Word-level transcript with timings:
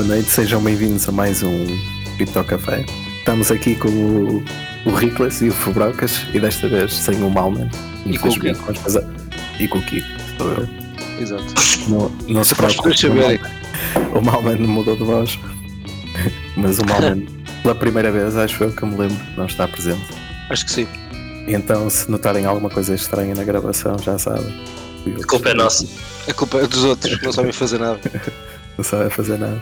Boa 0.00 0.08
noite, 0.16 0.30
sejam 0.30 0.62
bem-vindos 0.62 1.06
a 1.10 1.12
mais 1.12 1.42
um 1.42 1.66
Cripto 2.16 2.42
Café. 2.44 2.86
Estamos 3.18 3.50
aqui 3.50 3.74
com 3.74 3.88
o, 3.90 4.42
o 4.86 4.94
Rickless 4.94 5.44
e 5.44 5.50
o 5.50 5.52
Fubrocas 5.52 6.24
e 6.32 6.40
desta 6.40 6.66
vez 6.68 6.94
sem 6.94 7.22
o 7.22 7.28
Malman. 7.28 7.68
E 8.06 8.16
com 8.16 8.30
o 8.30 8.32
Kiko. 8.32 8.72
E 9.58 9.68
com 9.68 9.78
o 9.78 9.82
Kiko. 9.82 10.06
sou 10.38 10.52
eu. 10.52 10.68
Exato. 11.20 11.44
Não, 11.86 12.10
não 12.28 12.42
se 12.42 12.54
preocupe. 12.54 12.88
o. 14.14 14.22
Malman- 14.22 14.66
mudou 14.66 14.96
de 14.96 15.04
voz. 15.04 15.38
Mas 16.56 16.78
o 16.78 16.86
Malman, 16.86 17.26
pela 17.62 17.74
primeira 17.74 18.10
vez, 18.10 18.38
acho 18.38 18.64
eu 18.64 18.72
que 18.72 18.86
me 18.86 18.96
lembro, 18.96 19.18
não 19.36 19.44
está 19.44 19.68
presente. 19.68 20.06
Acho 20.48 20.64
que 20.64 20.72
sim. 20.72 20.88
Então, 21.46 21.90
se 21.90 22.10
notarem 22.10 22.46
alguma 22.46 22.70
coisa 22.70 22.94
estranha 22.94 23.34
na 23.34 23.44
gravação, 23.44 23.98
já 23.98 24.18
sabem. 24.18 24.64
A 25.22 25.26
culpa 25.26 25.50
é 25.50 25.54
nossa. 25.54 25.86
A 26.26 26.32
culpa 26.32 26.56
é 26.56 26.66
dos 26.66 26.84
outros 26.84 27.18
que 27.18 27.22
não 27.26 27.32
sabem 27.32 27.52
fazer 27.52 27.78
nada. 27.78 28.00
Não 28.78 28.84
sabe 28.84 29.10
fazer 29.10 29.38
nada. 29.38 29.60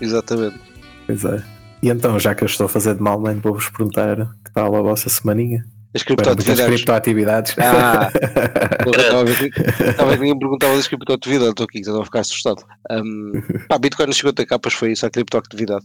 Exatamente. 0.00 0.58
Pois 1.06 1.24
é. 1.24 1.42
E 1.82 1.88
então, 1.88 2.18
já 2.18 2.34
que 2.34 2.44
eu 2.44 2.46
estou 2.46 2.66
a 2.66 2.68
fazer 2.68 2.94
de 2.94 3.02
Malman, 3.02 3.40
vou-vos 3.40 3.68
perguntar 3.70 4.16
que 4.16 4.52
tal 4.52 4.74
a 4.74 4.82
vossa 4.82 5.08
semaninha. 5.08 5.64
As 5.94 6.04
Para 6.04 6.14
muitas 6.14 6.34
criptoatividades. 6.44 6.74
criptoatividades. 6.74 7.56
Ah, 7.58 8.10
estava 9.90 10.12
a 10.12 10.16
ninguém 10.16 10.38
perguntava 10.38 10.76
das 10.76 10.86
criptoatividades. 10.86 11.50
Estou 11.50 11.64
aqui, 11.64 11.80
estava 11.80 12.02
a 12.02 12.04
ficar 12.04 12.20
assustado. 12.20 12.62
Um, 12.90 13.32
pá, 13.68 13.76
Bitcoin 13.78 14.06
nos 14.06 14.16
50 14.18 14.46
capas 14.46 14.72
foi 14.74 14.92
isso, 14.92 15.04
a 15.04 15.10
criptoatividade. 15.10 15.84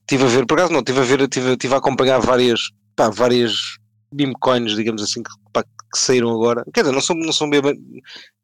Estive 0.00 0.24
a 0.24 0.28
ver, 0.28 0.46
por 0.46 0.58
acaso 0.58 0.72
não, 0.72 0.80
estive 0.80 1.00
a 1.00 1.04
ver, 1.04 1.20
estive, 1.20 1.52
estive 1.52 1.74
a 1.74 1.78
acompanhar 1.78 2.18
várias, 2.18 2.70
pá, 2.96 3.10
várias 3.10 3.78
meme 4.12 4.34
digamos 4.74 5.02
assim, 5.02 5.22
que, 5.22 5.30
pá, 5.52 5.62
que 5.62 5.98
saíram 5.98 6.30
agora. 6.30 6.64
Quer 6.72 6.82
dizer, 6.82 6.92
não 6.92 7.00
são, 7.00 7.16
não 7.16 7.32
são 7.32 7.48
bem, 7.48 7.60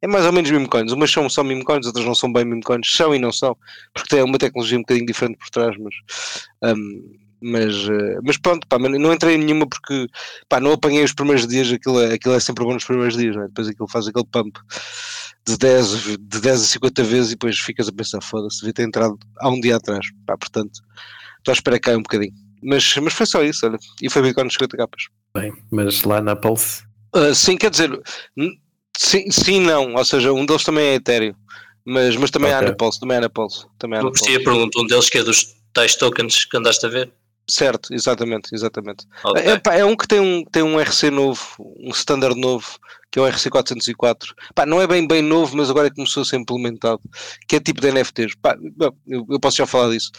é 0.02 0.06
mais 0.06 0.24
ou 0.24 0.32
menos 0.32 0.50
meme. 0.50 0.68
Umas 0.92 1.10
são 1.10 1.28
só 1.28 1.44
meme 1.44 1.64
outras 1.66 2.04
não 2.04 2.14
são 2.14 2.32
bem 2.32 2.44
meme. 2.44 2.62
São 2.84 3.14
e 3.14 3.18
não 3.18 3.32
são, 3.32 3.56
porque 3.92 4.08
tem 4.08 4.22
uma 4.22 4.38
tecnologia 4.38 4.78
um 4.78 4.82
bocadinho 4.82 5.06
diferente 5.06 5.38
por 5.38 5.50
trás, 5.50 5.76
mas. 5.78 5.94
um, 6.62 7.24
mas, 7.46 7.74
eh, 7.90 8.18
mas 8.22 8.38
pronto, 8.38 8.66
pá, 8.66 8.78
não 8.78 9.12
entrei 9.12 9.34
em 9.34 9.38
nenhuma 9.38 9.68
porque 9.68 10.06
pá, 10.48 10.58
não 10.60 10.72
apanhei 10.72 11.04
os 11.04 11.12
primeiros 11.12 11.46
dias, 11.46 11.70
aquilo 11.70 12.00
é, 12.00 12.14
aquilo 12.14 12.34
é 12.34 12.40
sempre 12.40 12.64
bom 12.64 12.72
nos 12.72 12.86
primeiros 12.86 13.18
dias, 13.18 13.36
é? 13.36 13.42
depois 13.42 13.68
aquilo 13.68 13.86
faz 13.86 14.08
aquele 14.08 14.24
pump 14.24 14.56
de 15.46 15.58
10, 15.58 16.18
de 16.20 16.40
10 16.40 16.62
a 16.62 16.64
50 16.64 17.04
vezes 17.04 17.32
e 17.32 17.34
depois 17.34 17.58
ficas 17.58 17.86
a 17.86 17.92
pensar, 17.92 18.22
foda-se, 18.22 18.60
devia 18.60 18.72
ter 18.72 18.84
entrado 18.84 19.18
há 19.38 19.50
um 19.50 19.60
dia 19.60 19.76
atrás, 19.76 20.06
pá, 20.26 20.38
portanto, 20.38 20.80
estou 21.36 21.52
à 21.52 21.54
espera 21.54 21.76
que 21.78 21.82
caia 21.82 21.98
um 21.98 22.02
bocadinho. 22.02 22.32
Mas, 22.62 22.96
mas 22.96 23.12
foi 23.12 23.26
só 23.26 23.42
isso, 23.42 23.66
olha, 23.66 23.78
e 24.00 24.08
foi 24.08 24.22
Bitcoin 24.22 24.44
nos 24.44 24.54
50 24.54 24.76
capas. 24.78 25.08
Bem, 25.36 25.52
mas 25.70 26.02
lá 26.04 26.20
na 26.20 26.36
Pulse, 26.36 26.84
Ah, 27.12 27.34
sim, 27.34 27.56
quer 27.56 27.70
dizer, 27.70 27.90
sim, 28.96 29.30
sim, 29.32 29.60
não, 29.60 29.94
ou 29.94 30.04
seja, 30.04 30.32
um 30.32 30.46
deles 30.46 30.62
também 30.62 30.86
é 30.86 30.94
Ethereum, 30.94 31.34
mas, 31.84 32.14
mas 32.16 32.30
também 32.30 32.52
há 32.52 32.58
Ok. 32.58 32.68
na 32.68 32.76
Pulse, 32.76 33.00
também 33.00 33.16
há 33.16 33.20
na 33.20 33.28
Pulse, 33.28 33.66
também 33.76 33.98
há 33.98 34.02
na 34.02 34.08
Eu 34.08 34.12
gostei 34.12 34.34
Pulse. 34.34 34.48
a 34.48 34.52
pergunta, 34.52 34.80
um 34.80 34.86
deles 34.86 35.10
que 35.10 35.18
é 35.18 35.24
dos 35.24 35.54
tais 35.72 35.96
tokens 35.96 36.44
que 36.44 36.56
andaste 36.56 36.86
a 36.86 36.88
ver. 36.88 37.12
Certo, 37.50 37.92
exatamente, 37.92 38.54
exatamente. 38.54 39.04
Ok. 39.24 39.42
É, 39.42 39.58
pá, 39.58 39.74
é 39.74 39.84
um 39.84 39.96
que 39.96 40.06
tem 40.06 40.20
um, 40.20 40.44
tem 40.44 40.62
um 40.62 40.80
RC 40.80 41.10
novo, 41.10 41.42
um 41.78 41.90
standard 41.90 42.40
novo, 42.40 42.78
que 43.10 43.18
é 43.18 43.22
o 43.22 43.26
RC 43.26 43.50
404. 43.50 44.34
Pá, 44.54 44.64
não 44.64 44.80
é 44.80 44.86
bem 44.86 45.06
bem 45.06 45.20
novo, 45.20 45.56
mas 45.56 45.68
agora 45.68 45.88
é 45.88 45.90
começou 45.90 46.22
a 46.22 46.24
ser 46.24 46.36
implementado, 46.36 47.02
que 47.48 47.56
é 47.56 47.60
tipo 47.60 47.80
de 47.82 47.88
NFTs. 47.90 48.34
Pá, 48.40 48.56
eu, 49.06 49.26
eu 49.28 49.40
posso 49.40 49.56
já 49.58 49.66
falar 49.66 49.90
disso. 49.92 50.10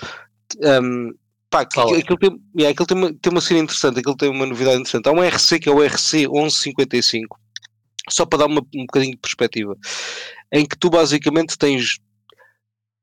Um, 0.61 1.13
pá, 1.55 1.65
que- 1.65 1.75
Fala. 1.75 1.97
aquilo, 1.97 2.17
tem, 2.17 2.41
yeah, 2.57 2.71
aquilo 2.71 2.85
tem, 2.85 2.97
uma, 2.97 3.13
tem 3.13 3.31
uma 3.31 3.41
cena 3.41 3.59
interessante, 3.61 3.99
aquilo 3.99 4.17
tem 4.17 4.29
uma 4.29 4.45
novidade 4.45 4.77
interessante. 4.77 5.07
Há 5.07 5.11
um 5.13 5.23
RC 5.23 5.59
que 5.59 5.69
é 5.69 5.71
o 5.71 5.81
RC 5.81 6.27
1155, 6.27 7.39
só 8.09 8.25
para 8.25 8.39
dar 8.39 8.45
uma, 8.47 8.61
um 8.75 8.81
bocadinho 8.81 9.13
de 9.13 9.17
perspectiva, 9.19 9.77
em 10.51 10.65
que 10.65 10.77
tu 10.77 10.89
basicamente 10.89 11.57
tens, 11.57 11.97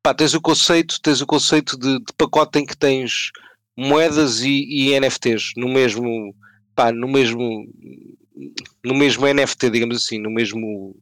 pá, 0.03 0.13
tens 0.13 0.35
o 0.35 0.41
conceito, 0.41 1.01
tens 1.01 1.21
o 1.23 1.27
conceito 1.27 1.79
de, 1.79 1.99
de 1.99 2.13
pacote 2.17 2.59
em 2.59 2.67
que 2.67 2.77
tens 2.77 3.31
moedas 3.77 4.43
e, 4.43 4.67
e 4.69 5.01
NFTs 5.01 5.53
no 5.57 5.69
mesmo 5.69 6.35
pá, 6.75 6.93
no 6.93 7.09
mesmo 7.09 7.67
no 8.85 8.95
mesmo 8.95 9.27
NFT, 9.27 9.71
digamos 9.71 9.97
assim, 9.97 10.19
no 10.19 10.31
mesmo 10.31 10.95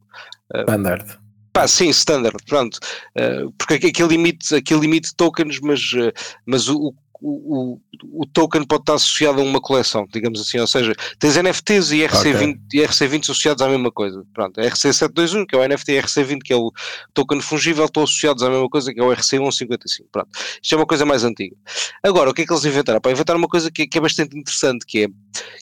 standard. 0.68 1.18
pá, 1.52 1.66
sim, 1.66 1.88
standard, 1.90 2.36
pronto, 2.46 2.78
Eh, 3.14 3.44
porque 3.58 3.74
aquele 3.88 4.08
limite, 4.08 4.54
aquele 4.54 4.80
limite 4.80 5.08
de 5.10 5.16
tokens, 5.16 5.58
mas, 5.60 5.80
eh, 5.96 6.12
mas 6.46 6.68
o, 6.68 6.94
o, 7.20 7.74
o, 7.74 8.22
o 8.22 8.26
token 8.26 8.64
pode 8.64 8.82
estar 8.82 8.94
associado 8.94 9.40
a 9.40 9.44
uma 9.44 9.60
coleção, 9.60 10.06
digamos 10.12 10.40
assim, 10.40 10.58
ou 10.58 10.66
seja, 10.66 10.94
tens 11.18 11.36
NFTs 11.36 11.90
e 11.92 11.98
RC20, 11.98 12.58
e 12.72 12.78
RC20 12.78 13.22
associados 13.24 13.62
à 13.62 13.68
mesma 13.68 13.90
coisa, 13.90 14.24
pronto, 14.32 14.60
RC721 14.60 15.46
que 15.46 15.54
é 15.54 15.58
o 15.58 15.68
NFT 15.68 15.92
e 15.92 16.02
RC20 16.02 16.38
que 16.42 16.52
é 16.52 16.56
o 16.56 16.72
token 17.12 17.40
fungível 17.40 17.84
estão 17.84 18.02
associados 18.02 18.42
à 18.42 18.50
mesma 18.50 18.68
coisa 18.68 18.92
que 18.92 19.00
é 19.00 19.02
o 19.02 19.10
RC155, 19.10 20.06
pronto, 20.10 20.28
isto 20.62 20.74
é 20.74 20.76
uma 20.76 20.86
coisa 20.86 21.04
mais 21.04 21.24
antiga. 21.24 21.56
Agora, 22.02 22.30
o 22.30 22.34
que 22.34 22.42
é 22.42 22.46
que 22.46 22.52
eles 22.52 22.64
inventaram? 22.64 23.00
Para 23.00 23.12
inventaram 23.12 23.38
uma 23.38 23.48
coisa 23.48 23.70
que, 23.70 23.86
que 23.86 23.98
é 23.98 24.00
bastante 24.00 24.36
interessante, 24.38 24.86
que 24.86 25.04
é, 25.04 25.08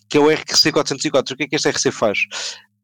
que 0.09 0.17
é 0.17 0.21
o 0.21 0.27
RC404, 0.27 1.33
o 1.33 1.37
que 1.37 1.43
é 1.43 1.49
que 1.49 1.57
este 1.57 1.71
RC 1.71 1.91
faz? 1.91 2.19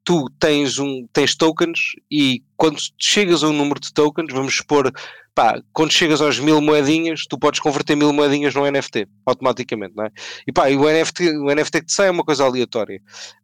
Tu 0.04 0.30
tens, 0.38 0.78
um, 0.78 1.06
tens 1.12 1.34
tokens 1.34 1.78
e 2.10 2.42
quando 2.56 2.78
chegas 2.98 3.42
a 3.42 3.48
um 3.48 3.52
número 3.52 3.80
de 3.80 3.92
tokens, 3.92 4.32
vamos 4.32 4.54
supor, 4.56 4.92
pá, 5.34 5.60
quando 5.72 5.92
chegas 5.92 6.20
aos 6.20 6.38
mil 6.38 6.60
moedinhas, 6.60 7.22
tu 7.28 7.38
podes 7.38 7.58
converter 7.60 7.96
mil 7.96 8.12
moedinhas 8.12 8.54
num 8.54 8.70
NFT, 8.70 9.08
automaticamente, 9.26 9.94
não 9.96 10.04
é? 10.04 10.10
E 10.46 10.52
pá, 10.52 10.70
e 10.70 10.76
o 10.76 10.84
NFT, 10.84 11.30
o 11.38 11.46
NFT 11.46 11.80
que 11.80 11.86
te 11.86 11.92
sai 11.92 12.08
é 12.08 12.10
uma 12.10 12.24
coisa 12.24 12.44
aleatória. 12.44 13.00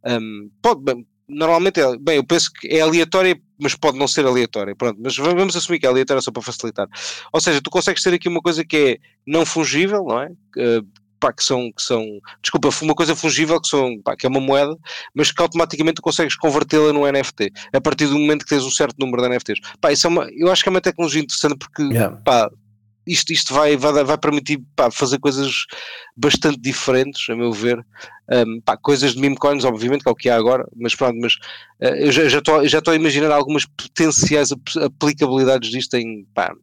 Um, 0.07 0.51
pode, 0.63 0.83
bem, 0.83 1.07
normalmente, 1.27 1.81
é, 1.81 1.97
bem, 1.99 2.17
eu 2.17 2.25
penso 2.25 2.51
que 2.53 2.69
é 2.69 2.81
aleatória, 2.81 3.41
mas 3.59 3.75
pode 3.75 3.99
não 3.99 4.07
ser 4.07 4.27
aleatória, 4.27 4.75
pronto, 4.77 5.01
mas 5.03 5.17
va- 5.17 5.33
vamos 5.35 5.57
assumir 5.57 5.79
que 5.79 5.87
é 5.87 5.89
aleatória 5.89 6.21
só 6.21 6.31
para 6.31 6.43
facilitar. 6.43 6.89
Ou 7.33 7.41
seja, 7.41 7.61
tu 7.63 7.71
consegues 7.71 8.03
ter 8.03 8.13
aqui 8.15 8.29
uma 8.29 8.41
coisa 8.43 8.65
que 8.65 8.77
é 8.77 8.99
não 9.27 9.47
fungível, 9.47 10.05
não 10.05 10.21
é? 10.21 10.31
Uh, 11.21 11.27
pá, 11.27 11.33
que 11.33 11.45
são, 11.45 11.71
que 11.71 11.83
são, 11.83 12.05
desculpa, 12.43 12.71
uma 12.83 12.95
coisa 12.95 13.15
fungível 13.15 13.61
que, 13.61 13.69
são, 13.69 14.01
pá, 14.03 14.17
que 14.17 14.27
é 14.27 14.29
uma 14.29 14.41
moeda, 14.41 14.77
mas 15.15 15.31
que 15.31 15.43
automaticamente 15.43 16.01
consegues 16.01 16.37
convertê-la 16.37 16.93
num 16.93 17.07
NFT, 17.07 17.53
a 17.73 17.81
partir 17.81 18.07
do 18.07 18.19
momento 18.19 18.45
que 18.45 18.49
tens 18.49 18.65
um 18.65 18.71
certo 18.71 18.97
número 18.99 19.23
de 19.23 19.29
NFTs. 19.29 19.61
Pá, 19.81 19.93
isso 19.93 20.07
é 20.07 20.11
uma, 20.11 20.29
eu 20.33 20.51
acho 20.51 20.63
que 20.63 20.69
é 20.69 20.73
uma 20.73 20.81
tecnologia 20.81 21.23
interessante 21.23 21.59
porque 21.59 21.83
Yeah. 21.83 22.17
pá, 22.25 22.51
isto, 23.07 23.33
isto 23.33 23.53
vai, 23.53 23.77
vai, 23.77 24.05
vai 24.05 24.19
permitir 24.19 24.63
pá, 24.77 24.91
fazer 24.91 25.19
coisas 25.19 25.67
bastante 26.17 26.61
diferentes, 26.61 27.29
a 27.29 27.35
meu 27.35 27.53
ver. 27.53 27.85
Um, 28.31 28.61
pá, 28.61 28.77
coisas 28.77 29.15
de 29.15 29.21
meme 29.21 29.37
coins, 29.37 29.65
obviamente, 29.65 30.03
que 30.03 30.09
é 30.09 30.13
o 30.13 30.15
que 30.15 30.31
há 30.31 30.37
agora, 30.37 30.67
mas 30.77 30.95
pronto, 30.95 31.19
mas 31.21 31.37
eh, 31.81 32.07
eu 32.07 32.13
já 32.13 32.39
estou 32.39 32.67
já 32.69 32.79
estou 32.79 32.93
a 32.93 32.97
imaginar 32.97 33.33
algumas 33.33 33.65
potenciais 33.67 34.53
ap- 34.53 34.85
aplicabilidades 34.85 35.71
disto 35.71 35.95
em, 35.95 36.25
pá, 36.33 36.55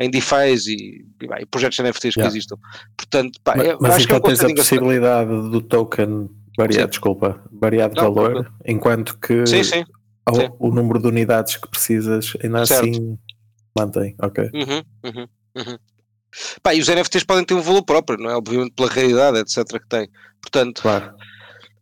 em 0.00 0.10
DeFi 0.10 0.54
e, 0.68 1.04
e, 1.40 1.46
projetos 1.46 1.78
NFTs 1.78 2.14
Yeah. 2.16 2.22
que 2.22 2.26
existam. 2.38 2.56
Portanto, 2.96 3.38
pá, 3.44 3.54
mas 3.56 3.66
eu 3.66 3.78
mas 3.80 3.94
acho 3.94 4.06
que 4.08 4.14
é 4.14 4.20
tens 4.20 4.40
a 4.40 4.50
engraçado. 4.50 4.56
possibilidade 4.56 5.30
do 5.50 5.60
token 5.60 6.28
variar, 6.56 6.82
Sim. 6.84 6.90
desculpa, 6.90 7.42
variar 7.52 7.88
de 7.90 7.96
Não, 7.96 8.02
valor, 8.14 8.32
tranquilo. 8.32 8.54
enquanto 8.66 9.18
que 9.18 9.46
Sim, 9.46 9.62
sim. 9.64 9.84
sim. 10.34 10.48
o 10.58 10.68
número 10.70 10.98
de 11.00 11.06
unidades 11.08 11.56
que 11.56 11.68
precisas 11.68 12.32
ainda 12.42 12.64
Certo. 12.66 12.88
assim 12.88 13.18
mantém. 13.78 14.14
Ok. 14.20 14.44
Uhum, 14.52 14.82
uhum, 15.04 15.26
uhum. 15.56 15.78
Pá, 16.62 16.74
e 16.74 16.80
os 16.80 16.88
NFTs 16.88 17.24
podem 17.24 17.44
ter 17.44 17.54
um 17.54 17.60
valor 17.60 17.82
próprio, 17.84 18.18
não 18.18 18.30
é? 18.30 18.34
Obviamente 18.36 18.72
pela 18.74 18.88
raridade, 18.88 19.38
etc. 19.38 19.64
que 19.80 19.88
tem. 19.88 20.08
Portanto, 20.40 20.82
Claro. 20.82 21.14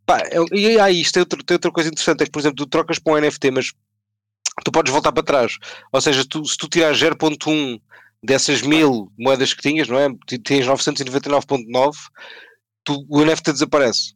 pá, 0.07 0.23
e 0.53 0.79
aí 0.79 1.01
isto 1.01 1.15
tem, 1.15 1.21
outro- 1.21 1.43
tem 1.45 1.55
outra 1.55 1.71
coisa 1.71 1.89
interessante, 1.89 2.23
é 2.23 2.25
que, 2.27 2.33
por 2.33 2.41
exemplo, 2.41 2.57
tu 2.57 2.67
trocas 2.67 2.99
para 2.99 3.13
um 3.15 3.17
NFT, 3.21 3.51
mas 3.51 3.73
tu 4.65 4.73
podes 4.73 4.93
voltar 4.93 5.13
para 5.13 5.23
trás. 5.23 5.57
Ou 5.93 6.01
seja, 6.01 6.25
tu, 6.29 6.45
se 6.45 6.57
tu 6.57 6.69
tirares 6.69 6.99
0.1 6.99 7.81
dessas 8.23 8.63
mil 8.63 9.11
moedas 9.19 9.55
que 9.55 9.63
tinhas, 9.63 9.89
não 9.89 9.99
é? 9.99 10.09
Tens 10.45 10.67
999.9, 10.67 11.93
tu- 12.85 13.07
o 13.09 13.25
NFT 13.25 13.53
desaparece, 13.53 14.15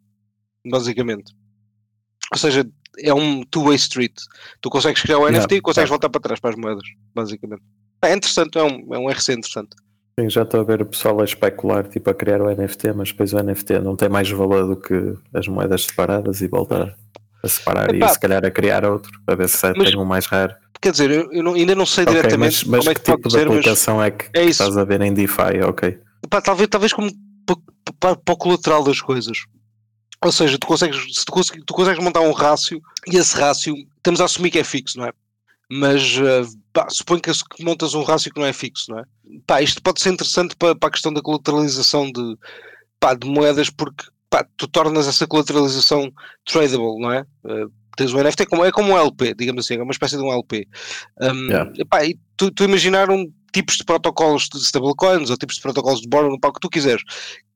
basicamente. 0.66 1.32
Ou 2.32 2.38
seja, 2.38 2.66
é 2.98 3.12
um 3.14 3.42
two-way 3.44 3.76
street. 3.76 4.14
Tu 4.60 4.70
consegues 4.70 5.02
criar 5.02 5.18
o 5.18 5.22
Yeah, 5.22 5.38
NFT 5.38 5.56
e 5.56 5.60
consegues 5.60 5.90
voltar 5.90 6.08
para 6.10 6.20
trás 6.20 6.40
para 6.40 6.50
as 6.50 6.56
moedas, 6.56 6.84
basicamente. 7.14 7.62
É 8.02 8.14
interessante, 8.14 8.58
é 8.58 8.62
um, 8.62 8.94
é 8.94 8.98
um 8.98 9.08
RC 9.10 9.32
interessante. 9.32 9.70
Sim, 10.18 10.30
já 10.30 10.42
estou 10.42 10.60
a 10.60 10.64
ver 10.64 10.80
o 10.80 10.86
pessoal 10.86 11.20
a 11.20 11.24
especular, 11.24 11.88
tipo, 11.88 12.08
a 12.08 12.14
criar 12.14 12.40
o 12.40 12.48
NFT, 12.54 12.92
mas 12.92 13.08
depois 13.08 13.32
o 13.32 13.42
NFT 13.42 13.80
não 13.80 13.96
tem 13.96 14.08
mais 14.08 14.30
valor 14.30 14.66
do 14.68 14.76
que 14.76 14.94
as 15.32 15.48
moedas 15.48 15.86
separadas 15.86 16.40
e 16.40 16.46
voltar 16.46 16.96
a 17.44 17.48
separar 17.48 17.94
Epá. 17.94 18.06
e 18.06 18.08
se 18.08 18.18
calhar 18.20 18.44
a 18.44 18.50
criar 18.50 18.84
outro 18.84 19.12
para 19.24 19.34
ver 19.36 19.48
se 19.48 19.66
Mas- 19.76 19.90
tem 19.90 19.98
um 19.98 20.04
mais 20.04 20.26
raro. 20.26 20.54
Quer 20.80 20.90
dizer, 20.92 21.10
eu, 21.10 21.32
eu 21.32 21.42
não- 21.42 21.54
ainda 21.54 21.74
não 21.74 21.86
sei 21.86 22.04
Ok, 22.04 22.14
diretamente 22.14 22.56
mas, 22.56 22.64
mas 22.64 22.78
como 22.80 22.90
é 22.90 22.94
que 22.94 23.00
tipo 23.00 23.28
de 23.28 23.36
mas 23.36 23.46
aplicação 23.46 24.02
é 24.02 24.10
que, 24.10 24.24
é 24.34 24.44
que 24.44 24.50
estás 24.50 24.76
a 24.76 24.84
ver 24.84 25.00
em 25.00 25.14
DeFi? 25.14 25.62
Ok. 25.66 25.98
pá, 26.28 26.40
talvez, 26.42 26.68
talvez 26.68 26.92
como 26.92 27.10
pa- 27.46 27.56
pa- 28.00 28.16
para 28.16 28.34
o 28.34 28.36
colateral 28.36 28.82
das 28.84 29.00
coisas. 29.00 29.38
Ou 30.22 30.32
seja, 30.32 30.58
tu 30.58 30.66
consegues, 30.66 30.96
se 31.16 31.24
tu, 31.24 31.32
consegues, 31.32 31.62
tu 31.66 31.74
consegues 31.74 32.02
montar 32.02 32.20
um 32.20 32.32
rácio 32.32 32.80
e 33.10 33.16
esse 33.16 33.36
rácio, 33.36 33.74
estamos 33.96 34.20
a 34.20 34.24
assumir 34.24 34.50
que 34.50 34.58
é 34.58 34.64
fixo, 34.64 34.98
não 34.98 35.06
é? 35.06 35.12
Mas 35.70 36.18
pá, 36.72 36.86
suponho 36.90 37.20
que, 37.20 37.30
que 37.32 37.64
montas 37.64 37.94
um 37.94 38.02
rácio 38.02 38.32
que 38.32 38.38
não 38.40 38.46
é 38.46 38.52
fixo, 38.52 38.90
não 38.90 38.98
é? 39.00 39.04
Pá, 39.46 39.62
isto 39.62 39.82
pode 39.82 40.00
ser 40.00 40.10
interessante 40.12 40.54
para, 40.56 40.74
para 40.74 40.88
a 40.88 40.92
questão 40.92 41.12
da 41.12 41.22
colateralização 41.22 42.10
de, 42.12 42.36
pá, 43.00 43.14
de 43.14 43.26
moedas, 43.28 43.70
porque 43.70 44.04
pá, 44.34 44.44
tu 44.56 44.66
tornas 44.66 45.06
essa 45.06 45.28
colateralização 45.28 46.10
tradable, 46.44 46.98
não 46.98 47.12
é? 47.12 47.24
Eh, 47.46 47.66
tens 47.96 48.12
um 48.12 48.20
NFT, 48.20 48.46
como, 48.46 48.64
é 48.64 48.72
como 48.72 48.92
um 48.92 48.98
LP, 48.98 49.32
digamos 49.34 49.64
assim, 49.64 49.76
é 49.78 49.82
uma 49.82 49.92
espécie 49.92 50.16
de 50.16 50.22
um 50.22 50.32
LP. 50.32 50.66
Um, 51.20 51.46
Yeah. 51.46 51.72
epá, 51.78 52.04
e 52.04 52.18
tu, 52.36 52.50
tu 52.50 52.64
imaginar 52.64 53.10
um, 53.10 53.32
tipos 53.52 53.76
de 53.76 53.84
protocolos 53.84 54.48
de 54.52 54.58
stablecoins 54.58 55.30
ou 55.30 55.36
tipos 55.36 55.54
de 55.54 55.62
protocolos 55.62 56.00
de 56.00 56.08
borrowing, 56.08 56.40
para 56.40 56.50
o 56.50 56.52
que 56.52 56.60
tu 56.60 56.68
quiseres, 56.68 57.04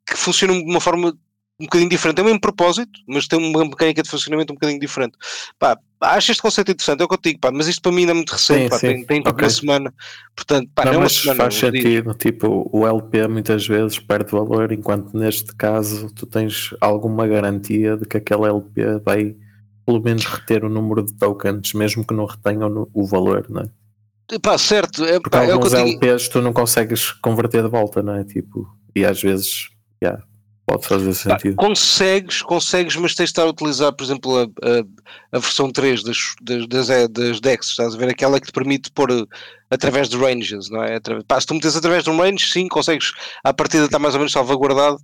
que 0.06 0.16
funcionam 0.16 0.56
de 0.62 0.70
uma 0.70 0.80
forma 0.80 1.12
um 1.60 1.64
bocadinho 1.64 1.90
diferente. 1.90 2.18
É 2.18 2.22
o 2.22 2.24
mesmo 2.24 2.40
propósito, 2.40 3.00
mas 3.06 3.26
tem 3.26 3.38
uma 3.38 3.64
mecânica 3.64 4.02
de 4.02 4.08
funcionamento 4.08 4.52
um 4.52 4.56
bocadinho 4.56 4.78
diferente. 4.78 5.14
Pá, 5.58 5.76
acho 6.00 6.30
este 6.30 6.40
conceito 6.40 6.70
interessante, 6.70 7.00
é 7.00 7.04
o 7.04 7.08
que 7.08 7.14
eu 7.14 7.18
digo, 7.20 7.40
pá, 7.40 7.50
mas 7.50 7.66
isto 7.66 7.82
para 7.82 7.90
mim 7.90 8.00
ainda 8.02 8.12
é 8.12 8.14
muito 8.14 8.30
recente, 8.30 8.62
Sim, 8.62 8.68
pá, 8.68 8.78
sim. 8.78 8.86
tem, 8.86 9.04
tem 9.04 9.16
tipo 9.18 9.30
Ok. 9.30 9.44
uma 9.44 9.50
semana, 9.50 9.94
portanto, 10.36 10.70
pá, 10.74 10.84
não, 10.84 10.92
não, 10.92 10.94
é 10.94 10.98
uma 10.98 11.04
mas 11.04 11.12
semana, 11.12 11.36
faz 11.42 11.54
sentido. 11.54 12.14
Tipo, 12.14 12.70
o 12.72 12.86
LP 12.86 13.26
muitas 13.26 13.66
vezes 13.66 13.98
perde 13.98 14.30
valor, 14.30 14.70
enquanto 14.70 15.16
neste 15.18 15.54
caso 15.56 16.12
tu 16.14 16.26
tens 16.26 16.70
alguma 16.80 17.26
garantia 17.26 17.96
de 17.96 18.06
que 18.06 18.16
aquele 18.18 18.44
LP 18.46 19.00
vai 19.04 19.36
pelo 19.84 20.00
menos 20.00 20.24
reter 20.26 20.64
o 20.64 20.68
número 20.68 21.02
de 21.02 21.14
tokens, 21.14 21.72
mesmo 21.72 22.06
que 22.06 22.14
não 22.14 22.26
retenham 22.26 22.88
o 22.92 23.06
valor, 23.06 23.46
não 23.48 23.62
é? 23.62 24.38
Pá, 24.40 24.58
certo, 24.58 25.04
é, 25.04 25.14
Porque 25.18 25.30
pá, 25.30 25.44
é 25.44 25.50
alguns 25.50 25.70
digo. 25.70 25.82
LPs 26.04 26.28
tu 26.28 26.40
não 26.42 26.52
consegues 26.52 27.10
converter 27.12 27.62
de 27.62 27.68
volta, 27.70 28.02
não 28.02 28.14
é? 28.14 28.22
Tipo, 28.22 28.68
e 28.94 29.04
às 29.04 29.20
vezes 29.20 29.70
yeah, 30.04 30.22
pode 30.68 30.86
fazer 30.86 31.06
Pá, 31.08 31.14
sentido. 31.38 31.56
consegues, 31.56 32.42
consegues, 32.42 32.94
mas 32.96 33.14
tens 33.14 33.26
de 33.26 33.30
estar 33.30 33.42
a 33.44 33.48
utilizar, 33.50 33.90
por 33.92 34.04
exemplo, 34.04 34.36
a, 34.38 34.42
a, 34.42 35.36
a 35.36 35.38
versão 35.38 35.72
3 35.72 36.02
das, 36.02 36.18
das, 36.42 36.66
das, 36.68 36.90
eh, 36.90 37.08
das 37.08 37.40
DEX, 37.40 37.68
estás 37.68 37.94
a 37.94 37.98
ver? 37.98 38.10
Aquela 38.10 38.38
que 38.38 38.48
te 38.48 38.52
permite 38.52 38.90
pôr 38.90 39.10
eh, 39.10 39.24
através 39.70 40.08
de 40.10 40.16
ranges, 40.18 40.68
não 40.70 40.84
é? 40.84 40.96
Atra- 40.96 41.24
pá, 41.26 41.40
se 41.40 41.46
tu 41.46 41.54
metes 41.54 41.74
através 41.74 42.04
de 42.04 42.10
um 42.10 42.18
range, 42.18 42.50
sim, 42.50 42.68
consegues, 42.68 43.12
à 43.42 43.52
partida 43.54 43.86
está 43.86 43.98
mais 43.98 44.14
ou 44.14 44.20
menos 44.20 44.32
salvaguardado, 44.32 44.98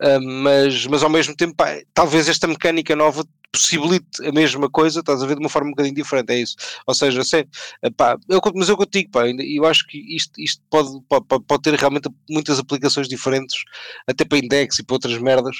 ah, 0.00 0.18
mas, 0.20 0.86
mas 0.86 1.02
ao 1.02 1.10
mesmo 1.10 1.36
tempo, 1.36 1.54
pá, 1.54 1.76
talvez 1.92 2.26
esta 2.28 2.46
mecânica 2.46 2.96
nova 2.96 3.22
possibilite 3.52 4.26
a 4.26 4.32
mesma 4.32 4.70
coisa, 4.70 5.00
estás 5.00 5.22
a 5.22 5.26
ver, 5.26 5.34
de 5.34 5.40
uma 5.40 5.48
forma 5.48 5.68
um 5.68 5.72
bocadinho 5.72 5.94
diferente, 5.94 6.32
é 6.32 6.40
isso. 6.40 6.56
Ou 6.86 6.94
seja, 6.94 7.22
sei, 7.24 7.46
eh, 7.82 7.90
pá, 7.90 8.16
eu, 8.28 8.40
mas 8.54 8.68
eu 8.68 8.76
contigo, 8.76 9.10
pá, 9.10 9.22
eu 9.26 9.64
acho 9.66 9.86
que 9.86 9.98
isto, 10.14 10.40
isto 10.40 10.62
pode, 10.70 11.00
pode, 11.08 11.26
pode 11.26 11.62
ter 11.62 11.74
realmente 11.74 12.08
muitas 12.28 12.58
aplicações 12.58 13.08
diferentes, 13.08 13.62
até 14.06 14.24
para 14.24 14.38
index 14.38 14.78
e 14.78 14.84
para 14.84 14.94
outras 14.94 15.18
merdas. 15.18 15.56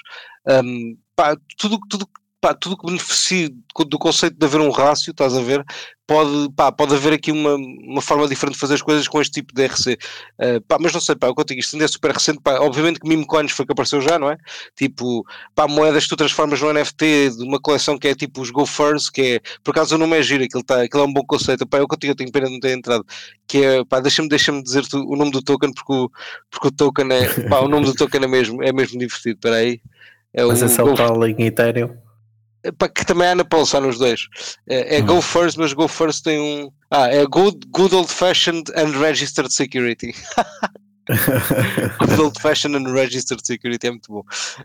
Um, 0.47 0.97
pá, 1.17 1.37
tudo, 1.57 1.79
tudo, 1.89 2.09
pá, 2.41 2.55
tudo 2.55 2.77
que 2.77 2.87
beneficie 2.87 3.55
do- 3.87 3.99
conceito 3.99 4.37
de 4.39 4.47
haver 4.47 4.61
um 4.61 4.71
rácio, 4.71 5.11
estás 5.11 5.37
a 5.37 5.43
ver, 5.43 5.63
pode, 6.07 6.51
pá, 6.57 6.73
pode 6.73 6.95
haver 6.95 7.13
aqui 7.13 7.31
uma, 7.31 7.55
uma 7.55 8.01
forma 8.01 8.27
diferente 8.27 8.55
de 8.55 8.61
fazer 8.61 8.75
as 8.75 8.83
coisas 8.83 9.07
com 9.07 9.21
este 9.21 9.35
tipo 9.35 9.55
de 9.55 9.63
RC. 9.67 9.99
Uh, 10.39 10.61
pá, 10.67 10.79
mas 10.81 10.93
não 10.93 11.01
sei, 11.01 11.15
pá, 11.15 11.27
eu 11.27 11.35
contigo, 11.35 11.61
isto 11.61 11.75
ainda 11.75 11.85
é 11.85 11.89
super 11.89 12.13
recente, 12.13 12.41
pá, 12.43 12.59
obviamente 12.61 12.99
que 12.99 13.07
meme 13.07 13.27
coins 13.27 13.53
foi 13.53 13.67
que 13.67 13.73
apareceu 13.73 14.01
já, 14.01 14.19
não 14.19 14.31
é? 14.31 14.39
Tipo, 14.75 15.25
pá, 15.55 15.69
moedas 15.69 16.05
que 16.05 16.09
tu 16.09 16.17
transformas 16.17 16.61
no 16.61 16.73
NFT 16.73 17.31
de 17.37 17.45
uma 17.45 17.61
coleção 17.61 17.99
que 17.99 18.09
é 18.09 18.15
tipo 18.15 18.41
os 18.41 18.51
Go 18.51 18.65
First, 18.65 19.11
que 19.13 19.23
é, 19.23 19.41
por 19.63 19.73
acaso 19.73 19.95
o 19.95 19.99
nome 19.99 20.19
é 20.19 20.23
giro, 20.23 20.43
aquilo, 20.43 20.65
tá, 20.65 20.83
aquilo 20.83 21.03
é 21.03 21.07
um 21.07 21.13
bom 21.13 21.23
conceito, 21.25 21.67
pá, 21.67 21.79
eu 21.79 21.87
contigo, 21.87 22.13
eu 22.13 22.17
tenho 22.17 22.33
pena 22.33 22.47
de 22.47 22.53
não 22.55 22.61
ter 22.61 22.77
entrado, 22.77 23.05
que 23.47 23.63
é, 23.63 23.85
pá, 23.85 24.01
deixa-me 24.01 24.29
deixa 24.31 24.51
dizer 24.63 24.83
o 24.95 25.15
nome 25.15 25.31
do 25.31 25.43
token, 25.43 25.73
porque 25.75 25.93
o, 25.93 26.11
porque 26.51 26.69
o 26.69 26.73
token 26.73 27.13
é, 27.13 27.49
pá, 27.49 27.61
o 27.61 27.69
nome 27.69 27.85
do 27.85 27.95
token 27.95 28.25
é 28.25 28.27
mesmo, 28.27 28.63
é 28.63 28.73
mesmo 28.73 28.99
divertido, 28.99 29.37
espera 29.37 29.57
aí. 29.57 29.81
É 30.33 30.45
Mas 30.45 30.63
o 30.63 30.67
esse 30.67 30.81
é 30.81 30.85
Go 30.85 30.93
o 30.93 30.95
tal 30.95 31.27
em 31.27 31.45
Ethereum. 31.45 32.10
Que 32.95 33.07
também 33.07 33.29
há 33.29 33.35
na 33.35 33.45
Pulse, 33.45 33.77
há 33.77 33.81
nos 33.81 33.99
dois. 33.99 34.27
É, 34.69 34.97
é 34.97 35.03
Hum. 35.03 35.07
Go 35.07 35.23
First, 35.23 35.57
mas 35.57 35.73
Go 35.73 35.89
First 35.89 36.25
tem 36.25 36.39
um. 36.39 36.71
Ah, 36.91 37.09
é 37.09 37.25
Good, 37.25 37.67
good 37.71 37.95
Old 37.95 38.13
Fashioned 38.13 38.71
and 38.77 38.99
Registered 38.99 39.53
Security. 39.53 40.15
good 41.99 42.21
Old 42.21 42.41
Fashioned 42.41 42.77
and 42.77 42.93
Registered 42.93 43.45
Security 43.47 43.87
é 43.87 43.91
muito 43.91 44.13
bom. 44.13 44.23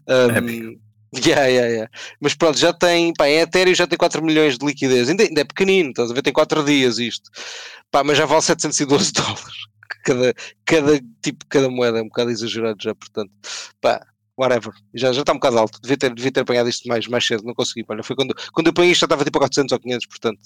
Um, 0.08 0.36
Épico. 0.38 0.80
yeah, 1.26 1.46
yeah, 1.46 1.68
yeah. 1.68 1.92
Mas 2.20 2.36
pronto, 2.36 2.58
já 2.58 2.74
tem. 2.74 3.14
Pá, 3.14 3.28
em 3.28 3.40
Ethereum 3.40 3.74
já 3.74 3.88
tem 3.88 3.98
4 3.98 4.24
milhões 4.24 4.58
de 4.58 4.66
liquidez. 4.66 5.10
Ainda, 5.10 5.24
ainda 5.24 5.42
é 5.42 5.46
pequenino, 5.46 5.90
estás 5.90 6.12
a 6.12 6.14
ver? 6.14 6.22
Tem 6.22 6.34
4 6.34 6.64
dias 6.64 6.98
isto. 7.00 7.30
Pá, 7.92 8.04
mas 8.04 8.18
já 8.18 8.26
vale 8.26 8.42
712 8.42 9.12
dólares. 9.14 9.66
Cada, 10.04 10.34
cada 10.66 11.00
tipo, 11.22 11.46
cada 11.48 11.70
moeda 11.70 12.00
é 12.00 12.02
um 12.02 12.08
bocado 12.08 12.30
exagerado 12.32 12.78
já, 12.82 12.94
portanto. 12.94 13.32
Pá, 13.82 14.06
whatever. 14.38 14.74
Já, 14.94 15.12
já 15.14 15.22
está 15.22 15.32
um 15.32 15.36
bocado 15.36 15.58
alto. 15.60 15.80
Devia 15.82 15.98
ter, 15.98 16.14
devia 16.14 16.32
ter 16.32 16.42
apanhado 16.42 16.70
isto 16.70 16.88
mais, 16.88 17.08
mais 17.08 17.26
cedo, 17.26 17.44
não 17.44 17.54
consegui. 17.54 17.86
Olha, 17.88 18.04
foi 18.04 18.16
quando, 18.16 18.34
quando 18.54 18.68
eu 18.68 18.72
apanhei 18.72 18.92
isto 18.92 19.02
já 19.02 19.06
estava 19.06 19.24
tipo 19.24 19.38
a 19.38 19.42
400 19.42 19.72
ou 19.72 19.80
500, 19.80 20.06
portanto. 20.08 20.40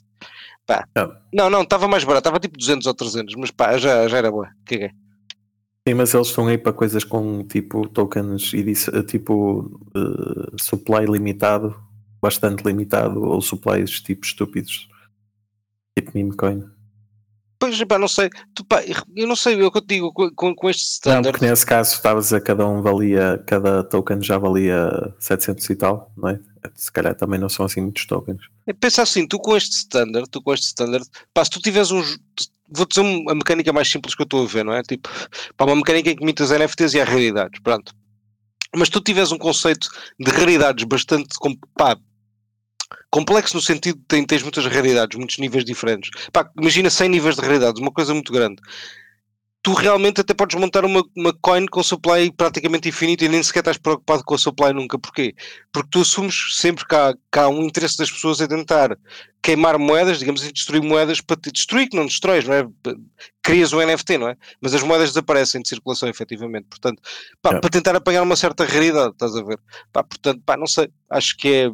Pá. 0.65 0.85
Ah. 0.95 1.21
Não, 1.33 1.49
não, 1.49 1.61
estava 1.63 1.87
mais 1.87 2.03
barato, 2.03 2.21
estava 2.27 2.39
tipo 2.39 2.57
200 2.57 2.85
ou 2.87 2.93
300, 2.93 3.35
mas 3.35 3.51
pá, 3.51 3.77
já, 3.77 4.07
já 4.07 4.17
era 4.17 4.31
boa. 4.31 4.49
Caguei. 4.65 4.91
Sim, 5.87 5.93
mas 5.95 6.13
eles 6.13 6.27
estão 6.27 6.45
aí 6.47 6.57
para 6.57 6.73
coisas 6.73 7.03
com 7.03 7.43
tipo 7.47 7.87
tokens 7.87 8.53
e 8.53 8.61
disse- 8.63 9.03
tipo 9.03 9.79
eh, 9.95 10.51
supply 10.61 11.05
limitado, 11.05 11.75
bastante 12.21 12.63
limitado, 12.63 13.23
ou 13.23 13.41
supplies 13.41 13.99
tipo 14.01 14.25
estúpidos. 14.25 14.87
Tipo 15.97 16.11
meme 16.13 16.35
coin. 16.35 16.63
Pois, 17.59 17.83
pá, 17.83 17.99
não 17.99 18.07
sei. 18.07 18.29
Tu, 18.55 18.63
pá, 18.63 18.81
eu 19.15 19.27
não 19.27 19.35
sei, 19.35 19.55
é 19.55 19.69
que 19.69 19.77
eu 19.77 19.81
te 19.81 19.87
digo 19.87 20.13
com, 20.13 20.55
com, 20.55 20.69
este 20.69 20.83
Não, 20.83 21.11
standard. 21.11 21.31
porque 21.33 21.45
nesse 21.45 21.65
caso 21.65 21.93
estavas 21.93 22.31
a 22.31 22.39
cada 22.39 22.65
um 22.65 22.81
valia, 22.81 23.43
cada 23.45 23.83
token 23.83 24.21
já 24.23 24.37
valia 24.37 24.89
700 25.19 25.69
e 25.69 25.75
tal, 25.75 26.11
não 26.15 26.29
é? 26.29 26.39
Se 26.75 26.89
calhar 26.91 27.13
também 27.15 27.37
não 27.39 27.49
são 27.49 27.65
assim 27.65 27.81
muitos 27.81 28.05
tokens. 28.05 28.41
É, 28.65 28.71
Pensa 28.73 29.01
assim, 29.01 29.27
tu 29.27 29.37
com 29.39 29.57
este 29.57 29.75
standard, 29.75 30.29
tu 30.29 30.41
com 30.41 30.53
este 30.53 30.67
standard, 30.67 31.05
pá, 31.33 31.43
se 31.43 31.51
tu 31.51 31.59
tiveres 31.61 31.91
uns. 31.91 32.17
Vou 32.71 32.85
dizer 32.85 33.01
um- 33.01 33.29
a 33.29 33.35
mecânica 33.35 33.73
mais 33.73 33.89
simples 33.91 34.13
que 34.15 34.21
eu 34.21 34.25
estou 34.25 34.43
a 34.43 34.47
ver, 34.47 34.63
não 34.63 34.73
é? 34.73 34.81
Tipo, 34.83 35.09
pá, 35.57 35.65
uma 35.65 35.75
mecânica 35.75 36.11
em 36.11 36.15
que 36.15 36.23
imitas 36.23 36.51
NFTs 36.51 36.93
e 36.93 37.01
há 37.01 37.03
raridades, 37.03 37.59
pronto. 37.61 37.91
Mas 38.75 38.87
tu 38.89 39.01
tiveres 39.01 39.31
um 39.31 39.37
conceito 39.37 39.89
de 40.19 40.29
raridades 40.31 40.85
bastante 40.85 41.29
pá, 41.75 41.97
complexo 43.11 43.55
no 43.55 43.61
sentido 43.61 43.97
de 43.97 44.05
tem- 44.07 44.25
tens 44.25 44.43
muitas 44.43 44.65
raridades, 44.65 45.17
muitos 45.17 45.37
níveis 45.37 45.65
diferentes. 45.65 46.09
Pá, 46.31 46.49
imagina 46.59 46.89
100 46.89 47.09
níveis 47.09 47.35
de 47.35 47.41
raridades, 47.41 47.81
uma 47.81 47.91
coisa 47.91 48.13
muito 48.13 48.31
grande. 48.31 48.61
Tu 49.61 49.73
realmente 49.73 50.21
até 50.21 50.33
podes 50.33 50.57
montar 50.57 50.85
uma, 50.85 51.03
uma 51.17 51.33
coin 51.41 51.65
com 51.65 51.83
supply 51.83 52.31
praticamente 52.31 52.87
infinito 52.87 53.25
e 53.25 53.27
nem 53.27 53.43
sequer 53.43 53.59
estás 53.59 53.77
preocupado 53.77 54.23
com 54.23 54.33
a 54.33 54.37
supply 54.37 54.71
nunca. 54.71 54.97
Porquê? 54.97 55.35
Porque 55.73 55.89
tu 55.91 55.99
assumes 55.99 56.55
sempre 56.55 56.87
que 56.87 56.95
há, 56.95 57.13
que 57.29 57.39
há 57.39 57.49
um 57.49 57.63
interesse 57.63 57.97
das 57.97 58.09
pessoas 58.09 58.39
em 58.39 58.47
tentar 58.47 58.97
queimar 59.43 59.77
moedas, 59.77 60.17
digamos 60.19 60.41
assim, 60.41 60.53
destruir 60.53 60.81
moedas 60.81 61.19
para 61.19 61.35
te 61.35 61.51
destruir, 61.51 61.89
que 61.89 61.97
não 61.97 62.05
destróis, 62.05 62.45
não 62.47 62.53
é? 62.53 62.65
Crias 63.43 63.73
um 63.73 63.81
NFT, 63.81 64.17
não 64.17 64.29
é? 64.29 64.37
Mas 64.61 64.73
as 64.73 64.81
moedas 64.81 65.09
desaparecem 65.09 65.61
de 65.61 65.67
circulação, 65.67 66.07
efetivamente. 66.07 66.67
Portanto, 66.69 67.01
pá, 67.41 67.49
Yeah. 67.49 67.61
para 67.61 67.69
tentar 67.69 67.95
apanhar 67.97 68.23
uma 68.23 68.37
certa 68.37 68.63
raridade, 68.63 69.11
estás 69.11 69.35
a 69.35 69.43
ver? 69.43 69.59
Pá, 69.91 70.03
portanto, 70.05 70.41
pá, 70.45 70.55
não 70.55 70.67
sei, 70.67 70.89
acho 71.09 71.35
que 71.35 71.49
é, 71.49 71.69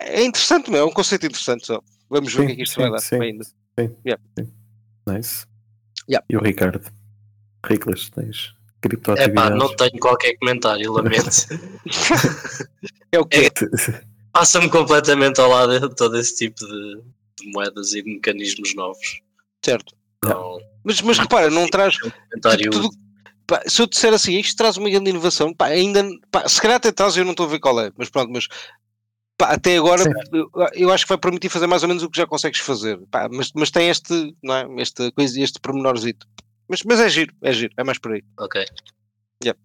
é 0.00 0.24
interessante, 0.24 0.70
meu, 0.70 0.80
é 0.80 0.84
um 0.84 0.90
conceito 0.92 1.26
interessante 1.26 1.66
só. 1.66 1.82
Vamos 2.10 2.32
ver 2.32 2.42
o 2.42 2.46
que 2.46 2.52
é 2.52 2.56
que 2.56 2.62
isto 2.62 2.74
Sim, 2.74 2.80
vai 2.82 2.90
dar 2.90 2.98
sim, 3.00 3.20
ainda. 3.20 3.44
sim, 3.44 3.96
Yeah. 4.04 4.22
sim. 4.38 4.52
Nice. 5.06 5.46
Yeah. 6.08 6.24
E 6.28 6.36
o 6.36 6.40
Ricardo? 6.42 6.80
Riclas, 7.66 8.08
tens 8.10 8.48
É 8.48 8.52
pá, 8.54 8.88
criptoatividades? 8.88 9.58
não 9.58 9.76
tenho 9.76 9.98
qualquer 10.00 10.36
comentário, 10.38 10.92
lamento. 10.94 11.28
É 13.10 13.18
o 13.18 13.24
que 13.26 13.50
Passa-me 14.32 14.68
completamente 14.70 15.40
ao 15.40 15.48
lado 15.48 15.88
todo 15.94 16.16
esse 16.18 16.36
tipo 16.36 16.64
de, 16.66 17.02
de 17.40 17.52
moedas 17.52 17.92
e 17.94 18.02
de 18.02 18.14
mecanismos 18.14 18.74
novos. 18.74 19.20
certo. 19.64 19.94
Não, 20.24 20.58
Mas, 20.84 21.00
mas 21.00 21.18
repara, 21.18 21.48
não 21.50 21.68
traz, 21.68 21.96
um 22.04 22.10
comentário. 22.10 22.70
tudo- 22.70 22.90
Pá, 23.46 23.62
se 23.66 23.80
eu 23.80 23.86
disser 23.86 24.12
assim, 24.12 24.38
isto 24.38 24.56
traz 24.58 24.76
uma 24.76 24.90
grande 24.90 25.08
inovação, 25.08 25.54
pá, 25.54 25.68
ainda, 25.68 26.04
pá, 26.30 26.46
se 26.46 26.60
calhar 26.60 26.76
até 26.76 26.92
traz, 26.92 27.16
eu 27.16 27.24
não 27.24 27.30
estou 27.30 27.46
a 27.46 27.48
ver 27.48 27.58
qual 27.58 27.80
é, 27.80 27.90
mas 27.96 28.10
pronto, 28.10 28.30
mas 28.30 28.46
pá, 29.38 29.52
até 29.52 29.78
agora 29.78 30.02
Sim. 30.02 30.10
eu, 30.32 30.50
eu 30.74 30.92
acho 30.92 31.04
que 31.04 31.08
vai 31.08 31.18
permitir 31.18 31.48
fazer 31.48 31.66
mais 31.66 31.82
ou 31.82 31.88
menos 31.88 32.02
o 32.02 32.10
que 32.10 32.18
já 32.18 32.26
consegues 32.26 32.60
fazer, 32.60 32.98
pá, 33.10 33.28
mas, 33.32 33.52
mas 33.54 33.70
tem 33.70 33.88
este, 33.88 34.34
não 34.42 34.54
é, 34.54 34.66
este, 34.82 35.10
coisa, 35.12 35.40
este 35.40 35.60
pormenorzito. 35.60 36.26
Mas, 36.68 36.82
mas 36.82 37.00
é 37.00 37.08
giro, 37.08 37.32
é 37.42 37.52
giro, 37.52 37.72
é 37.76 37.84
mais 37.84 37.98
por 37.98 38.12
aí. 38.12 38.22
Ok. 38.38 38.66
Yep. 39.42 39.58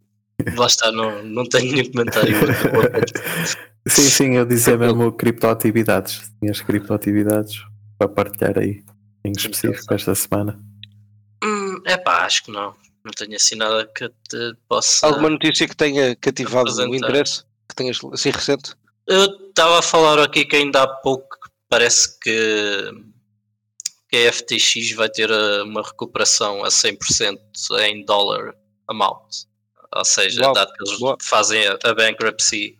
Lá 0.56 0.68
está, 0.68 0.92
não, 0.92 1.24
não 1.24 1.44
tenho 1.44 1.72
nenhum 1.74 1.92
comentário. 1.92 2.34
Sim, 3.86 4.04
sim, 4.04 4.36
eu 4.38 4.46
dizia 4.46 4.78
mesmo 4.78 5.12
criptoatividades. 5.12 6.32
Tinhas 6.40 6.62
criptoatividades 6.62 7.58
para 7.98 8.08
partilhar 8.08 8.58
aí 8.58 8.82
em 9.26 9.34
específico 9.34 9.94
esta 9.94 10.16
semana. 10.16 10.58
É 11.86 11.98
pá, 11.98 12.26
acho 12.26 12.46
que 12.46 12.52
não. 12.52 12.74
Não 13.04 13.12
tenho 13.12 13.36
assim 13.36 13.56
nada 13.56 13.86
que 13.94 14.08
te 14.08 14.56
possa. 14.70 15.06
Alguma 15.06 15.30
notícia 15.30 15.68
que 15.68 15.76
tenha 15.76 16.16
cativado 16.16 16.72
o 16.72 16.96
interesse, 16.96 17.44
que 17.68 17.76
tenhas 17.76 18.00
assim 18.14 18.30
recente? 18.30 18.74
Eu 19.08 19.26
estava 19.50 19.80
a 19.80 19.82
falar 19.82 20.20
aqui 20.20 20.46
que 20.46 20.56
ainda 20.56 20.84
há 20.84 20.88
pouco 20.88 21.38
parece 21.70 22.20
que, 22.20 22.92
que 24.10 24.28
a 24.28 24.32
FTX 24.32 24.92
vai 24.96 25.10
ter 25.10 25.30
eh, 25.30 25.62
uma 25.64 25.82
recuperação 25.82 26.64
a 26.64 26.70
100% 26.70 27.38
em 27.82 28.06
dólar 28.06 28.56
amount. 28.88 29.30
Ou 29.96 30.06
seja, 30.06 30.42
Uau, 30.44 30.54
dado 30.54 30.72
que 30.74 30.84
eles 30.88 31.00
boa. 31.00 31.18
fazem 31.22 31.64
a, 31.68 31.94
bankruptcy 31.94 32.78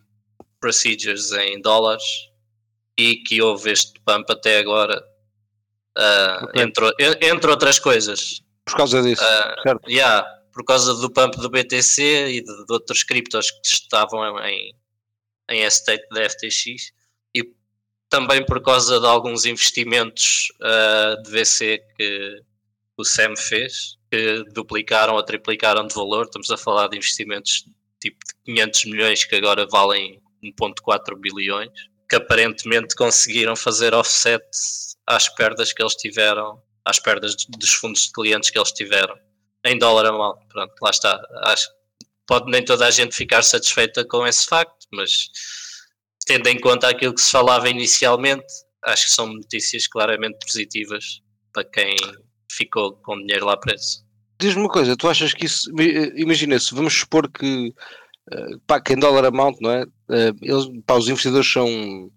procedures 0.60 1.30
em 1.32 1.60
dólares 1.60 2.02
e 2.98 3.16
que 3.16 3.42
houve 3.42 3.70
este 3.72 3.92
pump 4.00 4.30
até 4.30 4.58
agora, 4.58 5.02
ah, 5.96 6.40
Ok. 6.44 6.62
entre, 6.62 6.92
entre 7.20 7.50
outras 7.50 7.78
coisas. 7.78 8.40
Por 8.64 8.76
causa 8.76 9.02
disso, 9.02 9.22
Ah, 9.22 9.54
certo? 9.62 9.90
Yeah, 9.90 10.26
por 10.52 10.64
causa 10.64 10.94
do 10.94 11.10
pump 11.10 11.36
do 11.36 11.50
BTC 11.50 12.28
e 12.30 12.42
de, 12.42 12.66
de 12.66 12.72
outros 12.72 13.02
criptos 13.02 13.50
que 13.50 13.66
estavam 13.66 14.38
em, 14.44 14.74
em 15.50 15.62
estate 15.62 16.06
da 16.10 16.28
FTX 16.28 16.92
e 17.34 17.52
também 18.08 18.44
por 18.44 18.62
causa 18.62 19.00
de 19.00 19.06
alguns 19.06 19.44
investimentos 19.44 20.52
ah, 20.62 21.16
de 21.22 21.30
VC 21.30 21.82
que 21.96 22.42
o 22.96 23.04
Sam 23.04 23.36
fez. 23.36 23.96
que 24.10 24.44
duplicaram 24.52 25.14
ou 25.14 25.22
triplicaram 25.22 25.86
de 25.86 25.94
valor. 25.94 26.26
Estamos 26.26 26.50
a 26.50 26.56
falar 26.56 26.88
de 26.88 26.96
investimentos 26.96 27.64
tipo 28.00 28.18
de 28.26 28.54
500 28.54 28.84
milhões 28.84 29.24
que 29.24 29.34
agora 29.34 29.66
valem 29.66 30.20
1.4 30.42 31.18
bilhões, 31.18 31.70
que 32.08 32.16
aparentemente 32.16 32.94
conseguiram 32.94 33.56
fazer 33.56 33.94
offset 33.94 34.44
às 35.06 35.28
perdas 35.28 35.72
que 35.72 35.82
eles 35.82 35.94
tiveram, 35.94 36.62
às 36.84 36.98
perdas 36.98 37.34
dos 37.48 37.72
fundos 37.72 38.02
de 38.02 38.12
clientes 38.12 38.50
que 38.50 38.58
eles 38.58 38.72
tiveram, 38.72 39.18
em 39.64 39.78
dólar 39.78 40.06
a 40.06 40.12
mal. 40.12 40.38
Pronto, 40.50 40.74
lá 40.82 40.90
está. 40.90 41.20
Acho, 41.44 41.68
pode 42.26 42.50
nem 42.50 42.64
toda 42.64 42.86
a 42.86 42.90
gente 42.90 43.14
ficar 43.14 43.42
satisfeita 43.42 44.04
com 44.04 44.26
esse 44.26 44.46
facto, 44.46 44.83
mas 44.94 45.28
tendo 46.26 46.48
em 46.48 46.58
conta 46.58 46.88
aquilo 46.88 47.14
que 47.14 47.20
se 47.20 47.30
falava 47.30 47.68
inicialmente, 47.68 48.46
acho 48.84 49.06
que 49.06 49.12
são 49.12 49.26
notícias 49.26 49.86
claramente 49.86 50.38
positivas 50.46 51.20
para 51.52 51.64
quem 51.64 51.94
ficou 52.50 52.92
com 53.02 53.18
dinheiro 53.18 53.46
lá 53.46 53.56
preso. 53.56 54.04
Diz-me 54.40 54.62
uma 54.62 54.68
coisa, 54.68 54.96
tu 54.96 55.08
achas 55.08 55.32
que 55.32 55.46
isso, 55.46 55.70
imagina 56.16 56.58
se 56.58 56.74
vamos 56.74 56.92
supor 56.94 57.30
que, 57.30 57.72
uh, 58.32 58.60
pá, 58.66 58.80
que 58.80 58.92
em 58.92 58.98
dólar 58.98 59.26
amount, 59.26 59.56
não 59.60 59.70
é? 59.70 59.84
Uh, 59.84 60.36
eles, 60.42 60.66
pá, 60.86 60.94
os 60.94 61.08
investidores 61.08 61.50
são, 61.50 62.10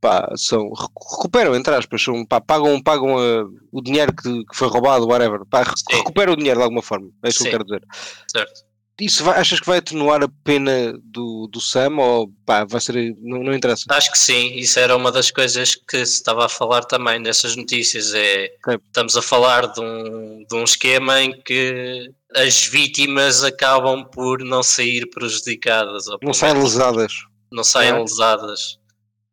pá, 0.00 0.28
são, 0.36 0.70
recuperam, 1.12 1.54
entre 1.54 1.74
aspas, 1.74 2.02
são, 2.02 2.26
pá, 2.26 2.40
pagam, 2.40 2.82
pagam 2.82 3.14
uh, 3.16 3.48
o 3.70 3.80
dinheiro 3.80 4.12
que, 4.12 4.44
que, 4.44 4.56
foi 4.56 4.68
roubado, 4.68 5.06
whatever, 5.06 5.46
pá, 5.46 5.62
recuperam 5.90 6.32
o 6.32 6.36
dinheiro 6.36 6.58
de 6.58 6.64
alguma 6.64 6.82
forma, 6.82 7.08
é 7.24 7.28
isso 7.28 7.38
que 7.38 7.48
eu 7.48 7.52
quero 7.52 7.64
dizer. 7.64 7.82
Certo 8.30 8.69
isso 9.00 9.24
vai, 9.24 9.38
achas 9.38 9.60
que 9.60 9.66
vai 9.66 9.78
atenuar 9.78 10.22
a 10.22 10.28
pena 10.44 10.92
do, 11.02 11.48
do 11.50 11.60
Sam 11.60 11.96
ou 11.98 12.32
pá, 12.44 12.64
vai 12.64 12.80
ser. 12.80 13.16
Não, 13.20 13.42
não 13.42 13.54
interessa? 13.54 13.84
Acho 13.88 14.12
que 14.12 14.18
sim, 14.18 14.54
isso 14.54 14.78
era 14.78 14.96
uma 14.96 15.10
das 15.10 15.30
coisas 15.30 15.74
que 15.74 16.04
se 16.04 16.14
estava 16.14 16.46
a 16.46 16.48
falar 16.48 16.84
também 16.84 17.18
nessas 17.18 17.56
notícias. 17.56 18.14
É, 18.14 18.50
okay. 18.62 18.78
Estamos 18.86 19.16
a 19.16 19.22
falar 19.22 19.66
de 19.66 19.80
um, 19.80 20.44
de 20.48 20.54
um 20.54 20.64
esquema 20.64 21.20
em 21.20 21.40
que 21.42 22.12
as 22.36 22.66
vítimas 22.66 23.42
acabam 23.42 24.04
por 24.04 24.44
não 24.44 24.62
sair 24.62 25.08
prejudicadas. 25.10 26.04
não 26.22 26.34
saem 26.34 26.54
lesadas. 26.54 27.12
Não 27.52 27.64
saem 27.64 27.90
é. 27.90 27.98
lesadas. 27.98 28.80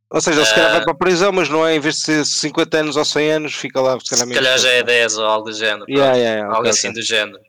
Ou 0.10 0.22
seja, 0.22 0.46
se 0.46 0.56
calhar 0.56 0.72
vai 0.72 0.80
ah, 0.80 0.84
para 0.84 0.94
a 0.94 0.98
prisão, 0.98 1.32
mas 1.34 1.50
não 1.50 1.68
é 1.68 1.76
em 1.76 1.80
vez 1.82 1.96
de 1.96 2.02
ser 2.02 2.26
50 2.26 2.78
anos 2.78 2.96
ou 2.96 3.04
100 3.04 3.32
anos, 3.32 3.54
fica 3.54 3.82
lá. 3.82 4.00
Se 4.00 4.10
calhar, 4.10 4.28
se 4.28 4.34
calhar 4.34 4.58
já 4.58 4.70
é 4.70 4.84
10 4.84 5.18
ou 5.18 5.26
algo 5.26 5.50
do 5.50 5.54
género. 5.54 5.86
Yeah, 5.90 6.16
yeah, 6.16 6.36
yeah, 6.36 6.46
algo 6.48 6.60
okay, 6.60 6.72
assim 6.72 6.88
okay. 6.90 7.02
do 7.02 7.06
género. 7.06 7.40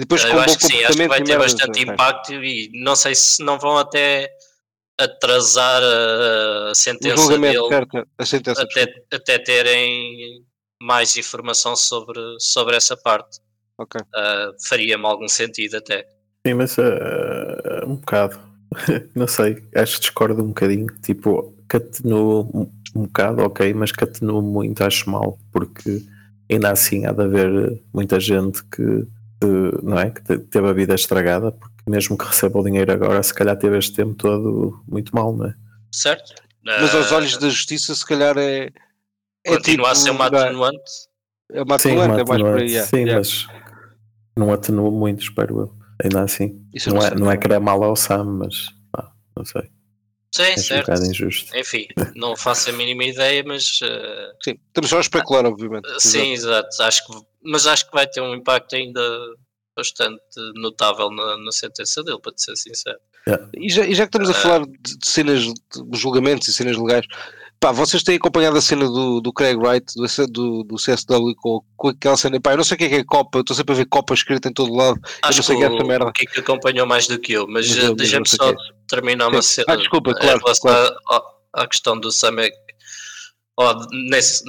E 0.00 0.02
depois 0.02 0.24
eu 0.24 0.40
acho 0.40 0.56
que 0.56 0.64
sim, 0.64 0.82
acho 0.82 0.96
que 0.96 1.08
vai 1.08 1.22
ter 1.22 1.36
bastante 1.36 1.82
impacto 1.82 2.32
e 2.32 2.70
não 2.72 2.96
sei 2.96 3.14
se 3.14 3.44
não 3.44 3.58
vão 3.58 3.76
até 3.76 4.30
atrasar 4.98 5.82
a, 5.82 6.74
sentença 6.74 7.38
dele 7.38 7.68
certo, 7.68 8.08
a 8.16 8.24
sentença, 8.24 8.62
até, 8.62 8.94
até 9.12 9.38
terem 9.38 10.42
mais 10.80 11.18
informação 11.18 11.76
sobre, 11.76 12.18
sobre 12.38 12.76
essa 12.76 12.96
parte. 12.96 13.40
Okay. 13.78 14.00
Uh, 14.00 14.54
Faria-me 14.66 15.04
algum 15.04 15.28
sentido 15.28 15.76
até. 15.76 16.06
Sim, 16.46 16.54
mas 16.54 16.78
uh, 16.78 17.86
um 17.86 17.96
bocado. 17.96 18.40
não 19.14 19.26
sei, 19.26 19.62
acho 19.74 19.96
que 19.96 20.00
discordo 20.00 20.42
um 20.42 20.48
bocadinho. 20.48 20.86
Tipo, 21.02 21.54
catenuo 21.68 22.48
um, 22.54 23.00
um 23.00 23.02
bocado, 23.02 23.42
ok, 23.42 23.74
mas 23.74 23.92
catenuo 23.92 24.40
muito, 24.40 24.82
acho 24.82 25.10
mal, 25.10 25.38
porque 25.52 26.02
ainda 26.50 26.70
assim 26.70 27.04
há 27.04 27.12
de 27.12 27.22
haver 27.22 27.82
muita 27.92 28.18
gente 28.18 28.64
que 28.64 29.06
não 29.82 29.98
é? 29.98 30.10
que 30.10 30.20
teve 30.20 30.68
a 30.68 30.72
vida 30.72 30.94
estragada, 30.94 31.52
porque 31.52 31.88
mesmo 31.88 32.16
que 32.16 32.26
receba 32.26 32.58
o 32.58 32.64
dinheiro 32.64 32.92
agora, 32.92 33.22
se 33.22 33.32
calhar 33.32 33.56
teve 33.56 33.78
este 33.78 33.94
tempo 33.94 34.14
todo 34.14 34.82
muito 34.86 35.14
mal, 35.14 35.34
não 35.34 35.46
é? 35.46 35.54
Certo. 35.92 36.34
Mas 36.64 36.94
aos 36.94 37.10
olhos 37.12 37.36
da 37.38 37.48
justiça, 37.48 37.94
se 37.94 38.04
calhar 38.04 38.36
é. 38.36 38.70
é 39.44 39.50
Continua 39.50 39.62
tipo, 39.62 39.86
a 39.86 39.94
ser 39.94 40.10
uma 40.10 40.26
atenuante. 40.26 40.78
É 41.52 41.62
uma 41.62 41.74
atenuante, 41.74 41.82
sim, 41.82 41.92
uma 41.92 42.04
atenuante, 42.04 42.20
é 42.20 42.24
mais 42.24 42.42
por 42.42 42.60
aí. 42.60 42.86
Sim, 42.86 42.96
yeah. 42.96 43.14
mas 43.16 43.46
não 44.36 44.52
atenua 44.52 44.90
muito, 44.90 45.22
espero 45.22 45.60
eu. 45.60 45.74
Ainda 46.02 46.22
assim. 46.22 46.64
Isso 46.72 46.90
não, 46.90 47.02
é, 47.02 47.14
não 47.14 47.30
é 47.30 47.36
querer 47.36 47.58
mal 47.58 47.82
ao 47.82 47.96
Sam, 47.96 48.24
mas 48.24 48.68
pá, 48.92 49.10
não 49.36 49.44
sei. 49.44 49.62
Sim, 50.32 50.42
é 50.42 50.56
certo. 50.56 50.92
Um 50.92 51.10
injusto. 51.10 51.56
Enfim, 51.56 51.88
não 52.14 52.36
faço 52.36 52.70
a 52.70 52.72
mínima 52.72 53.04
ideia, 53.04 53.42
mas. 53.44 53.80
Uh... 53.82 54.32
Sim, 54.42 54.58
estamos 54.68 54.90
só 54.90 54.98
a 54.98 55.00
especular, 55.00 55.44
obviamente. 55.44 55.88
Sim, 55.98 56.32
exato. 56.32 56.68
exato. 56.68 56.82
Acho 56.82 57.06
que 57.06 57.29
mas 57.42 57.66
acho 57.66 57.86
que 57.86 57.92
vai 57.92 58.06
ter 58.06 58.20
um 58.20 58.34
impacto 58.34 58.74
ainda 58.76 59.00
bastante 59.76 60.20
notável 60.56 61.10
na, 61.10 61.36
na 61.38 61.52
sentença 61.52 62.02
dele, 62.02 62.20
para 62.20 62.32
te 62.32 62.42
ser 62.42 62.56
sincero. 62.56 62.98
Yeah. 63.26 63.48
E, 63.54 63.68
já, 63.68 63.86
e, 63.86 63.94
já, 63.94 64.06
que 64.06 64.16
estamos 64.16 64.28
a 64.28 64.32
ah. 64.32 64.42
falar 64.42 64.66
de, 64.66 64.98
de 64.98 65.08
cenas 65.08 65.42
de 65.42 65.98
julgamentos 65.98 66.48
e 66.48 66.52
cenas 66.52 66.76
legais, 66.76 67.06
pá, 67.60 67.70
vocês 67.70 68.02
têm 68.02 68.16
acompanhado 68.16 68.56
a 68.56 68.60
cena 68.60 68.86
do, 68.86 69.20
do 69.20 69.32
Craig 69.32 69.56
Wright, 69.56 69.86
do, 69.94 70.26
do, 70.26 70.64
do 70.64 70.76
CSW, 70.76 71.34
com, 71.36 71.62
com 71.76 71.88
aquela 71.88 72.16
cena, 72.16 72.40
pá, 72.40 72.52
eu 72.52 72.56
não 72.56 72.64
sei 72.64 72.74
o 72.74 72.78
que 72.78 72.84
é, 72.84 72.88
que 72.88 72.94
é 72.96 73.04
Copa, 73.04 73.38
eu 73.38 73.42
estou 73.42 73.54
sempre 73.54 73.74
a 73.74 73.78
ver 73.78 73.86
Copa 73.86 74.14
escrita 74.14 74.48
em 74.48 74.52
todo 74.52 74.74
lado, 74.74 74.98
Acho 75.22 75.32
eu 75.32 75.36
não 75.36 75.42
sei 75.42 75.56
que 75.56 75.64
é 75.64 75.66
essa 75.66 75.84
merda. 75.84 76.06
O 76.06 76.12
que, 76.12 76.26
que 76.26 76.40
acompanhou 76.40 76.86
mais 76.86 77.06
do 77.06 77.18
que 77.18 77.34
eu, 77.34 77.46
mas, 77.46 77.68
deixa-me 77.94 78.26
só 78.26 78.50
é. 78.50 78.54
terminar 78.88 79.28
uma 79.28 79.42
cena. 79.42 79.66
Ah, 79.68 79.76
desculpa, 79.76 80.14
claro. 80.14 80.40
claro. 80.40 80.96
À, 81.10 81.22
à 81.62 81.66
questão 81.66 81.98
do 81.98 82.10
Sam, 82.10 82.40
é, 82.40 82.50
ou, 83.56 83.86
nesse, 84.08 84.42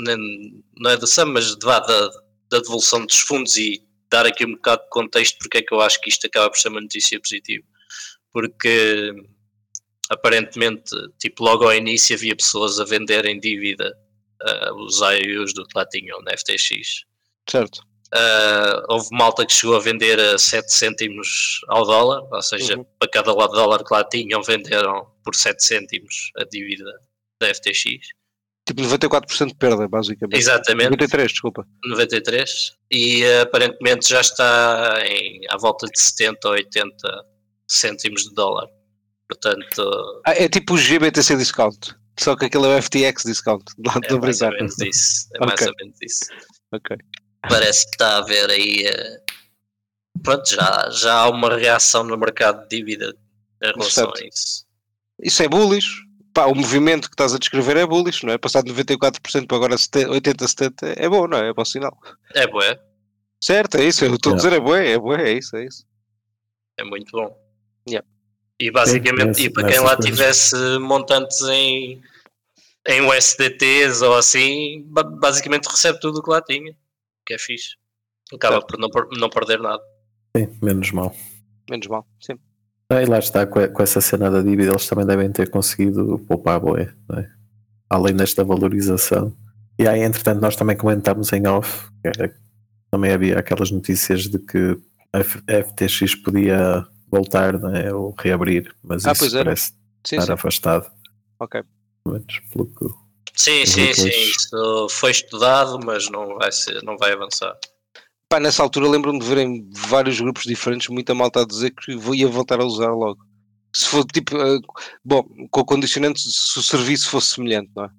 não 0.77 0.91
é 0.91 0.95
do 0.95 1.05
Sam, 1.05 1.25
mas 1.25 1.55
de, 1.55 1.59
da, 1.59 2.09
da 2.51 2.59
devolução 2.59 3.05
dos 3.05 3.19
fundos 3.19 3.57
e 3.57 3.81
dar 4.11 4.25
aqui 4.25 4.45
um 4.45 4.53
bocado 4.53 4.83
de 4.83 4.89
contexto 4.89 5.37
porque 5.39 5.59
é 5.59 5.61
que 5.61 5.73
eu 5.73 5.79
acho 5.79 5.99
que 6.01 6.09
isto 6.09 6.27
acaba 6.27 6.49
por 6.49 6.59
ser 6.59 6.67
uma 6.67 6.81
notícia 6.81 7.19
positiva. 7.19 7.63
Porque 8.31 9.13
aparentemente, 10.09 10.91
tipo, 11.17 11.43
logo 11.43 11.63
ao 11.63 11.73
início 11.73 12.15
havia 12.15 12.35
pessoas 12.35 12.79
a 12.79 12.83
venderem 12.83 13.39
dívida 13.39 13.97
uh, 14.43 14.75
os 14.83 14.99
IOUs 14.99 15.53
do 15.53 15.65
que 15.65 15.77
lá 15.77 15.85
tinham 15.85 16.21
na 16.21 16.37
FTX. 16.37 17.05
Certo. 17.49 17.79
Uh, 18.13 18.83
houve 18.89 19.07
malta 19.13 19.45
que 19.45 19.53
chegou 19.53 19.77
a 19.77 19.79
vender 19.79 20.19
a 20.19 20.37
7 20.37 20.73
cêntimos 20.73 21.61
ao 21.69 21.85
dólar, 21.85 22.21
ou 22.29 22.41
seja, 22.41 22.77
uhum. 22.77 22.85
para 22.99 23.09
cada 23.09 23.33
dólar 23.33 23.85
que 23.85 23.93
lá 23.93 24.03
tinham, 24.03 24.43
venderam 24.43 25.07
por 25.23 25.33
7 25.33 25.63
cêntimos 25.63 26.31
a 26.37 26.43
dívida 26.43 26.91
da 27.39 27.53
FTX. 27.53 28.09
Tipo 28.65 28.83
94% 28.83 29.47
de 29.47 29.55
perda, 29.55 29.87
basicamente. 29.87 30.37
Exatamente. 30.37 30.91
93, 30.91 31.31
desculpa. 31.31 31.67
93. 31.83 32.73
E 32.91 33.25
aparentemente 33.41 34.07
já 34.07 34.21
está 34.21 34.99
em, 35.05 35.41
à 35.49 35.57
volta 35.57 35.87
de 35.87 35.99
70 35.99 36.47
ou 36.47 36.53
80 36.53 36.93
cêntimos 37.67 38.23
de 38.23 38.33
dólar. 38.33 38.67
Portanto. 39.27 40.21
Ah, 40.25 40.33
é 40.33 40.47
tipo 40.47 40.75
o 40.75 40.77
GBTC 40.77 41.37
discount. 41.37 41.95
Só 42.19 42.35
que 42.35 42.45
aquele 42.45 42.67
é 42.67 42.77
o 42.77 42.81
FTX 42.81 43.23
discount. 43.23 43.63
Lá 43.83 43.95
é 44.03 44.13
mais 44.13 44.41
ou 44.41 44.51
menos 44.51 44.79
isso. 44.79 45.27
É 45.33 45.37
okay. 45.37 45.47
mais 45.47 45.61
ou 45.61 45.73
menos 45.79 45.97
isso. 46.01 46.25
Ok. 46.71 46.97
Parece 47.49 47.85
que 47.85 47.95
está 47.95 48.07
a 48.09 48.17
haver 48.17 48.49
aí. 48.51 48.85
Uh, 48.85 50.21
pronto, 50.21 50.47
já, 50.47 50.89
já 50.91 51.13
há 51.13 51.29
uma 51.29 51.55
reação 51.55 52.03
no 52.03 52.15
mercado 52.15 52.67
de 52.67 52.77
dívida 52.77 53.15
em 53.63 53.71
relação 53.71 54.09
a 54.15 54.27
isso. 54.27 54.65
Isso 55.23 55.41
é 55.41 55.47
bullish 55.47 56.10
pá, 56.33 56.45
o 56.45 56.55
movimento 56.55 57.07
que 57.07 57.13
estás 57.13 57.33
a 57.33 57.39
descrever 57.39 57.77
é 57.77 57.85
bullish, 57.85 58.25
não 58.25 58.33
é? 58.33 58.37
Passar 58.37 58.63
de 58.63 58.73
94% 58.73 59.47
para 59.47 59.57
agora 59.57 59.75
80, 59.75 60.47
70 60.47 60.93
é 60.97 61.09
bom, 61.09 61.27
não 61.27 61.37
é? 61.37 61.49
É 61.49 61.53
bom 61.53 61.65
sinal. 61.65 61.97
É 62.33 62.47
bom, 62.47 62.61
é? 62.61 62.79
Certo, 63.39 63.75
é 63.77 63.85
isso. 63.85 64.05
Eu 64.05 64.15
estou 64.15 64.33
a 64.33 64.35
dizer 64.35 64.53
é 64.53 64.59
bom, 64.59 64.75
é 64.75 64.97
bom, 64.97 65.13
é 65.13 65.31
isso, 65.33 65.55
é 65.55 65.65
isso. 65.65 65.85
É 66.77 66.83
muito 66.83 67.11
bom. 67.11 67.35
Yeah. 67.87 68.07
E 68.59 68.69
basicamente, 68.69 69.41
é, 69.41 69.45
e 69.45 69.49
para 69.49 69.67
quem 69.67 69.79
lá 69.79 69.97
tivesse 69.97 70.55
montantes 70.79 71.41
em, 71.43 71.99
em 72.87 73.01
USDTs 73.01 74.03
ou 74.03 74.15
assim, 74.15 74.85
basicamente 75.19 75.65
recebe 75.65 75.99
tudo 75.99 76.19
o 76.19 76.23
que 76.23 76.29
lá 76.29 76.41
tinha, 76.41 76.75
que 77.25 77.33
é 77.33 77.39
fixe. 77.39 77.75
Acaba 78.31 78.57
certo. 78.57 78.67
por 78.67 78.79
não, 78.79 78.89
não 79.19 79.29
perder 79.29 79.59
nada. 79.59 79.81
Sim, 80.37 80.47
menos 80.61 80.91
mal. 80.91 81.15
Menos 81.69 81.87
mal, 81.87 82.07
sim. 82.21 82.37
Ah, 82.91 83.01
e 83.01 83.05
lá 83.05 83.19
está, 83.19 83.47
com, 83.47 83.81
essa 83.81 84.01
cena 84.01 84.29
da 84.29 84.41
dívida, 84.41 84.71
eles 84.71 84.85
também 84.85 85.05
devem 85.05 85.31
ter 85.31 85.49
conseguido 85.49 86.19
poupar 86.27 86.59
boé, 86.59 86.93
é? 87.17 87.25
além 87.89 88.13
desta 88.13 88.43
valorização. 88.43 89.33
E 89.79 89.87
aí, 89.87 90.01
entretanto, 90.01 90.41
nós 90.41 90.57
também 90.57 90.75
comentámos 90.75 91.31
em 91.31 91.47
off, 91.47 91.89
que 92.03 92.33
também 92.91 93.13
havia 93.13 93.39
aquelas 93.39 93.71
notícias 93.71 94.23
de 94.23 94.37
que 94.37 94.77
a 95.13 95.23
FTX 95.23 96.15
podia 96.15 96.85
voltar 97.09 97.55
é? 97.75 97.93
ou 97.93 98.13
reabrir, 98.19 98.75
mas 98.83 99.05
ah, 99.05 99.13
isso 99.13 99.31
parece 99.31 99.71
sim, 100.05 100.17
estar 100.17 100.25
sim. 100.25 100.33
afastado. 100.33 100.91
Ok. 101.39 101.63
Menos 102.05 102.41
pelo 102.51 102.65
que 102.65 102.85
Sim, 103.33 103.65
sim, 103.65 103.93
sim, 103.93 104.09
isso 104.09 104.87
foi 104.89 105.11
estudado, 105.11 105.79
mas 105.85 106.09
não 106.09 106.35
vai, 106.35 106.51
ser, 106.51 106.83
não 106.83 106.97
vai 106.97 107.13
avançar. 107.13 107.57
Pá, 108.31 108.39
nessa 108.39 108.63
altura 108.63 108.87
lembro-me 108.87 109.19
de 109.19 109.25
verem 109.25 109.69
vários 109.89 110.21
grupos 110.21 110.43
diferentes, 110.43 110.87
muita 110.87 111.13
malta 111.13 111.41
a 111.41 111.45
dizer 111.45 111.71
que 111.71 111.91
ia 112.15 112.29
voltar 112.29 112.61
a 112.61 112.65
usar 112.65 112.93
logo. 112.93 113.19
Se 113.73 113.89
for 113.89 114.05
tipo, 114.05 114.37
uh, 114.37 114.61
bom, 115.03 115.21
com 115.49 115.59
o 115.59 115.65
condicionante 115.65 116.21
se 116.21 116.57
o 116.57 116.61
serviço 116.61 117.09
fosse 117.09 117.35
semelhante, 117.35 117.69
não 117.75 117.83
é? 117.83 117.89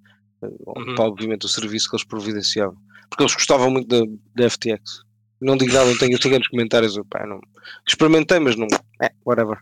Uhum. 0.40 0.94
Pá, 0.94 1.04
obviamente 1.04 1.44
o 1.44 1.50
serviço 1.50 1.90
que 1.90 1.96
eles 1.96 2.06
providenciavam. 2.06 2.78
Porque 3.10 3.24
eles 3.24 3.34
gostavam 3.34 3.70
muito 3.70 3.88
da, 3.88 4.10
da 4.34 4.48
FTX. 4.48 5.02
Não 5.38 5.54
digo 5.54 5.74
nada, 5.74 5.84
não 5.84 5.98
tenho, 5.98 6.18
tenho 6.18 6.38
nos 6.38 6.48
comentários. 6.48 6.98
Pá, 7.10 7.26
não, 7.26 7.38
experimentei, 7.86 8.38
mas 8.38 8.56
não. 8.56 8.68
É, 9.02 9.12
whatever. 9.26 9.58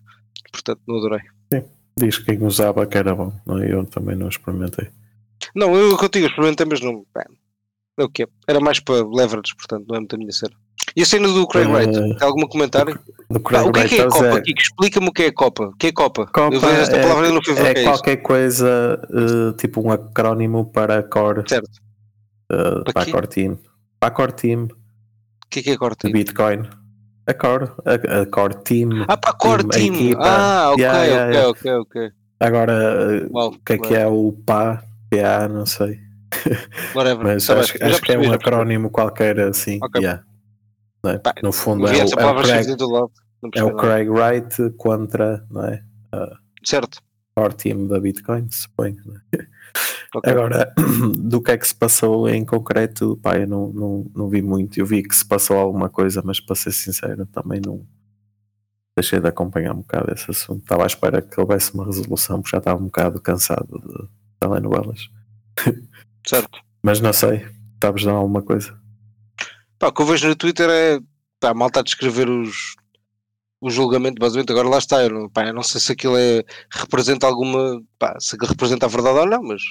Portanto, 0.52 0.80
não 0.86 0.98
adorei. 0.98 1.20
Sim, 1.52 1.64
diz 1.96 2.18
que 2.18 2.26
quem 2.26 2.46
usava 2.46 2.86
que 2.86 2.96
era 2.96 3.12
bom. 3.12 3.32
Não, 3.44 3.60
eu 3.60 3.84
também 3.86 4.14
não 4.14 4.28
experimentei. 4.28 4.88
Não, 5.52 5.74
eu 5.74 5.96
contigo 5.98 6.28
experimentei, 6.28 6.64
mas 6.64 6.80
não. 6.80 7.04
É, 7.18 7.24
é 7.98 8.04
o 8.04 8.08
que 8.08 8.28
Era 8.46 8.60
mais 8.60 8.78
para 8.78 9.04
leverage, 9.04 9.56
portanto, 9.56 9.84
não 9.88 9.96
é 9.96 9.98
muito 9.98 10.14
a 10.14 10.18
minha 10.18 10.30
cena. 10.30 10.54
E 10.96 11.02
a 11.02 11.06
cena 11.06 11.28
do 11.28 11.46
Craig 11.46 11.68
Eh, 11.68 11.72
Wright? 11.72 12.18
Tem 12.18 12.26
algum 12.28 12.46
comentário? 12.46 12.98
Do 13.30 13.40
Pá, 13.40 13.50
Craig 13.50 13.68
o 13.68 13.72
que 13.72 13.80
é 13.80 13.88
que 13.88 13.94
é 13.96 14.02
a 14.02 14.08
Copa? 14.08 14.26
é- 14.26 14.40
Kiko? 14.40 14.60
Explica-me 14.60 15.08
o 15.08 15.12
que 15.12 15.22
é 15.22 15.26
a 15.26 15.32
Copa. 15.32 15.64
O 15.66 15.76
que 15.76 15.86
é 15.88 15.92
Copa? 15.92 16.26
Copa 16.26 16.54
eu 16.54 16.60
vejo 16.60 16.72
esta 16.82 16.96
é- 16.96 17.02
palavra 17.02 17.28
e 17.28 17.32
não 17.32 17.42
fui 17.42 17.54
ver 17.54 17.62
o 17.62 17.66
é 17.66 17.70
é 17.70 17.84
qualquer 17.84 18.16
coisa, 18.16 19.00
eh, 19.10 19.56
tipo 19.56 19.80
um 19.86 19.92
acrónimo 19.92 20.66
para 20.72 21.02
Core, 21.02 21.44
Certo. 21.48 21.70
eh, 22.50 22.56
Para 22.84 22.92
para 22.92 23.02
a 23.02 23.06
Core 23.12 23.26
Team. 23.28 23.58
Para 24.00 24.08
a 24.08 24.10
Core 24.10 24.32
Team 24.32 24.64
O 24.64 25.48
que 25.50 25.60
é 25.60 25.62
que 25.62 25.70
é 25.70 25.74
a 25.74 25.78
Core 25.78 25.96
Team? 25.96 26.12
Bitcoin. 26.12 26.62
A 27.26 27.34
Core, 27.34 27.70
a, 27.84 28.20
a 28.22 28.26
Core 28.26 28.56
Team. 28.64 29.04
Ah, 29.08 29.16
para 29.16 29.30
a 29.30 29.34
Core 29.34 29.64
Team. 29.68 29.94
equipa. 29.94 30.22
Ah, 30.24 30.70
ok, 30.72 30.80
Yeah, 30.82 31.04
yeah, 31.04 31.24
ok, 31.24 31.34
yeah. 31.34 31.50
ok, 31.50 32.00
ok. 32.02 32.10
Agora, 32.40 32.72
eh, 32.72 33.28
Uau, 33.30 33.48
o 33.50 33.58
que 33.60 33.72
é 33.74 33.78
que 33.78 33.94
é 33.94 34.06
o 34.06 34.32
PA? 34.46 34.82
PA, 35.10 35.48
não 35.48 35.66
sei. 35.66 36.00
Whatever. 36.94 37.24
Mas 37.24 37.46
Tá 37.46 37.58
acho, 37.60 37.74
acho 37.84 38.00
que 38.02 38.12
é 38.12 38.18
um 38.18 38.32
acrónimo 38.32 38.90
qualquer 38.90 39.38
assim. 39.40 39.78
Ok. 39.82 40.00
yeah. 40.00 40.22
Não 41.02 41.10
é? 41.12 41.18
Pá, 41.18 41.34
no 41.42 41.52
fundo, 41.52 41.86
é 41.86 41.98
é 41.98 42.04
o 42.04 42.10
Craig, 42.42 42.66
é 43.54 43.64
o. 43.64 43.76
Craig 43.76 44.08
Wright 44.08 44.70
contra 44.76 45.44
não 45.50 45.64
é? 45.64 45.82
Certo. 46.62 47.00
Core 47.34 47.54
Team 47.54 47.86
da 47.86 47.98
Bitcoin, 48.00 48.50
suponho. 48.50 49.02
é? 49.32 49.46
Ok. 50.12 50.32
Agora, 50.32 50.74
do 51.16 51.40
que 51.40 51.52
é 51.52 51.56
que 51.56 51.68
se 51.68 51.74
passou 51.74 52.28
em 52.28 52.44
concreto, 52.44 53.16
pá, 53.22 53.38
eu 53.38 53.46
não, 53.46 53.72
não, 53.72 54.10
não 54.12 54.28
vi 54.28 54.42
muito. 54.42 54.76
Eu 54.76 54.84
vi 54.84 55.04
que 55.04 55.14
se 55.14 55.24
passou 55.24 55.56
alguma 55.56 55.88
coisa, 55.88 56.20
mas 56.24 56.40
para 56.40 56.56
ser 56.56 56.72
sincero, 56.72 57.26
também 57.26 57.60
não 57.64 57.86
deixei 58.96 59.20
de 59.20 59.28
acompanhar 59.28 59.72
um 59.72 59.82
bocado 59.82 60.12
esse 60.12 60.28
assunto. 60.28 60.62
Estava 60.62 60.82
à 60.82 60.86
espera 60.86 61.22
que 61.22 61.40
houvesse 61.40 61.72
uma 61.74 61.84
resolução, 61.84 62.42
porque 62.42 62.56
já 62.56 62.58
estava 62.58 62.80
um 62.80 62.86
bocado 62.86 63.20
cansado 63.20 63.68
de 63.78 64.08
telenovelas. 64.40 65.08
Certo. 66.26 66.58
Mas 66.82 67.00
não 67.00 67.12
sei, 67.12 67.46
sabes 67.80 68.02
de 68.02 68.08
alguma 68.08 68.42
coisa? 68.42 68.79
Pá, 69.80 69.88
o 69.88 69.92
que 69.92 70.02
eu 70.02 70.06
vejo 70.06 70.28
no 70.28 70.36
Twitter 70.36 70.68
é 70.68 71.00
pá, 71.40 71.50
a 71.50 71.54
malta 71.54 71.80
a 71.80 71.82
descrever 71.82 72.28
os, 72.28 72.76
o 73.60 73.70
julgamento, 73.70 74.20
basicamente. 74.20 74.52
Agora 74.52 74.68
lá 74.68 74.76
está, 74.78 75.02
eu 75.02 75.10
não, 75.10 75.28
pá, 75.30 75.46
eu 75.46 75.54
não 75.54 75.62
sei 75.62 75.80
se 75.80 75.92
aquilo 75.92 76.16
é, 76.18 76.44
representa 76.70 77.26
alguma. 77.26 77.82
Pá, 77.98 78.14
se 78.20 78.36
aquilo 78.36 78.50
representa 78.50 78.84
a 78.84 78.88
verdade 78.90 79.18
ou 79.18 79.26
não, 79.26 79.42
mas, 79.42 79.62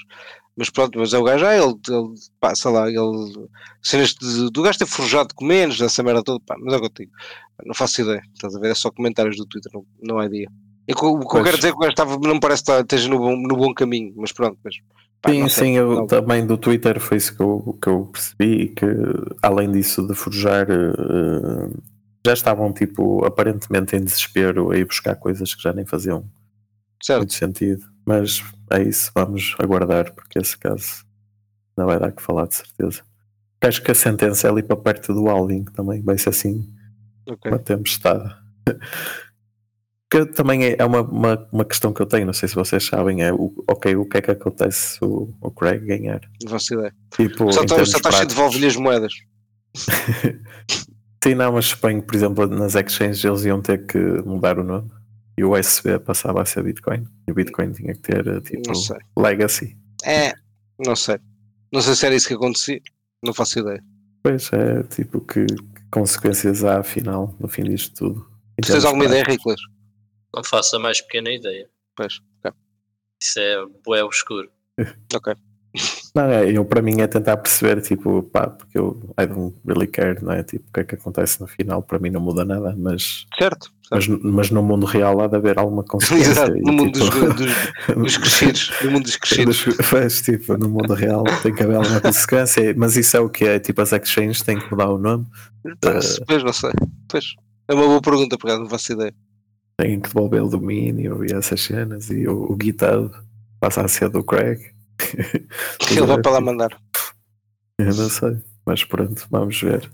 mas 0.58 0.72
pronto, 0.72 0.98
mas 0.98 1.14
é 1.14 1.18
o 1.20 1.24
gajo, 1.24 1.46
ah, 1.46 1.56
ele, 1.56 1.74
ele 1.88 2.14
pá, 2.40 2.56
sei 2.56 2.72
lá, 2.72 2.90
ele. 2.90 3.48
Cenas 3.84 4.16
de, 4.16 4.50
do 4.50 4.64
gajo 4.64 4.80
ter 4.80 4.88
forjado 4.88 5.34
com 5.36 5.46
menos, 5.46 5.78
dessa 5.78 6.02
merda 6.02 6.24
toda, 6.24 6.44
pá, 6.44 6.56
mas 6.60 6.74
é 6.74 6.78
o 6.78 6.80
que 6.80 6.86
eu 6.88 7.06
digo. 7.06 7.12
Não 7.64 7.76
faço 7.76 8.02
ideia, 8.02 8.24
estás 8.34 8.56
a 8.56 8.60
ver? 8.60 8.72
É 8.72 8.76
só 8.76 8.90
comentários 8.90 9.38
do 9.38 9.46
Twitter, 9.46 9.72
não, 9.74 9.86
não 10.02 10.20
há. 10.20 10.26
É 10.26 10.30
que 10.30 11.06
o 11.06 11.20
que 11.20 11.38
eu 11.38 11.44
quero 11.44 11.56
dizer 11.56 11.68
é 11.68 11.72
que 11.72 11.78
o 11.78 11.82
gajo 11.82 11.92
estava, 11.92 12.18
não 12.18 12.40
parece 12.40 12.64
que 12.64 12.72
está- 12.72 12.82
esteja 12.82 13.08
no 13.08 13.20
bom, 13.20 13.36
no 13.38 13.56
bom 13.56 13.72
caminho, 13.76 14.12
mas 14.18 14.32
pronto, 14.32 14.58
mas. 14.64 14.74
Pá, 15.22 15.32
sim, 15.32 15.48
sim, 15.50 15.78
eu 15.78 16.06
também 16.08 16.46
do 16.46 16.58
Twitter 16.58 17.00
foi 17.00 17.18
isso 17.18 17.36
que 17.36 17.42
eu, 17.42 17.78
que 17.82 17.90
eu 17.90 18.06
percebi, 18.06 18.70
que 18.70 18.86
além 19.42 19.72
disso 19.72 20.08
de 20.08 20.14
forjar, 20.14 20.68
eh, 20.70 21.70
já 22.26 22.34
estavam 22.34 22.74
tipo 22.74 23.26
aparentemente 23.26 23.96
em 23.96 24.04
desespero 24.04 24.72
a 24.72 24.78
ir 24.78 24.86
buscar 24.86 25.16
coisas 25.16 25.54
que 25.54 25.62
já 25.62 25.74
nem 25.74 25.86
faziam 25.86 26.30
Certo. 27.02 27.20
muito 27.20 27.34
sentido. 27.34 27.84
Mas 28.06 28.44
é 28.72 28.82
isso, 28.82 29.12
vamos 29.16 29.56
aguardar, 29.60 30.14
porque 30.14 30.40
esse 30.40 30.58
caso 30.58 31.06
não 31.78 31.86
vai 31.86 32.00
dar 32.00 32.12
que 32.12 32.22
falar 32.22 32.48
de 32.48 32.56
certeza. 32.56 33.04
Acho 33.62 33.82
que 33.82 33.92
a 33.92 33.96
sentença 33.96 34.48
é 34.48 34.52
ali 34.52 34.64
para 34.64 34.76
perto 34.78 35.14
do 35.14 35.30
Alvin 35.30 35.64
também, 35.66 36.02
vai 36.02 36.18
ser 36.18 36.30
assim 36.30 36.68
ok. 37.28 37.52
uma 37.52 37.60
tempestade. 37.60 38.34
Que 40.10 40.26
também 40.26 40.64
é 40.66 40.76
é 40.80 40.86
uma, 40.86 41.02
uma, 41.02 41.48
uma 41.52 41.66
questão 41.66 41.94
que 41.94 42.02
eu 42.02 42.06
tenho, 42.06 42.26
não 42.26 42.34
sei 42.34 42.50
se 42.50 42.56
vocês 42.56 42.84
sabem, 42.84 43.22
é 43.24 43.32
o, 43.32 43.54
ok, 43.70 43.96
o 43.96 44.06
que 44.06 44.18
é 44.18 44.22
que 44.22 44.32
acontece 44.32 44.98
se 44.98 45.06
o, 45.06 45.34
o 45.40 45.52
Craig 45.52 45.86
ganhar? 45.86 46.22
Não 46.44 46.52
faço 46.52 46.74
ideia. 46.74 46.94
Tipo, 47.16 47.52
Só 47.54 47.64
está 47.64 47.76
está 47.82 47.86
cheio 47.86 47.86
de 47.86 48.02
práticos. 48.02 48.36
devolve-lhe 48.36 48.66
as 48.68 48.76
moedas. 48.76 49.14
Sim, 51.24 51.36
não, 51.36 51.52
mas 51.54 51.74
que, 51.74 52.02
por 52.02 52.16
exemplo, 52.16 52.48
nas 52.48 52.76
exchanges 52.76 53.24
eles 53.24 53.44
iam 53.46 53.62
ter 53.62 53.86
que 53.86 53.98
mudar 53.98 54.58
o 54.58 54.64
nome 54.64 54.90
e 55.38 55.44
o 55.44 55.58
USB 55.58 56.00
passava 56.00 56.42
a 56.42 56.46
ser 56.46 56.64
Bitcoin 56.64 57.06
e 57.28 57.32
o 57.32 57.36
Bitcoin 57.36 57.72
tinha 57.72 57.94
que 57.94 58.02
ter 58.02 58.42
tipo 58.42 58.72
legacy. 59.18 59.78
É, 60.04 60.34
não 60.80 60.96
sei. 60.96 61.20
Não 61.72 61.82
sei 61.82 61.96
se 61.96 62.06
era 62.06 62.16
isso 62.16 62.28
que 62.28 62.34
acontecia. 62.34 62.82
Não 63.24 63.34
faço 63.34 63.60
ideia. 63.60 63.84
Pois 64.24 64.52
é, 64.54 64.84
tipo, 64.84 65.22
que, 65.22 65.46
que 65.46 65.84
consequências 65.92 66.64
há 66.64 66.80
afinal 66.80 67.36
no 67.40 67.48
fim 67.48 67.64
disto 67.64 67.94
tudo? 67.96 68.26
Tens 68.66 68.86
alguma 68.86 69.06
ideia, 69.06 69.24
práticos. 69.24 69.54
Riclas? 69.54 69.79
Não 70.34 70.44
faço 70.44 70.76
a 70.76 70.80
mais 70.80 71.02
pequena 71.02 71.32
ideia. 71.32 71.68
Pois, 71.96 72.20
ok. 72.44 72.52
Isso 73.22 73.40
é 73.40 73.66
bué 73.86 74.04
obscuro. 74.04 74.50
Ok. 75.16 75.34
Não, 76.16 76.24
é, 76.24 76.50
eu 76.52 76.66
para 76.66 76.82
mim 76.82 77.00
é 77.00 77.06
tentar 77.06 77.38
perceber, 77.38 77.80
tipo, 77.82 78.24
pá, 78.24 78.48
porque 78.50 78.76
eu 78.80 79.00
I 79.22 79.28
don't 79.28 79.56
really 79.64 79.86
care, 79.86 80.20
não 80.24 80.32
é? 80.34 80.42
Tipo, 80.42 80.68
o 80.68 80.74
que 80.74 80.80
é 80.80 80.84
que 80.84 80.96
acontece 80.96 81.40
no 81.40 81.46
final, 81.46 81.84
para 81.84 82.00
mim 82.00 82.10
não 82.10 82.20
muda 82.20 82.44
nada, 82.44 82.76
mas, 82.76 83.28
Certo. 83.38 83.72
mas, 83.92 84.08
mas 84.08 84.50
no 84.50 84.64
mundo 84.64 84.88
real 84.88 85.22
há 85.22 85.28
de 85.28 85.36
haver 85.36 85.60
alguma 85.60 85.84
consequência. 85.84 86.32
Exato. 86.32 86.58
e, 86.58 86.62
No 86.62 86.74
mundo 86.74 86.92
dos, 86.98 87.08
tipo, 87.10 87.34
dos, 87.36 87.54
dos 88.04 88.18
crescidos. 88.18 88.72
No 88.84 88.92
mundo 88.92 89.04
dos 89.04 89.16
crescidos. 89.18 89.64
Dos- 89.64 89.78
Pois, 89.92 90.22
tipo, 90.24 90.58
no 90.58 90.70
mundo 90.70 90.96
real 90.96 91.24
tem 91.44 91.54
que 91.54 91.62
haver 91.62 91.76
alguma 91.76 92.02
consequência, 92.02 92.74
mas 92.76 92.98
isso 92.98 93.16
é 93.16 93.20
o 93.20 93.30
que 93.30 93.46
é, 93.46 93.60
tipo, 93.60 93.80
as 93.80 93.92
exchanges 93.94 94.42
têm 94.42 94.58
que 94.60 94.72
mudar 94.72 94.90
o 94.90 94.98
nome, 94.98 95.28
Pá, 95.82 96.02
se- 96.02 96.20
Pois, 96.26 96.44
não 96.44 96.52
sei. 96.54 96.72
Pois. 97.08 97.26
É 97.68 97.76
uma 97.76 97.86
boa 97.86 98.02
pergunta, 98.02 98.40
por 98.40 98.48
acaso, 98.48 98.64
não 98.64 98.70
faço 98.70 98.92
ideia. 98.94 99.14
Têm 99.80 100.00
que 100.00 100.10
devolver 100.10 100.44
o 100.44 100.50
domínio 100.50 101.24
e 101.26 101.34
essas 101.34 101.62
cenas, 101.62 102.10
e 102.10 102.28
o, 102.28 102.52
o 102.52 102.58
GitHub 102.62 103.12
passa 103.60 103.82
a 103.82 103.88
ser 103.88 104.10
do 104.10 104.24
Craig. 104.24 104.60
Ele 105.92 106.02
vai 106.06 106.22
para 106.22 106.32
lá 106.34 106.42
mandar. 106.42 106.70
Eu 107.80 107.86
não 107.96 108.10
sei, 108.10 108.38
mas 108.66 108.84
pronto, 108.84 109.26
vamos 109.32 109.60
ver. 109.62 109.90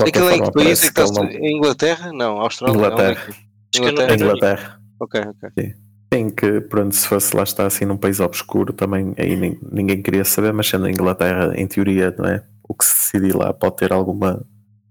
Aquilo 0.00 0.30
em 0.30 0.42
que 0.42 0.50
país 0.52 0.84
é 0.84 0.90
que 0.92 1.00
está? 1.00 1.22
não- 1.22 1.30
Em 1.30 1.56
Inglaterra? 1.58 2.12
Não, 2.12 2.40
Austrália. 2.40 2.74
Inglaterra. 2.76 3.10
É 3.10 3.14
que- 3.14 3.32
que 3.72 3.80
não 3.80 3.88
Inglaterra. 3.90 4.14
Inglaterra. 4.14 4.80
Ok, 5.00 5.20
ok. 5.20 5.74
Sim, 6.14 6.30
que 6.30 6.60
pronto, 6.62 6.94
se 6.94 7.06
fosse 7.06 7.36
lá 7.36 7.42
estar 7.42 7.66
assim 7.66 7.84
num 7.84 7.96
país 7.96 8.20
obscuro 8.20 8.72
também 8.72 9.12
aí 9.18 9.36
nin- 9.36 9.58
ninguém 9.70 10.00
queria 10.02 10.24
saber, 10.24 10.52
mas 10.52 10.66
sendo 10.68 10.86
a 10.86 10.90
Inglaterra, 10.90 11.52
em 11.56 11.66
teoria, 11.66 12.14
não 12.16 12.26
é? 12.26 12.42
O 12.68 12.74
que 12.74 12.84
se 12.84 12.94
decidir 13.18 13.36
lá 13.36 13.52
pode 13.52 13.76
ter 13.76 13.92
alguma, 13.92 14.42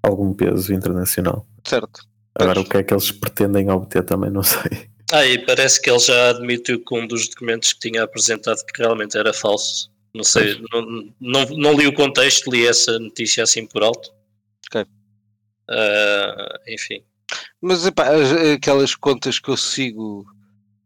algum 0.04 0.34
peso 0.34 0.72
internacional. 0.74 1.48
Certo. 1.66 2.02
Agora 2.38 2.56
Pois. 2.56 2.68
o 2.68 2.70
que 2.70 2.78
é 2.78 2.84
que 2.84 2.94
eles 2.94 3.12
pretendem 3.12 3.70
obter 3.70 4.04
também 4.04 4.30
não 4.30 4.44
sei. 4.44 4.90
Ah, 5.12 5.26
e 5.26 5.38
parece 5.46 5.82
que 5.82 5.90
ele 5.90 6.00
já 6.00 6.32
admitiu 6.32 6.84
que 6.84 6.96
um 6.96 7.08
dos 7.08 7.30
documentos 7.30 7.74
que 7.74 7.80
tinha 7.80 8.04
apresentado 8.04 8.58
que 8.66 8.82
realmente 8.82 9.18
era 9.18 9.32
falso. 9.34 9.90
Não 10.14 10.24
sei, 10.24 10.60
não, 10.72 10.82
não, 11.20 11.46
não 11.58 11.74
li 11.74 11.88
o 11.88 11.94
contexto, 11.94 12.50
li 12.52 12.66
essa 12.66 12.98
notícia 13.00 13.44
assim 13.44 13.66
por 13.66 13.84
alto. 13.84 14.10
Ok. 14.68 14.86
Ah, 15.70 16.60
enfim. 16.68 17.04
Mas 17.62 17.86
epá, 17.86 18.10
as- 18.10 18.32
aquelas 18.56 18.96
contas 18.96 19.40
que 19.40 19.50
eu 19.50 19.58
sigo 19.58 20.26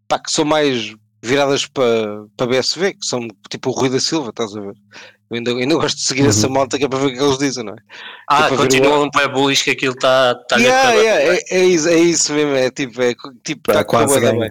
pá, 0.07 0.19
que 0.19 0.31
são 0.31 0.45
mais 0.45 0.93
viradas 1.21 1.65
para 1.65 2.25
para 2.37 2.47
BSV, 2.47 2.93
que 2.93 3.05
são 3.05 3.27
tipo 3.49 3.69
o 3.69 3.73
Rui 3.73 3.89
da 3.89 3.99
Silva, 3.99 4.29
estás 4.29 4.55
a 4.55 4.61
ver? 4.61 4.73
Eu 5.29 5.37
ainda, 5.37 5.51
ainda 5.51 5.75
gosto 5.75 5.97
de 5.97 6.03
seguir 6.03 6.25
essa 6.27 6.47
Uhum. 6.47 6.53
malta 6.53 6.77
que 6.77 6.85
é 6.85 6.87
para 6.89 6.97
ver 6.99 7.05
o 7.07 7.13
que 7.13 7.21
eles 7.23 7.37
dizem, 7.37 7.63
não 7.63 7.73
é? 7.73 7.77
Ah, 8.27 8.49
ver 8.49 8.57
continua 8.57 8.99
um 8.99 9.09
pé 9.11 9.27
bullish 9.27 9.63
que 9.63 9.71
aquilo 9.71 9.93
está 9.93 10.33
tá 10.49 10.57
Yeah, 10.57 10.93
yeah, 10.93 11.35
é, 11.35 11.43
é 11.51 11.65
isso, 11.65 11.87
é 11.87 11.97
isso 11.99 12.33
mesmo, 12.33 12.55
é 12.55 12.71
tipo, 12.71 13.01
é, 13.01 13.13
tipo 13.43 13.61
Está 13.71 13.73
tá 13.73 13.83
com 13.83 13.97
a 13.97 14.05
quase 14.05 14.19
ganho. 14.19 14.39
bem. 14.39 14.49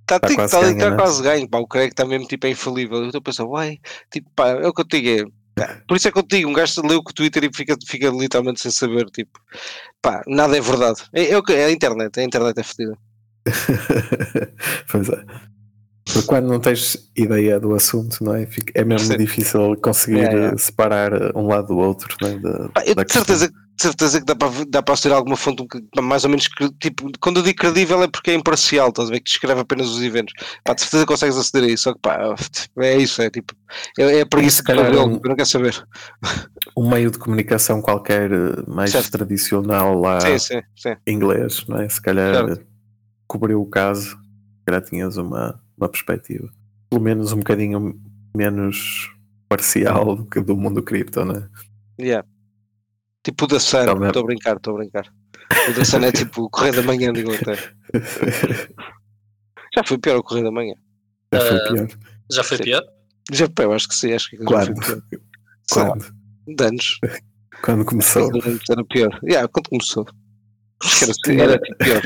Está 0.00 0.20
Tá 0.20 0.28
tá, 0.28 0.34
quase 0.34 0.52
tá, 0.52 0.60
ganho, 0.62 0.78
tá 0.78 0.90
né? 0.90 0.96
quase 0.96 1.22
ganho, 1.22 1.48
pá, 1.48 1.58
o 1.58 1.66
Craig 1.66 1.88
está 1.90 2.04
mesmo 2.04 2.26
tipo 2.26 2.46
é 2.46 2.50
infalível. 2.50 2.98
Eu 2.98 3.06
estou 3.06 3.18
a 3.18 3.22
pensar, 3.22 3.44
uai, 3.44 3.78
tipo, 4.10 4.28
pá, 4.34 4.48
é 4.48 4.66
o 4.66 4.72
que 4.72 4.80
eu 4.80 4.84
te 4.86 5.00
digo, 5.00 5.30
é, 5.58 5.66
por 5.86 5.96
isso 5.96 6.08
é 6.08 6.10
que 6.12 6.18
eu 6.18 6.22
te 6.22 6.36
digo, 6.36 6.50
um 6.50 6.52
gajo 6.52 6.82
lê 6.86 6.94
o 6.94 7.02
que 7.04 7.10
o 7.10 7.14
Twitter 7.14 7.44
e 7.44 7.50
fica, 7.54 7.76
fica 7.86 8.08
literalmente 8.08 8.60
sem 8.60 8.70
saber, 8.70 9.04
tipo, 9.10 9.38
pá, 10.02 10.22
nada 10.26 10.56
é 10.56 10.60
verdade. 10.60 11.02
É, 11.12 11.30
é, 11.32 11.38
o 11.38 11.42
que- 11.42 11.52
é 11.52 11.66
a 11.66 11.70
internet, 11.70 12.18
a 12.18 12.22
internet 12.24 12.58
é 12.58 12.62
fedida. 12.62 12.96
pois 14.90 15.08
é. 15.08 15.24
Porque 16.04 16.28
quando 16.28 16.48
não 16.48 16.60
tens 16.60 17.10
ideia 17.16 17.58
do 17.58 17.74
assunto, 17.74 18.22
não 18.22 18.34
é? 18.34 18.46
É 18.74 18.84
mesmo 18.84 19.12
Sim. 19.12 19.16
difícil 19.16 19.74
conseguir 19.76 20.18
yeah. 20.18 20.54
eh, 20.54 20.58
separar 20.58 21.12
um 21.36 21.46
lado 21.46 21.68
do 21.68 21.78
outro, 21.78 22.14
não 22.20 22.28
é? 22.28 22.38
Da, 22.38 22.68
Pá, 22.68 22.82
eu 22.84 22.94
de 22.94 23.12
certeza, 23.12 23.48
de 23.48 23.82
certeza 23.82 24.20
que 24.20 24.26
dá 24.26 24.36
para, 24.36 24.50
dá 24.68 24.82
para 24.82 24.96
ser 24.96 25.12
alguma 25.12 25.36
fonte 25.36 25.64
mais 26.00 26.24
ou 26.24 26.30
menos, 26.30 26.46
tipo, 26.78 27.10
quando 27.20 27.38
eu 27.40 27.42
digo 27.42 27.58
credível 27.58 28.02
é 28.02 28.06
porque 28.08 28.30
é 28.30 28.34
imparcial, 28.34 28.90
estás 28.90 29.08
a 29.08 29.12
ver, 29.12 29.20
que 29.20 29.30
descreve 29.30 29.60
apenas 29.62 29.88
os 29.88 30.02
eventos. 30.02 30.34
Pá, 30.62 30.74
de 30.74 30.82
certeza 30.82 31.06
consegues 31.06 31.36
aceder 31.38 31.70
a 31.70 31.72
isso, 31.72 31.84
só 31.84 31.94
que 31.94 32.00
pá, 32.00 32.34
é 32.78 32.96
isso, 32.98 33.22
é 33.22 33.30
tipo, 33.30 33.54
é, 33.98 34.18
é 34.18 34.20
a 34.20 34.26
preguiça 34.26 34.62
cabelo, 34.62 35.06
um- 35.06 35.14
eu 35.14 35.28
não 35.28 35.36
quero 35.36 35.46
saber. 35.48 35.82
um 36.76 36.88
meio 36.90 37.10
de 37.10 37.18
comunicação 37.18 37.80
qualquer 37.80 38.30
eh, 38.30 38.62
mais 38.68 38.90
Certo. 38.90 39.10
tradicional 39.10 39.98
lá 39.98 40.20
Sim, 40.20 40.38
sim, 40.38 40.60
sim. 40.76 40.94
inglês, 41.06 41.64
não 41.66 41.78
é? 41.80 41.88
Se 41.88 42.00
calhar 42.00 42.34
Certo. 42.46 42.66
cobriu 43.26 43.60
o 43.62 43.66
caso, 43.66 44.10
se 44.10 44.64
calhar 44.66 44.82
tinhas 44.82 45.16
uma, 45.16 45.60
uma 45.76 45.88
perspectiva, 45.88 46.48
pelo 46.90 47.02
menos 47.02 47.32
um 47.32 47.38
bocadinho 47.38 48.00
menos 48.36 49.10
parcial 49.48 50.16
do 50.16 50.26
que 50.26 50.40
do 50.40 50.56
mundo 50.56 50.82
cripto, 50.82 51.24
não 51.24 51.36
é? 51.36 51.48
Yeah. 52.00 52.28
Tipo 53.22 53.44
o 53.44 53.48
da 53.48 53.60
Sun, 53.60 53.84
estou 54.06 54.22
a 54.22 54.26
brincar, 54.26 54.56
estou 54.56 54.74
a 54.74 54.78
brincar. 54.78 55.12
O 55.70 55.72
da 55.74 55.84
Sun 55.84 55.98
é 55.98 56.12
tipo 56.12 56.42
o 56.42 56.50
Correio 56.50 56.74
da 56.74 56.82
Manhã 56.82 57.12
de 57.12 57.20
Inglaterra. 57.20 57.74
Já 59.74 59.82
foi 59.84 59.98
pior 59.98 60.16
o 60.18 60.22
Correio 60.22 60.44
da 60.46 60.52
Manhã. 60.52 60.74
Já 61.32 61.40
foi 61.40 61.56
Ah, 61.56 61.72
pior. 61.72 61.88
Já 62.32 62.44
foi 62.44 62.56
Sim. 62.58 62.62
pior? 62.64 62.82
Já, 63.32 63.46
eu 63.58 63.72
acho 63.72 63.88
que 63.88 63.94
sim, 63.94 64.12
acho 64.12 64.30
que 64.30 64.36
já 64.36 64.44
foi 64.44 64.74
Quando? 64.74 64.80
pior. 64.80 65.02
Lá, 65.76 65.86
Quando? 65.90 66.14
de 66.46 66.64
anos. 66.64 66.98
Quando 67.62 67.84
começou. 67.84 68.30
Era 68.70 68.84
pior. 68.84 69.20
Yeah, 69.24 69.48
quando 69.48 69.68
começou. 69.70 70.06
Era, 71.28 71.42
era 71.42 71.60
pior. 71.78 72.02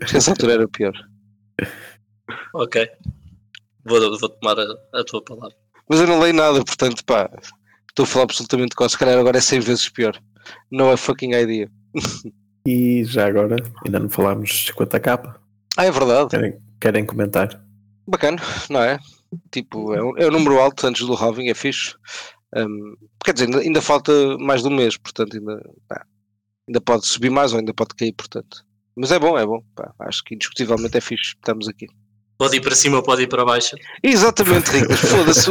Essa 0.00 0.30
altura 0.30 0.54
era 0.54 0.68
pior. 0.68 0.94
Ok. 2.56 2.88
Vou, 3.84 4.18
vou 4.18 4.28
tomar 4.30 4.58
a, 4.58 4.98
a, 4.98 5.04
tua 5.04 5.22
palavra. 5.22 5.54
Mas 5.88 6.00
eu 6.00 6.06
não 6.06 6.18
leio 6.18 6.32
nada, 6.32 6.64
portanto, 6.64 7.04
pá, 7.04 7.30
estou 7.88 8.04
a 8.04 8.06
falar 8.06 8.24
absolutamente 8.24 8.74
com 8.74 8.88
se 8.88 8.96
calhar 8.96 9.18
agora 9.18 9.36
é 9.36 9.40
100 9.42 9.60
vezes 9.60 9.88
pior. 9.90 10.18
Não 10.70 10.90
é 10.90 10.96
fucking 10.96 11.34
idea. 11.34 11.70
E 12.66 13.04
já 13.04 13.26
agora, 13.26 13.56
ainda 13.84 14.00
não 14.00 14.08
falámos 14.08 14.50
de 14.50 14.72
50k. 14.72 15.36
Ah, 15.76 15.84
é 15.84 15.90
verdade. 15.90 16.30
Querem, 16.30 16.58
querem 16.80 17.04
comentar? 17.04 17.62
Bacana, 18.08 18.38
não 18.70 18.82
é? 18.82 18.98
Tipo, 19.52 19.92
é 19.92 20.02
um, 20.02 20.16
é 20.16 20.26
um 20.26 20.30
número 20.30 20.58
alto 20.58 20.86
antes 20.86 21.06
do 21.06 21.14
halving, 21.14 21.50
é 21.50 21.54
fixe. 21.54 21.94
Um, 22.56 22.96
quer 23.22 23.34
dizer, 23.34 23.46
ainda, 23.46 23.58
ainda, 23.58 23.82
falta 23.82 24.12
mais 24.38 24.62
de 24.62 24.68
um 24.68 24.74
mês, 24.74 24.96
portanto, 24.96 25.36
ainda, 25.36 25.62
pá, 25.86 26.06
ainda 26.66 26.80
pode 26.80 27.06
subir 27.06 27.30
mais 27.30 27.52
ou 27.52 27.58
ainda 27.58 27.74
pode 27.74 27.94
cair, 27.94 28.14
portanto. 28.14 28.64
Mas 28.96 29.12
é 29.12 29.18
bom, 29.18 29.38
é 29.38 29.44
bom. 29.44 29.62
Pá, 29.74 29.92
acho 30.00 30.24
que 30.24 30.34
indiscutivelmente 30.34 30.96
é 30.96 31.00
fixe. 31.02 31.34
Estamos 31.36 31.68
aqui. 31.68 31.86
Pode 32.38 32.56
ir 32.56 32.60
para 32.60 32.74
cima 32.74 32.98
ou 32.98 33.02
pode 33.02 33.22
ir 33.22 33.28
para 33.28 33.44
baixo. 33.44 33.76
Exatamente, 34.02 34.70
Riclas. 34.70 35.00
Foda-se. 35.00 35.50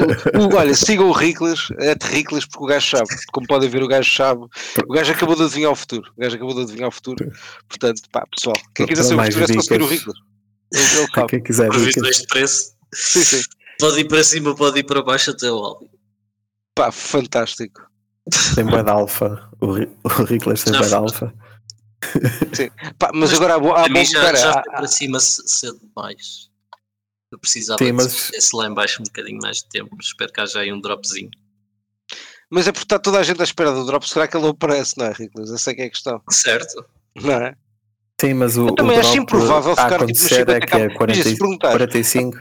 olha, 0.55 0.75
sigam 0.75 1.09
o 1.09 1.11
Riclas, 1.11 1.67
é 1.79 1.95
de 1.95 2.05
Riclas, 2.05 2.45
porque 2.45 2.63
o 2.63 2.67
gajo 2.67 2.97
sabe. 2.97 3.09
Como 3.31 3.47
podem 3.47 3.69
ver, 3.69 3.81
o 3.81 3.87
gajo 3.87 4.11
sabe. 4.11 4.41
O 4.87 4.93
gajo 4.93 5.11
acabou 5.11 5.35
de 5.35 5.43
adivinhar 5.43 5.71
o 5.71 5.75
futuro. 5.75 6.11
O 6.15 6.21
gajo 6.21 6.35
acabou 6.35 6.53
de 6.53 6.61
adivinhar 6.61 6.89
o 6.89 6.91
futuro. 6.91 7.31
Portanto, 7.67 8.01
pá, 8.11 8.25
pessoal, 8.27 8.55
quem 8.75 8.85
quiser 8.85 9.03
saber 9.03 9.21
o 9.21 9.25
futuro 9.25 9.43
é 9.43 9.53
só 9.53 9.61
seguir 9.61 9.81
o 9.81 9.87
Riclas. 9.87 10.17
Ele, 10.73 11.27
Quem 11.27 11.43
quiser. 11.43 11.69
Previsões 11.69 12.17
de 12.17 12.27
preço. 12.27 12.75
Sim, 12.93 13.23
sim. 13.23 13.41
Pode 13.79 13.99
ir 13.99 14.07
para 14.07 14.23
cima, 14.23 14.55
pode 14.55 14.79
ir 14.79 14.83
para 14.83 15.01
baixo 15.01 15.31
até 15.31 15.51
o 15.51 15.57
Alvin. 15.57 15.89
Pá, 16.75 16.91
fantástico. 16.91 17.81
Tem 18.53 18.65
bué 18.65 18.83
de 18.83 18.89
alfa. 18.89 19.49
O, 19.61 19.67
o 19.67 20.23
Riclas 20.23 20.63
tem 20.63 20.73
bué 20.73 20.87
de 20.87 20.93
alfa. 20.93 21.33
Sim. 22.53 22.69
Pá, 22.99 23.09
mas, 23.13 23.31
mas 23.31 23.33
agora 23.33 23.53
há, 23.53 23.85
há 23.85 23.89
bom 23.89 24.03
já, 24.03 24.51
há, 24.51 24.61
para 24.61 24.87
cima 24.87 25.19
cedo 25.19 25.79
demais. 25.79 26.49
Eu 27.35 27.39
precisava 27.39 27.83
Sim, 27.83 27.91
mas... 27.91 28.31
de 28.31 28.57
lá 28.57 28.65
embaixo 28.65 29.01
um 29.01 29.03
bocadinho 29.03 29.39
mais 29.41 29.57
de 29.57 29.67
tempo. 29.67 29.95
Espero 29.99 30.31
que 30.31 30.39
haja 30.39 30.59
aí 30.59 30.71
um 30.71 30.79
dropzinho. 30.79 31.29
Mas 32.49 32.65
é 32.65 32.71
porque 32.71 32.85
está 32.85 32.97
toda 32.97 33.19
a 33.19 33.23
gente 33.23 33.41
à 33.41 33.43
espera 33.43 33.73
do 33.73 33.85
drop. 33.85 34.07
Será 34.07 34.25
que 34.25 34.37
ele 34.37 34.47
aparece, 34.47 34.97
não 34.97 35.05
é, 35.07 35.11
Riclas? 35.11 35.51
Essa 35.51 35.71
é 35.71 35.73
que 35.73 35.81
é 35.81 35.85
a 35.85 35.89
questão. 35.89 36.21
Certo. 36.29 36.85
Não 37.21 37.33
é? 37.33 37.55
Sim, 38.21 38.33
mas 38.35 38.57
o. 38.57 38.67
Eu 38.69 38.75
também 38.75 38.95
o 38.95 38.99
acho 39.01 39.17
improvável 39.17 39.75
ficar 39.75 39.99
tipo, 39.99 40.11
no 40.11 40.15
50 40.15 40.51
é 40.53 40.59
que 40.61 40.75
é 40.75 40.89
40, 40.89 41.59
45. 41.59 42.37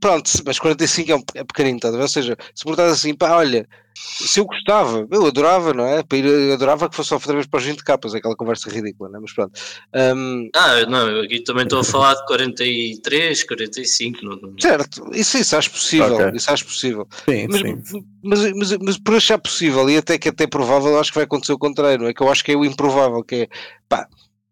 Pronto, 0.00 0.30
mas 0.44 0.58
45 0.58 1.10
é, 1.10 1.16
um, 1.16 1.22
é 1.34 1.44
pequenino, 1.44 1.80
tá? 1.80 1.90
ou 1.90 2.08
seja, 2.08 2.36
se 2.54 2.64
perguntasse 2.64 2.92
assim, 2.92 3.14
pá, 3.14 3.36
olha, 3.36 3.68
se 3.94 4.40
eu 4.40 4.46
gostava, 4.46 5.06
eu 5.10 5.26
adorava, 5.26 5.74
não 5.74 5.84
é? 5.84 6.02
Eu 6.10 6.54
adorava 6.54 6.88
que 6.88 6.96
fosse 6.96 7.12
outra 7.12 7.34
vez 7.34 7.46
para 7.46 7.58
os 7.58 7.64
20 7.64 7.84
capas, 7.84 8.14
aquela 8.14 8.36
conversa 8.36 8.70
ridícula, 8.70 9.10
não 9.10 9.18
é? 9.18 9.20
Mas 9.20 9.32
pronto. 9.32 9.60
Um... 9.94 10.48
Ah, 10.54 10.86
não, 10.86 11.20
aqui 11.20 11.40
também 11.40 11.64
estou 11.64 11.80
a 11.80 11.84
falar 11.84 12.14
de 12.14 12.24
43, 12.26 13.44
45. 13.44 14.24
Não... 14.24 14.54
Certo, 14.58 15.10
isso, 15.12 15.38
isso 15.38 15.56
acho 15.56 15.70
possível, 15.70 16.14
okay. 16.14 16.30
isso 16.34 16.50
acho 16.50 16.64
possível. 16.64 17.08
Sim, 17.28 17.46
mas, 17.48 17.60
sim. 17.60 18.04
Mas, 18.22 18.40
mas, 18.40 18.54
mas, 18.54 18.78
mas, 18.78 18.98
por 18.98 19.16
achar 19.16 19.38
possível 19.38 19.88
e 19.90 19.96
até 19.96 20.18
que 20.18 20.28
até 20.28 20.46
provável, 20.46 20.98
acho 20.98 21.10
que 21.10 21.16
vai 21.16 21.24
acontecer 21.24 21.52
o 21.52 21.58
contrário, 21.58 21.98
não 21.98 22.08
é? 22.08 22.14
Que 22.14 22.22
eu 22.22 22.30
acho 22.30 22.44
que 22.44 22.52
é 22.52 22.56
o 22.56 22.64
improvável, 22.64 23.22
que 23.22 23.34
é, 23.34 23.48
pá, 23.88 24.08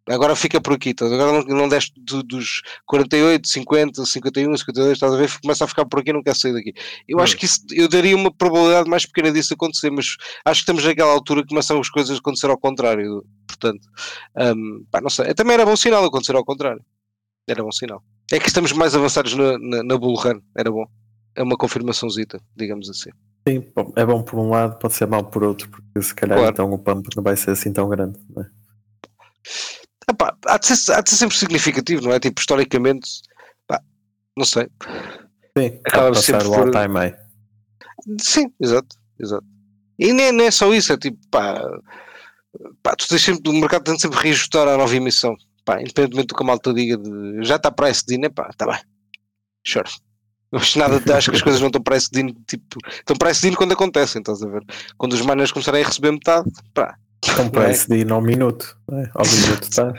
Agora 0.08 0.34
fica 0.34 0.60
por 0.60 0.72
aqui, 0.74 0.94
tá? 0.94 1.04
agora 1.04 1.32
não, 1.32 1.56
não 1.56 1.68
deste 1.68 1.92
do, 2.00 2.22
dos 2.22 2.62
48, 2.86 3.46
50, 3.46 4.04
51, 4.04 4.56
52, 4.56 4.92
estás 4.92 5.12
a 5.12 5.16
ver? 5.16 5.30
Começa 5.40 5.64
a 5.64 5.68
ficar 5.68 5.84
por 5.84 6.00
aqui 6.00 6.10
e 6.10 6.12
não 6.12 6.22
quer 6.22 6.34
sair 6.34 6.52
daqui. 6.52 6.72
Eu 7.06 7.18
hum. 7.18 7.20
acho 7.20 7.36
que 7.36 7.44
isso, 7.44 7.60
eu 7.72 7.88
daria 7.88 8.16
uma 8.16 8.32
probabilidade 8.32 8.88
mais 8.88 9.04
pequena 9.04 9.30
disso 9.30 9.54
acontecer, 9.54 9.90
mas 9.90 10.16
acho 10.44 10.60
que 10.60 10.62
estamos 10.62 10.84
naquela 10.84 11.12
altura 11.12 11.42
que 11.42 11.48
começam 11.48 11.78
as 11.78 11.90
coisas 11.90 12.16
a 12.16 12.18
acontecer 12.18 12.48
ao 12.48 12.58
contrário. 12.58 13.24
Portanto, 13.46 13.86
um, 14.36 14.84
pá, 14.90 15.00
não 15.00 15.10
sei. 15.10 15.34
Também 15.34 15.54
era 15.54 15.66
bom 15.66 15.76
sinal 15.76 16.04
acontecer 16.04 16.34
ao 16.34 16.44
contrário. 16.44 16.82
Era 17.46 17.62
bom 17.62 17.72
sinal. 17.72 18.02
É 18.32 18.38
que 18.38 18.48
estamos 18.48 18.72
mais 18.72 18.94
avançados 18.94 19.34
na, 19.34 19.58
na, 19.58 19.82
na 19.82 19.96
Bull 19.98 20.16
Run, 20.16 20.40
era 20.56 20.70
bom. 20.70 20.86
É 21.34 21.42
uma 21.42 21.56
confirmaçãozita, 21.56 22.40
digamos 22.56 22.88
assim. 22.90 23.10
Sim, 23.46 23.64
é 23.96 24.04
bom 24.04 24.22
por 24.22 24.38
um 24.38 24.50
lado, 24.50 24.78
pode 24.78 24.94
ser 24.94 25.06
mau 25.06 25.24
por 25.24 25.42
outro, 25.42 25.68
porque 25.70 26.02
se 26.02 26.14
calhar 26.14 26.36
claro. 26.36 26.52
então 26.52 26.70
o 26.70 26.78
pump 26.78 27.08
não 27.16 27.22
vai 27.22 27.36
ser 27.36 27.52
assim 27.52 27.72
tão 27.72 27.88
grande. 27.88 28.18
Não 28.34 28.42
é? 28.42 28.50
Epá, 30.08 30.36
há, 30.46 30.58
de 30.58 30.66
ser, 30.66 30.92
há 30.92 31.00
de 31.00 31.10
ser 31.10 31.16
sempre 31.16 31.36
significativo, 31.36 32.02
não 32.02 32.12
é? 32.12 32.20
Tipo, 32.20 32.40
historicamente, 32.40 33.20
pá, 33.66 33.80
não 34.36 34.44
sei. 34.44 34.68
Sim, 35.56 35.80
acaba 35.84 36.12
de 36.12 36.22
sempre 36.22 36.46
o 36.46 36.52
por... 36.52 36.70
time 36.70 36.98
aí. 36.98 37.14
Sim, 38.20 38.52
exato, 38.60 38.96
exato. 39.20 39.44
E 39.98 40.12
nem, 40.12 40.32
nem 40.32 40.46
é 40.46 40.50
só 40.50 40.72
isso, 40.72 40.92
é 40.92 40.96
tipo, 40.96 41.18
pá, 41.30 41.60
pá 42.82 42.94
tu 42.96 43.06
tens 43.08 43.22
sempre, 43.22 43.50
o 43.50 43.54
mercado 43.54 43.84
tem 43.84 43.98
sempre 43.98 44.18
reajustar 44.18 44.66
a 44.66 44.76
nova 44.76 44.94
emissão, 44.94 45.36
pá, 45.64 45.80
independentemente 45.80 46.28
do 46.28 46.34
que 46.36 46.42
a 46.42 46.46
malta 46.46 46.72
diga 46.72 46.96
de 46.96 47.44
já 47.44 47.56
está 47.56 47.70
price 47.70 48.04
din, 48.06 48.30
pá, 48.30 48.48
está 48.50 48.66
bem, 48.66 48.80
sure. 49.66 49.90
Mas 50.50 50.74
nada, 50.76 50.96
acho 51.14 51.30
que 51.30 51.36
as 51.36 51.42
coisas 51.42 51.60
não 51.60 51.68
estão 51.68 51.82
price 51.82 52.08
din, 52.10 52.32
tipo, 52.46 52.78
estão 52.88 53.16
price 53.16 53.42
din 53.42 53.54
quando 53.54 53.72
acontecem, 53.72 54.20
estás 54.20 54.42
a 54.42 54.48
ver? 54.48 54.64
Quando 54.96 55.12
os 55.12 55.20
miners 55.20 55.52
começarem 55.52 55.82
a 55.82 55.86
receber 55.86 56.12
metade, 56.12 56.48
pá, 56.72 56.96
parece 57.52 57.92
é? 57.92 57.96
de 57.96 58.00
ir 58.02 58.12
ao 58.12 58.22
minuto, 58.22 58.76
é? 58.92 59.10
ao 59.14 59.26
minuto 59.26 59.62
está 59.62 59.92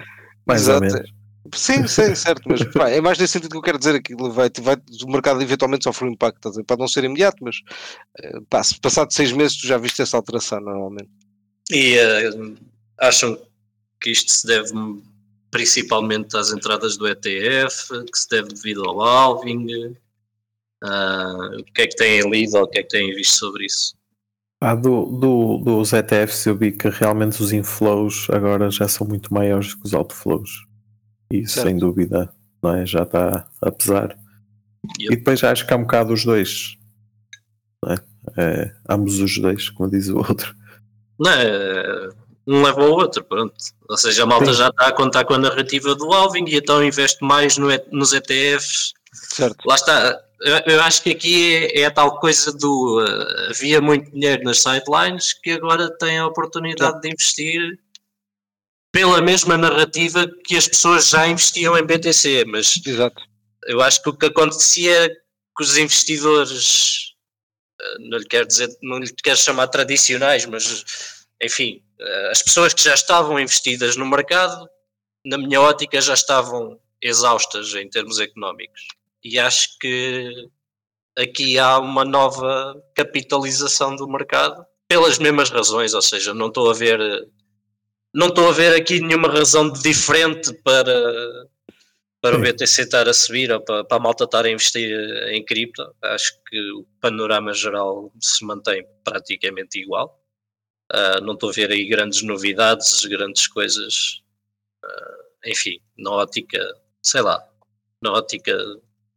mais 0.45 0.61
Exato. 0.61 0.85
ou 0.85 0.91
menos. 0.91 1.11
Sim, 1.55 1.87
sim, 1.87 2.13
certo, 2.15 2.43
mas 2.47 2.63
pá, 2.65 2.89
é 2.89 3.01
mais 3.01 3.17
nesse 3.17 3.33
sentido 3.33 3.51
que 3.51 3.57
eu 3.57 3.61
quero 3.61 3.79
dizer 3.79 3.95
aquilo 3.95 4.31
vai, 4.31 4.49
vai 4.61 4.75
o 4.75 5.11
mercado 5.11 5.41
eventualmente 5.41 5.83
sofre 5.83 6.05
um 6.05 6.11
impacto, 6.11 6.49
dizer, 6.49 6.63
pode 6.63 6.81
não 6.81 6.87
ser 6.87 7.03
imediato, 7.03 7.37
mas 7.43 7.57
eh, 8.19 8.39
pá, 8.49 8.63
se 8.63 8.79
passado 8.79 9.11
seis 9.13 9.31
meses 9.31 9.57
tu 9.57 9.67
já 9.67 9.77
viste 9.77 10.01
essa 10.01 10.17
alteração 10.17 10.59
normalmente. 10.59 11.09
E 11.71 11.97
uh, 11.97 12.57
acham 12.99 13.37
que 14.01 14.11
isto 14.11 14.31
se 14.31 14.47
deve 14.47 14.71
principalmente 15.51 16.37
às 16.37 16.51
entradas 16.51 16.97
do 16.97 17.07
ETF, 17.07 18.05
que 18.11 18.17
se 18.17 18.29
deve 18.29 18.49
devido 18.49 18.83
ao 18.85 19.01
halving? 19.01 19.95
Uh, 20.83 21.59
o 21.59 21.63
que 21.73 21.81
é 21.81 21.87
que 21.87 21.95
têm 21.95 22.29
lido 22.29 22.57
ou 22.57 22.63
o 22.63 22.67
que 22.67 22.79
é 22.79 22.83
que 22.83 22.89
têm 22.89 23.13
visto 23.13 23.37
sobre 23.37 23.65
isso? 23.65 23.95
Ah, 24.61 24.75
do, 24.75 25.05
do, 25.05 25.57
dos 25.57 25.93
ETFs 25.93 26.45
eu 26.45 26.55
vi 26.55 26.71
que 26.73 26.89
realmente 26.89 27.41
os 27.41 27.53
inflows 27.53 28.27
agora 28.29 28.69
já 28.69 28.87
são 28.87 29.07
muito 29.07 29.33
maiores 29.33 29.73
que 29.73 29.85
os 29.85 29.93
outflows. 29.93 30.65
E 31.31 31.47
certo. 31.47 31.67
sem 31.67 31.77
dúvida 31.77 32.33
não 32.61 32.75
é? 32.75 32.85
já 32.85 33.03
está 33.03 33.47
a 33.61 33.71
pesar. 33.71 34.17
Yep. 34.99 35.13
E 35.13 35.15
depois 35.15 35.43
acho 35.43 35.65
que 35.65 35.73
há 35.73 35.77
um 35.77 35.83
bocado 35.83 36.13
os 36.13 36.25
dois. 36.25 36.77
Não 37.83 37.93
é? 37.93 37.97
É, 38.37 38.75
ambos 38.89 39.19
os 39.19 39.37
dois, 39.37 39.69
como 39.69 39.89
diz 39.89 40.09
o 40.09 40.17
outro. 40.17 40.55
Não, 41.17 41.31
é, 41.31 42.09
um 42.47 42.61
leva 42.61 42.81
ao 42.81 42.91
outro, 42.91 43.23
pronto. 43.23 43.53
Ou 43.89 43.97
seja, 43.97 44.23
a 44.23 44.25
malta 44.25 44.51
Sim. 44.53 44.59
já 44.59 44.69
está 44.69 44.87
a 44.87 44.91
contar 44.91 45.25
com 45.25 45.35
a 45.35 45.37
narrativa 45.37 45.95
do 45.95 46.11
Alving 46.11 46.45
e 46.47 46.57
então 46.57 46.83
investe 46.83 47.23
mais 47.23 47.57
no, 47.57 47.67
nos 47.91 48.13
ETFs. 48.13 48.93
Certo. 49.13 49.57
Lá 49.65 49.75
está, 49.75 50.21
eu 50.41 50.81
acho 50.81 51.03
que 51.03 51.11
aqui 51.11 51.55
é, 51.55 51.81
é, 51.81 51.85
a 51.85 51.91
tal 51.91 52.17
coisa 52.19 52.51
do 52.53 53.03
uh, 53.03 53.49
havia 53.49 53.81
muito 53.81 54.09
dinheiro 54.11 54.43
nas 54.43 54.61
sidelines 54.61 55.33
que 55.33 55.51
agora 55.51 55.89
tem 55.97 56.17
a 56.17 56.27
oportunidade 56.27 57.01
de 57.01 57.09
investir 57.09 57.79
pela 58.91 59.21
mesma 59.21 59.57
narrativa 59.57 60.27
que 60.45 60.55
as 60.55 60.67
pessoas 60.67 61.09
já 61.09 61.27
investiam 61.27 61.77
em 61.77 61.85
BTC, 61.85 62.45
mas 62.45 62.81
Exato. 62.85 63.21
eu 63.67 63.81
acho 63.81 64.01
que 64.01 64.09
o 64.09 64.17
que 64.17 64.27
acontecia 64.27 65.05
é 65.05 65.09
que 65.09 65.63
os 65.63 65.77
investidores 65.77 67.13
uh, 67.81 68.09
não 68.09 68.17
lhe 68.17 68.25
quero 68.25 68.47
dizer, 68.47 68.69
não 68.81 68.97
lhe 68.97 69.13
quero 69.21 69.37
chamar 69.37 69.67
tradicionais, 69.67 70.45
mas 70.45 71.25
enfim, 71.41 71.83
uh, 71.99 72.31
as 72.31 72.41
pessoas 72.41 72.73
que 72.73 72.81
já 72.81 72.93
estavam 72.93 73.37
investidas 73.37 73.97
no 73.97 74.05
mercado, 74.05 74.69
na 75.25 75.37
minha 75.37 75.59
ótica, 75.59 75.99
já 75.99 76.13
estavam 76.13 76.79
exaustas 77.01 77.73
em 77.75 77.89
termos 77.89 78.19
económicos 78.19 78.98
e 79.23 79.39
acho 79.39 79.77
que 79.79 80.49
aqui 81.17 81.59
há 81.59 81.79
uma 81.79 82.05
nova 82.05 82.81
capitalização 82.95 83.95
do 83.95 84.07
mercado 84.07 84.65
pelas 84.87 85.19
mesmas 85.19 85.49
razões, 85.49 85.93
ou 85.93 86.01
seja, 86.01 86.33
não 86.33 86.47
estou 86.47 86.69
a 86.69 86.73
ver 86.73 86.99
não 88.13 88.27
estou 88.27 88.49
a 88.49 88.51
ver 88.51 88.73
aqui 88.75 88.99
nenhuma 88.99 89.27
razão 89.27 89.71
diferente 89.71 90.51
para 90.63 90.93
para 92.21 92.35
o 92.35 92.41
BTC 92.41 92.81
estar 92.81 93.07
a 93.07 93.13
subir 93.13 93.51
ou 93.51 93.61
para, 93.61 93.83
para 93.85 93.97
a 93.97 93.99
malta 93.99 94.25
estar 94.25 94.45
a 94.45 94.49
investir 94.49 94.91
em 95.29 95.43
cripto. 95.43 95.83
Acho 96.03 96.33
que 96.49 96.59
o 96.73 96.85
panorama 96.99 97.53
geral 97.53 98.11
se 98.19 98.43
mantém 98.43 98.85
praticamente 99.03 99.79
igual. 99.79 100.21
Uh, 100.91 101.23
não 101.23 101.33
estou 101.33 101.49
a 101.49 101.53
ver 101.53 101.71
aí 101.71 101.87
grandes 101.87 102.21
novidades, 102.23 103.05
grandes 103.05 103.47
coisas. 103.47 104.21
Uh, 104.83 105.49
enfim, 105.49 105.79
na 105.97 106.11
ótica, 106.11 106.59
sei 107.01 107.21
lá, 107.21 107.41
na 108.01 108.11
ótica 108.11 108.57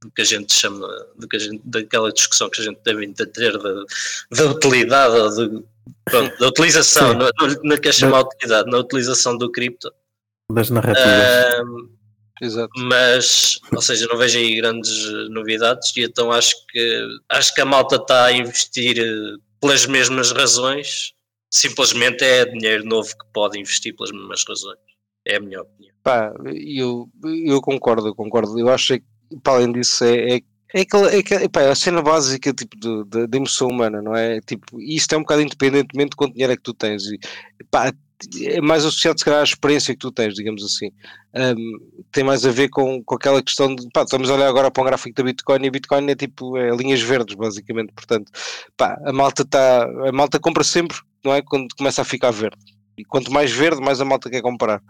do 0.02 0.10
que 0.10 0.22
a 0.22 0.24
gente 0.24 0.52
chama, 0.52 0.88
do 1.16 1.28
que 1.28 1.36
a 1.36 1.38
gente, 1.38 1.62
daquela 1.64 2.12
discussão 2.12 2.50
que 2.50 2.60
a 2.60 2.64
gente 2.64 2.80
deve 2.84 3.06
ter 3.12 3.58
da, 3.58 3.84
da 4.30 4.46
utilidade 4.50 5.16
ou 5.16 5.30
de, 5.30 5.64
pronto, 6.04 6.38
da 6.38 6.48
utilização, 6.48 7.14
não, 7.14 7.30
não, 7.62 7.76
quer 7.76 7.94
chamar 7.94 8.22
de 8.22 8.28
utilidade, 8.34 8.70
na 8.70 8.78
utilização 8.78 9.36
do 9.38 9.50
cripto. 9.50 9.92
Das 10.50 10.70
narrativas. 10.70 11.88
Exato. 12.40 12.72
Mas, 12.76 13.60
ou 13.72 13.80
seja, 13.80 14.08
não 14.08 14.18
vejo 14.18 14.36
aí 14.36 14.56
grandes 14.56 15.08
novidades 15.30 15.92
e 15.96 16.02
então 16.02 16.32
acho 16.32 16.54
que 16.66 17.06
acho 17.28 17.54
que 17.54 17.60
a 17.60 17.64
malta 17.64 17.96
está 17.96 18.24
a 18.24 18.32
investir 18.32 18.96
pelas 19.60 19.86
mesmas 19.86 20.32
razões 20.32 21.14
simplesmente 21.52 22.24
é 22.24 22.46
dinheiro 22.46 22.84
novo 22.84 23.10
que 23.10 23.26
pode 23.32 23.60
investir 23.60 23.94
pelas 23.94 24.10
mesmas 24.10 24.42
razões. 24.48 24.78
É 25.24 25.36
a 25.36 25.40
minha 25.40 25.60
opinião. 25.60 25.94
Pá, 26.02 26.32
eu, 26.46 27.08
eu 27.46 27.60
concordo, 27.60 28.08
eu 28.08 28.14
concordo. 28.14 28.58
Eu 28.58 28.68
acho 28.70 28.98
que, 28.98 29.04
para 29.42 29.54
além 29.54 29.72
disso, 29.72 30.04
é, 30.04 30.36
é 30.36 30.40
é 30.74 30.80
aquela, 30.80 31.14
é 31.14 31.18
aquela 31.18 31.44
epá, 31.44 31.60
é 31.60 31.70
a 31.70 31.74
cena 31.74 32.00
básica 32.00 32.52
tipo, 32.52 33.04
da 33.04 33.36
emoção 33.36 33.68
humana, 33.68 34.00
não 34.00 34.16
é? 34.16 34.40
Tipo, 34.40 34.80
isto 34.80 35.14
é 35.14 35.18
um 35.18 35.20
bocado 35.20 35.42
independentemente 35.42 36.10
de 36.10 36.16
quanto 36.16 36.32
dinheiro 36.32 36.52
é 36.52 36.56
que 36.56 36.62
tu 36.62 36.72
tens. 36.72 37.04
E, 37.04 37.18
epá, 37.60 37.92
é 38.40 38.60
mais 38.60 38.84
associado, 38.84 39.18
se 39.18 39.24
calhar, 39.24 39.40
à 39.40 39.44
experiência 39.44 39.92
que 39.94 39.98
tu 39.98 40.10
tens, 40.10 40.34
digamos 40.34 40.64
assim. 40.64 40.90
Um, 41.34 41.78
tem 42.10 42.24
mais 42.24 42.46
a 42.46 42.50
ver 42.50 42.68
com, 42.68 43.02
com 43.02 43.14
aquela 43.14 43.42
questão 43.42 43.74
de. 43.74 43.88
Pá, 43.90 44.02
estamos 44.02 44.30
a 44.30 44.34
olhar 44.34 44.48
agora 44.48 44.70
para 44.70 44.82
um 44.82 44.86
gráfico 44.86 45.14
da 45.14 45.22
Bitcoin 45.24 45.64
e 45.64 45.68
a 45.68 45.70
Bitcoin 45.70 46.10
é 46.10 46.14
tipo 46.14 46.56
é 46.56 46.70
linhas 46.74 47.02
verdes, 47.02 47.34
basicamente. 47.34 47.92
Portanto, 47.92 48.30
pá, 48.76 48.98
a 49.04 49.12
malta 49.12 49.42
está. 49.42 49.84
A 50.08 50.12
malta 50.12 50.38
compra 50.38 50.64
sempre, 50.64 50.96
não 51.24 51.34
é? 51.34 51.42
Quando 51.42 51.74
começa 51.76 52.02
a 52.02 52.04
ficar 52.04 52.30
verde. 52.30 52.58
E 52.96 53.04
quanto 53.04 53.32
mais 53.32 53.50
verde, 53.50 53.80
mais 53.80 54.00
a 54.00 54.04
malta 54.04 54.30
quer 54.30 54.42
comprar. 54.42 54.80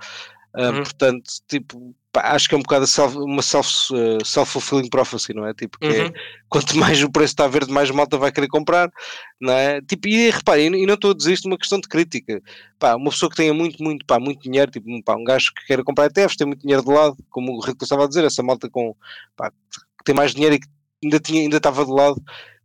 Uh, 0.54 0.62
uhum. 0.64 0.82
Portanto, 0.82 1.30
tipo, 1.48 1.94
acho 2.14 2.48
que 2.48 2.54
é 2.54 2.58
um 2.58 2.62
bocado 2.62 2.86
self, 2.86 3.16
uma 3.16 3.40
self-fulfilling 3.42 4.16
uh, 4.18 4.26
self 4.26 4.90
prophecy, 4.90 5.32
não 5.32 5.46
é? 5.46 5.54
Tipo, 5.54 5.78
que 5.78 5.86
é, 5.86 6.02
uhum. 6.02 6.06
é, 6.08 6.12
quanto 6.48 6.76
mais 6.76 7.02
o 7.02 7.10
preço 7.10 7.32
está 7.32 7.46
verde, 7.48 7.72
mais 7.72 7.90
malta 7.90 8.18
vai 8.18 8.30
querer 8.30 8.48
comprar, 8.48 8.90
não 9.40 9.52
é? 9.52 9.80
Tipo, 9.80 10.08
e 10.08 10.30
repare, 10.30 10.66
e 10.66 10.86
não 10.86 10.94
estou 10.94 11.12
a 11.12 11.14
dizer 11.14 11.32
isto 11.32 11.46
uma 11.46 11.56
questão 11.56 11.80
de 11.80 11.88
crítica, 11.88 12.42
pá, 12.78 12.96
uma 12.96 13.10
pessoa 13.10 13.30
que 13.30 13.36
tenha 13.36 13.54
muito, 13.54 13.82
muito, 13.82 14.04
pá, 14.04 14.20
muito 14.20 14.42
dinheiro, 14.42 14.70
tipo, 14.70 14.86
pá, 15.02 15.16
um 15.16 15.24
gajo 15.24 15.52
que 15.54 15.66
queira 15.66 15.82
comprar 15.82 16.06
ETFs, 16.06 16.36
tem 16.36 16.46
muito 16.46 16.60
dinheiro 16.60 16.84
de 16.84 16.90
lado, 16.90 17.16
como 17.30 17.52
o 17.52 17.60
Rico 17.60 17.82
estava 17.82 18.04
a 18.04 18.08
dizer, 18.08 18.24
essa 18.24 18.42
malta 18.42 18.68
com, 18.68 18.94
pá, 19.36 19.50
que 19.50 20.04
tem 20.04 20.14
mais 20.14 20.34
dinheiro 20.34 20.56
e 20.56 20.60
que 20.60 20.66
ainda, 21.02 21.18
tinha, 21.18 21.40
ainda 21.40 21.56
estava 21.56 21.84
de 21.84 21.90
lado, 21.90 22.22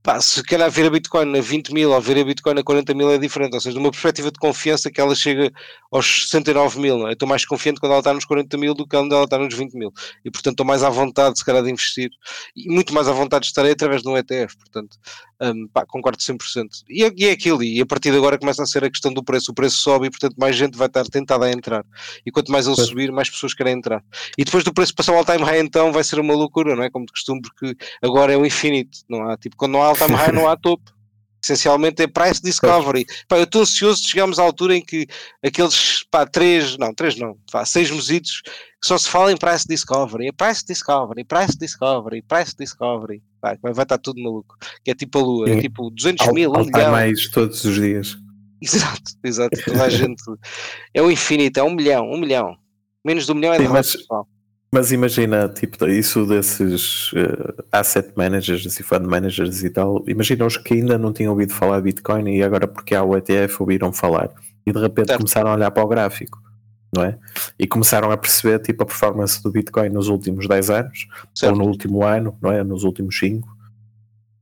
Pá, 0.08 0.22
se 0.22 0.42
calhar 0.42 0.72
ver 0.72 0.86
a 0.86 0.90
Bitcoin 0.90 1.38
a 1.38 1.42
20 1.42 1.74
mil 1.74 1.92
ou 1.92 2.00
ver 2.00 2.18
a 2.18 2.24
Bitcoin 2.24 2.58
a 2.58 2.64
40 2.64 2.94
mil 2.94 3.12
é 3.12 3.18
diferente, 3.18 3.56
ou 3.56 3.60
seja, 3.60 3.74
de 3.74 3.80
uma 3.80 3.92
perspectiva 3.92 4.32
de 4.32 4.40
confiança 4.40 4.90
que 4.90 5.02
ela 5.02 5.14
chega 5.14 5.52
aos 5.92 6.30
69 6.30 6.80
mil, 6.80 7.06
é? 7.06 7.10
eu 7.10 7.12
estou 7.12 7.28
mais 7.28 7.44
confiante 7.44 7.78
quando 7.78 7.92
ela 7.92 8.00
está 8.00 8.14
nos 8.14 8.24
40 8.24 8.58
mil 8.58 8.74
do 8.74 8.86
que 8.86 8.96
quando 8.96 9.14
ela 9.14 9.26
está 9.26 9.38
nos 9.38 9.54
20 9.54 9.74
mil, 9.74 9.92
e 10.24 10.32
portanto 10.32 10.54
estou 10.54 10.66
mais 10.66 10.82
à 10.82 10.90
vontade 10.90 11.38
se 11.38 11.44
calhar 11.44 11.62
de 11.62 11.70
investir, 11.70 12.10
e 12.56 12.74
muito 12.74 12.94
mais 12.94 13.10
à 13.10 13.12
vontade 13.12 13.42
de 13.42 13.48
estar 13.50 13.66
aí 13.66 13.72
através 13.72 14.02
de 14.02 14.08
um 14.08 14.16
ETF, 14.16 14.56
portanto, 14.56 14.98
um, 15.42 15.68
pá, 15.68 15.86
concordo 15.86 16.18
100%. 16.20 16.84
E 16.90 17.04
é, 17.04 17.12
e 17.16 17.26
é 17.26 17.32
aquilo, 17.32 17.64
e 17.64 17.80
a 17.82 17.86
partir 17.86 18.12
de 18.12 18.18
agora 18.18 18.38
começa 18.38 18.64
a 18.64 18.66
ser 18.66 18.84
a 18.84 18.90
questão 18.90 19.14
do 19.14 19.24
preço, 19.24 19.52
o 19.52 19.54
preço 19.54 19.78
sobe 19.78 20.08
e 20.08 20.10
portanto 20.10 20.36
mais 20.38 20.56
gente 20.56 20.78
vai 20.78 20.88
estar 20.88 21.04
tentada 21.06 21.46
a 21.46 21.52
entrar, 21.52 21.86
e 22.26 22.32
quanto 22.32 22.52
mais 22.52 22.68
ele 22.68 22.76
subir, 22.76 23.12
mais 23.12 23.30
pessoas 23.30 23.54
querem 23.54 23.74
entrar. 23.74 24.04
E 24.38 24.44
depois 24.44 24.64
do 24.64 24.74
preço 24.74 24.96
passar 24.96 25.12
ao 25.12 25.20
all-time 25.20 25.44
high 25.44 25.60
então 25.60 25.92
vai 25.92 26.04
ser 26.04 26.20
uma 26.20 26.34
loucura, 26.34 26.76
não 26.76 26.84
é? 26.84 26.90
Como 26.90 27.06
de 27.06 27.12
costume, 27.12 27.42
porque 27.42 27.76
agora 28.02 28.34
é 28.34 28.38
o 28.38 28.46
infinito, 28.46 29.00
não 29.10 29.30
há, 29.30 29.38
tipo, 29.38 29.56
quando 29.56 29.74
não 29.74 29.84
há 29.84 29.88
all-time 29.88 30.16
high 30.16 30.32
não 30.32 30.48
há 30.48 30.56
topo. 30.58 30.98
Essencialmente 31.44 32.02
é 32.02 32.08
price 32.08 32.42
discovery. 32.42 33.06
Pá, 33.28 33.38
eu 33.38 33.44
estou 33.44 33.62
ansioso 33.62 34.02
de 34.02 34.10
chegarmos 34.10 34.40
à 34.40 34.44
altura 34.44 34.76
em 34.76 34.84
que 34.84 35.08
aqueles 35.44 36.04
pá, 36.10 36.26
três, 36.26 36.78
não, 36.78 36.94
três 36.94 37.16
não, 37.16 37.38
pá, 37.52 37.64
seis 37.64 37.92
mesitos 37.92 38.42
que 38.82 38.88
só 38.88 38.98
se 38.98 39.08
fala 39.08 39.32
em 39.32 39.38
price 39.38 39.68
discovery, 39.68 40.32
price 40.34 40.66
discovery, 40.66 41.24
price 41.24 41.58
discovery, 41.58 42.22
price 42.22 42.56
discovery. 42.58 43.24
Pá, 43.56 43.72
vai, 43.72 43.84
estar 43.84 43.98
tudo 43.98 44.22
maluco. 44.22 44.58
Que 44.84 44.92
é 44.92 44.96
tipo 44.96 45.20
a 45.20 45.22
lua, 45.22 45.50
é 45.50 45.62
tipo 45.62 45.90
200 45.90 46.34
mil, 46.34 46.52
um 46.52 46.66
milhão. 46.66 46.92
mais 46.92 47.30
todos 47.30 47.64
os 47.64 47.76
dias. 47.76 48.18
Exato, 48.60 49.12
exato. 49.24 49.56
Toda 49.66 49.84
a 49.84 49.90
gente. 49.90 50.24
É 50.92 51.00
o 51.00 51.12
infinito, 51.12 51.60
é 51.60 51.64
um 51.64 51.76
milhão, 51.76 52.10
um 52.10 52.18
milhão. 52.18 52.58
Menos 53.06 53.28
de 53.28 53.32
um 53.32 53.36
milhão 53.36 53.54
é 53.54 53.60
de 53.60 53.68
mas, 53.68 53.96
mas 54.74 54.92
imagina, 54.92 55.48
tipo, 55.48 55.88
isso 55.88 56.26
desses 56.26 57.14
uh, 57.14 57.64
asset 57.72 58.12
managers 58.16 58.80
e 58.80 58.84
fund 58.84 59.06
managers 59.06 59.64
e 59.64 59.70
tal, 59.70 60.04
imagina 60.08 60.46
os 60.46 60.58
que 60.58 60.74
ainda 60.74 60.98
não 60.98 61.14
tinham 61.14 61.32
ouvido 61.32 61.54
falar 61.54 61.78
de 61.78 61.84
Bitcoin 61.84 62.36
e 62.36 62.44
agora 62.44 62.68
porque 62.68 62.94
há 62.94 63.04
o 63.04 63.16
ETF 63.16 63.62
ouviram 63.62 63.94
falar 63.94 64.30
e 64.66 64.74
de 64.74 64.80
repente 64.80 65.08
certo. 65.08 65.20
começaram 65.20 65.52
a 65.52 65.54
olhar 65.54 65.72
para 65.72 65.84
o 65.84 65.88
gráfico, 65.88 66.38
não 66.96 67.04
é? 67.04 67.18
E 67.60 67.68
começaram 67.68 68.12
a 68.12 68.18
perceber, 68.18 68.60
tipo, 68.60 68.84
a 68.84 68.86
performance 68.86 69.42
do 69.42 69.52
Bitcoin 69.52 69.90
nos 69.90 70.08
últimos 70.08 70.48
10 70.48 70.70
anos, 70.70 71.08
certo. 71.34 71.54
ou 71.54 71.60
no 71.60 71.66
último 71.66 72.04
ano, 72.06 72.38
não 72.42 72.52
é? 72.52 72.64
Nos 72.64 72.84
últimos 72.84 73.18
5. 73.18 73.48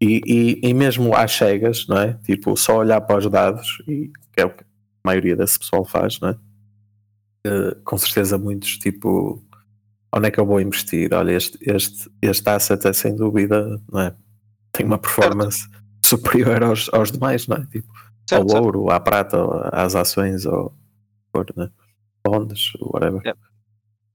E, 0.02 0.22
e, 0.26 0.70
e 0.70 0.74
mesmo 0.74 1.16
às 1.16 1.32
cegas, 1.32 1.88
não 1.88 1.98
é? 1.98 2.14
Tipo, 2.24 2.56
só 2.56 2.78
olhar 2.78 3.02
para 3.02 3.18
os 3.18 3.30
dados, 3.30 3.82
e 3.88 4.12
que 4.34 4.42
é 4.42 4.46
o 4.46 4.50
que 4.50 4.64
a 4.64 4.68
maioria 5.04 5.36
desse 5.36 5.58
pessoal 5.58 5.86
faz, 5.86 6.20
não 6.20 6.30
é? 6.30 6.38
Uh, 7.48 7.76
com 7.84 7.98
certeza 7.98 8.40
muitos, 8.40 8.80
tipo 8.80 9.40
onde 10.16 10.28
é 10.28 10.32
que 10.32 10.40
eu 10.40 10.46
vou 10.46 10.62
investir? 10.62 11.14
Olha, 11.14 11.32
este, 11.32 11.58
este, 11.62 12.10
este 12.22 12.50
asset 12.50 12.88
é 12.88 12.94
sem 12.94 13.16
dúvida, 13.16 13.82
não 13.92 14.00
é? 14.00 14.16
Tem 14.72 14.86
uma 14.86 14.98
performance 14.98 15.60
certo. 15.60 15.84
superior 16.02 16.64
aos, 16.64 16.90
aos 16.94 17.12
demais, 17.12 17.48
não 17.48 17.58
é? 17.58 17.66
Tipo, 17.66 17.92
certo, 18.28 18.56
ao 18.56 18.64
ouro, 18.64 18.90
à 18.90 19.00
prata, 19.00 19.38
às 19.74 19.94
ações, 19.94 20.46
ou 20.46 20.74
né? 21.56 21.70
Bonds, 22.26 22.72
whatever. 22.80 23.22
Yeah. 23.24 23.40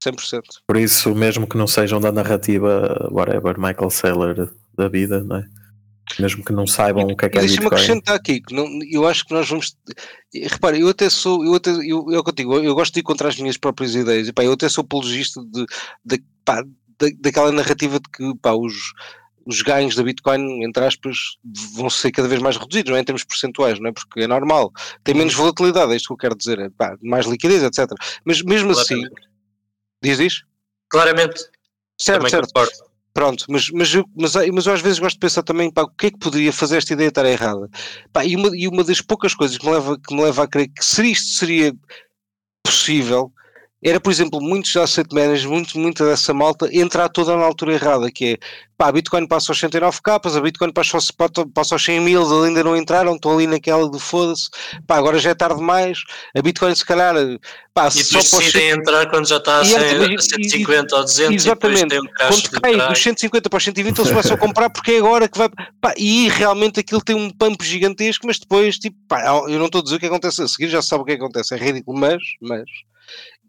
100%. 0.05 0.40
Por 0.66 0.77
isso, 0.77 1.14
mesmo 1.14 1.46
que 1.46 1.59
não 1.59 1.66
sejam 1.66 2.01
da 2.01 2.11
narrativa, 2.11 3.09
whatever, 3.11 3.59
Michael 3.59 3.90
Saylor 3.90 4.51
da 4.75 4.88
vida, 4.88 5.23
não 5.23 5.37
é? 5.37 5.44
mesmo 6.18 6.44
que 6.44 6.53
não 6.53 6.66
saibam 6.66 7.09
e, 7.09 7.12
o 7.12 7.16
que 7.16 7.27
é 7.27 7.29
que 7.29 7.38
é 7.38 7.42
Bitcoin. 7.42 7.46
Deixa-me 7.46 7.66
acrescentar 7.66 8.16
aqui, 8.16 8.40
que 8.40 8.55
não, 8.55 8.66
eu 8.90 9.07
acho 9.07 9.25
que 9.25 9.33
nós 9.33 9.49
vamos. 9.49 9.77
Repara, 10.35 10.77
eu 10.77 10.88
até 10.88 11.09
sou, 11.09 11.44
eu 11.44 11.55
até, 11.55 11.70
eu, 11.70 12.07
eu, 12.11 12.25
contigo, 12.25 12.59
eu 12.59 12.75
gosto 12.75 12.94
de 12.94 13.01
ir 13.01 13.03
contra 13.03 13.29
as 13.29 13.38
minhas 13.38 13.57
próprias 13.57 13.94
ideias, 13.94 14.27
e, 14.29 14.33
pá, 14.33 14.42
eu 14.42 14.53
até 14.53 14.68
sou 14.68 14.83
apologista 14.83 15.40
de, 15.44 15.64
de, 16.05 16.25
pá, 16.44 16.62
da, 16.99 17.09
daquela 17.20 17.53
narrativa 17.53 18.01
de 18.01 18.11
que 18.11 18.35
pá, 18.40 18.53
os, 18.53 18.75
os 19.46 19.62
ganhos 19.62 19.94
da 19.94 20.03
Bitcoin, 20.03 20.64
entre 20.64 20.85
aspas, 20.85 21.16
vão 21.74 21.90
ser 21.90 22.11
cada 22.11 22.29
vez 22.29 22.40
mais 22.40 22.57
reduzidos, 22.57 22.90
não 22.90 22.96
é? 22.96 23.00
em 23.00 23.05
termos 23.05 23.24
percentuais, 23.24 23.79
não 23.81 23.88
é? 23.88 23.92
Porque 23.92 24.20
é 24.20 24.26
normal, 24.26 24.72
tem 25.03 25.14
menos 25.14 25.35
volatilidade, 25.35 25.92
é 25.92 25.96
isto 25.96 26.09
que 26.09 26.12
eu 26.12 26.16
quero 26.16 26.37
dizer, 26.37 26.59
é, 26.59 26.70
pá, 26.70 26.96
mais 27.03 27.26
liquidez, 27.26 27.62
etc. 27.62 27.90
Mas 28.24 28.42
mesmo 28.42 28.70
assim, 28.72 29.03
diz 30.03 30.18
isso? 30.18 30.44
Claramente. 30.88 31.44
Certo, 31.98 32.29
certo. 32.29 32.46
Concordo. 32.48 32.90
Pronto, 33.12 33.44
mas, 33.48 33.68
mas, 33.70 33.92
eu, 33.92 34.05
mas, 34.16 34.35
mas 34.53 34.66
eu 34.66 34.72
às 34.72 34.81
vezes 34.81 34.98
gosto 35.00 35.16
de 35.16 35.20
pensar 35.20 35.42
também, 35.42 35.70
pá, 35.70 35.83
o 35.83 35.90
que 35.90 36.07
é 36.07 36.11
que 36.11 36.18
poderia 36.18 36.53
fazer 36.53 36.76
esta 36.76 36.92
ideia 36.92 37.09
estar 37.09 37.26
errada? 37.26 37.68
Pá, 38.12 38.24
e, 38.24 38.37
uma, 38.37 38.57
e 38.57 38.68
uma 38.68 38.85
das 38.85 39.00
poucas 39.00 39.35
coisas 39.35 39.59
que 39.59 39.66
me 39.66 39.72
leva, 39.72 39.98
que 39.98 40.14
me 40.14 40.22
leva 40.22 40.44
a 40.44 40.48
crer 40.48 40.68
que 40.68 40.85
seria 40.85 41.11
isto 41.11 41.37
seria 41.37 41.74
possível 42.64 43.33
era, 43.83 43.99
por 43.99 44.12
exemplo, 44.12 44.40
muitos 44.43 44.77
asset 44.77 45.09
managers, 45.12 45.47
muito, 45.47 45.79
muita 45.79 46.05
dessa 46.05 46.35
malta, 46.35 46.69
entrar 46.71 47.09
toda 47.09 47.35
na 47.35 47.45
altura 47.45 47.75
errada, 47.75 48.11
que 48.11 48.35
é, 48.35 48.38
pá, 48.77 48.88
a 48.88 48.93
Bitcoin 48.93 49.27
passa 49.27 49.53
aos 49.53 49.59
109 49.59 50.01
capas, 50.03 50.37
a 50.37 50.40
Bitcoin 50.40 50.71
passa 50.71 50.99
aos, 50.99 51.11
passa 51.11 51.75
aos 51.75 51.83
100 51.83 52.01
mil, 52.01 52.45
ainda 52.45 52.62
não 52.62 52.77
entraram, 52.77 53.14
estão 53.14 53.33
ali 53.33 53.47
naquela 53.47 53.90
de 53.90 53.99
foda-se, 53.99 54.51
pá, 54.87 54.97
agora 54.97 55.19
já 55.19 55.31
é 55.31 55.35
tarde 55.35 55.57
demais, 55.57 55.99
a 56.37 56.43
Bitcoin 56.43 56.75
se 56.75 56.85
calhar, 56.85 57.14
pá, 57.73 57.88
e 57.88 58.05
só 58.05 58.19
decidem 58.19 58.69
entrar 58.69 59.09
quando 59.09 59.27
já 59.27 59.38
está 59.38 59.61
a, 59.61 59.64
100, 59.64 59.77
a 59.79 60.21
150 60.21 60.97
ou 60.97 61.03
200 61.03 61.35
exatamente, 61.35 61.99
um 61.99 62.07
quando 62.19 62.51
cai 62.61 62.77
dos 62.77 63.03
150 63.03 63.49
para 63.49 63.57
os 63.57 63.64
120 63.64 63.99
eles 63.99 64.11
começam 64.11 64.35
a 64.35 64.38
comprar 64.38 64.69
porque 64.69 64.93
é 64.93 64.99
agora 64.99 65.27
que 65.27 65.38
vai, 65.38 65.49
pá, 65.81 65.95
e 65.97 66.29
realmente 66.29 66.81
aquilo 66.81 67.01
tem 67.01 67.16
um 67.16 67.31
pump 67.31 67.64
gigantesco, 67.64 68.27
mas 68.27 68.38
depois, 68.38 68.77
tipo, 68.77 68.99
pá, 69.09 69.43
eu 69.49 69.59
não 69.59 69.66
estou 69.66 69.81
a 69.81 69.85
dizer 69.85 69.97
o 69.97 70.01
que 70.01 70.07
acontece 70.07 70.43
a 70.43 70.49
seguir, 70.49 70.69
já 70.69 70.83
sabe 70.83 71.03
o 71.03 71.07
que 71.07 71.12
acontece, 71.12 71.55
é 71.55 71.57
ridículo, 71.57 71.99
mas, 71.99 72.21
mas 72.43 72.69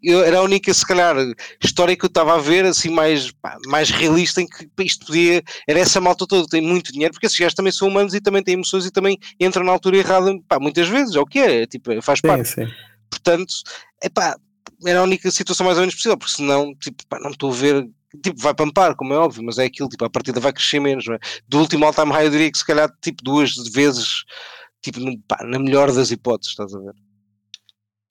eu, 0.02 0.24
era 0.24 0.38
a 0.38 0.42
única, 0.42 0.72
se 0.74 0.84
calhar, 0.84 1.16
história 1.62 1.96
que 1.96 2.04
eu 2.04 2.08
estava 2.08 2.34
a 2.34 2.38
ver, 2.38 2.64
assim, 2.64 2.90
mais, 2.90 3.30
pá, 3.30 3.56
mais 3.66 3.90
realista, 3.90 4.42
em 4.42 4.46
que 4.46 4.68
isto 4.80 5.06
podia. 5.06 5.42
Era 5.68 5.78
essa 5.78 6.00
malta 6.00 6.26
toda, 6.26 6.46
tem 6.48 6.60
muito 6.60 6.92
dinheiro, 6.92 7.12
porque 7.12 7.26
esses 7.26 7.38
gajos 7.38 7.54
também 7.54 7.72
são 7.72 7.88
humanos 7.88 8.14
e 8.14 8.20
também 8.20 8.42
têm 8.42 8.54
emoções 8.54 8.84
e 8.84 8.90
também 8.90 9.18
entram 9.38 9.64
na 9.64 9.72
altura 9.72 9.98
errada, 9.98 10.32
pá, 10.48 10.58
muitas 10.58 10.88
vezes, 10.88 11.14
é 11.14 11.20
o 11.20 11.26
que 11.26 11.38
é, 11.38 11.66
tipo, 11.66 12.00
faz 12.02 12.20
parte. 12.20 12.48
Sim, 12.48 12.66
sim. 12.66 12.72
Portanto, 13.10 13.54
é 14.02 14.08
pá, 14.08 14.36
era 14.84 15.00
a 15.00 15.04
única 15.04 15.30
situação 15.30 15.64
mais 15.64 15.76
ou 15.78 15.82
menos 15.82 15.94
possível, 15.94 16.16
porque 16.16 16.34
senão, 16.34 16.74
tipo, 16.76 17.06
pá, 17.08 17.18
não 17.20 17.30
estou 17.30 17.50
a 17.50 17.54
ver. 17.54 17.88
Tipo, 18.22 18.42
vai 18.42 18.52
pampar, 18.52 18.94
como 18.94 19.14
é 19.14 19.16
óbvio, 19.16 19.42
mas 19.42 19.58
é 19.58 19.64
aquilo, 19.64 19.88
tipo, 19.88 20.04
a 20.04 20.10
partida 20.10 20.38
vai 20.38 20.52
crescer 20.52 20.80
menos, 20.80 21.06
não 21.06 21.14
é? 21.14 21.18
Do 21.48 21.60
último 21.60 21.86
all-time 21.86 22.12
high, 22.12 22.26
eu 22.26 22.30
diria 22.30 22.52
que 22.52 22.58
se 22.58 22.66
calhar, 22.66 22.90
tipo, 23.00 23.22
duas 23.24 23.54
vezes, 23.72 24.24
tipo, 24.82 25.00
no, 25.00 25.18
pá, 25.20 25.42
na 25.44 25.58
melhor 25.58 25.90
das 25.90 26.10
hipóteses, 26.10 26.50
estás 26.50 26.74
a 26.74 26.78
ver? 26.78 26.92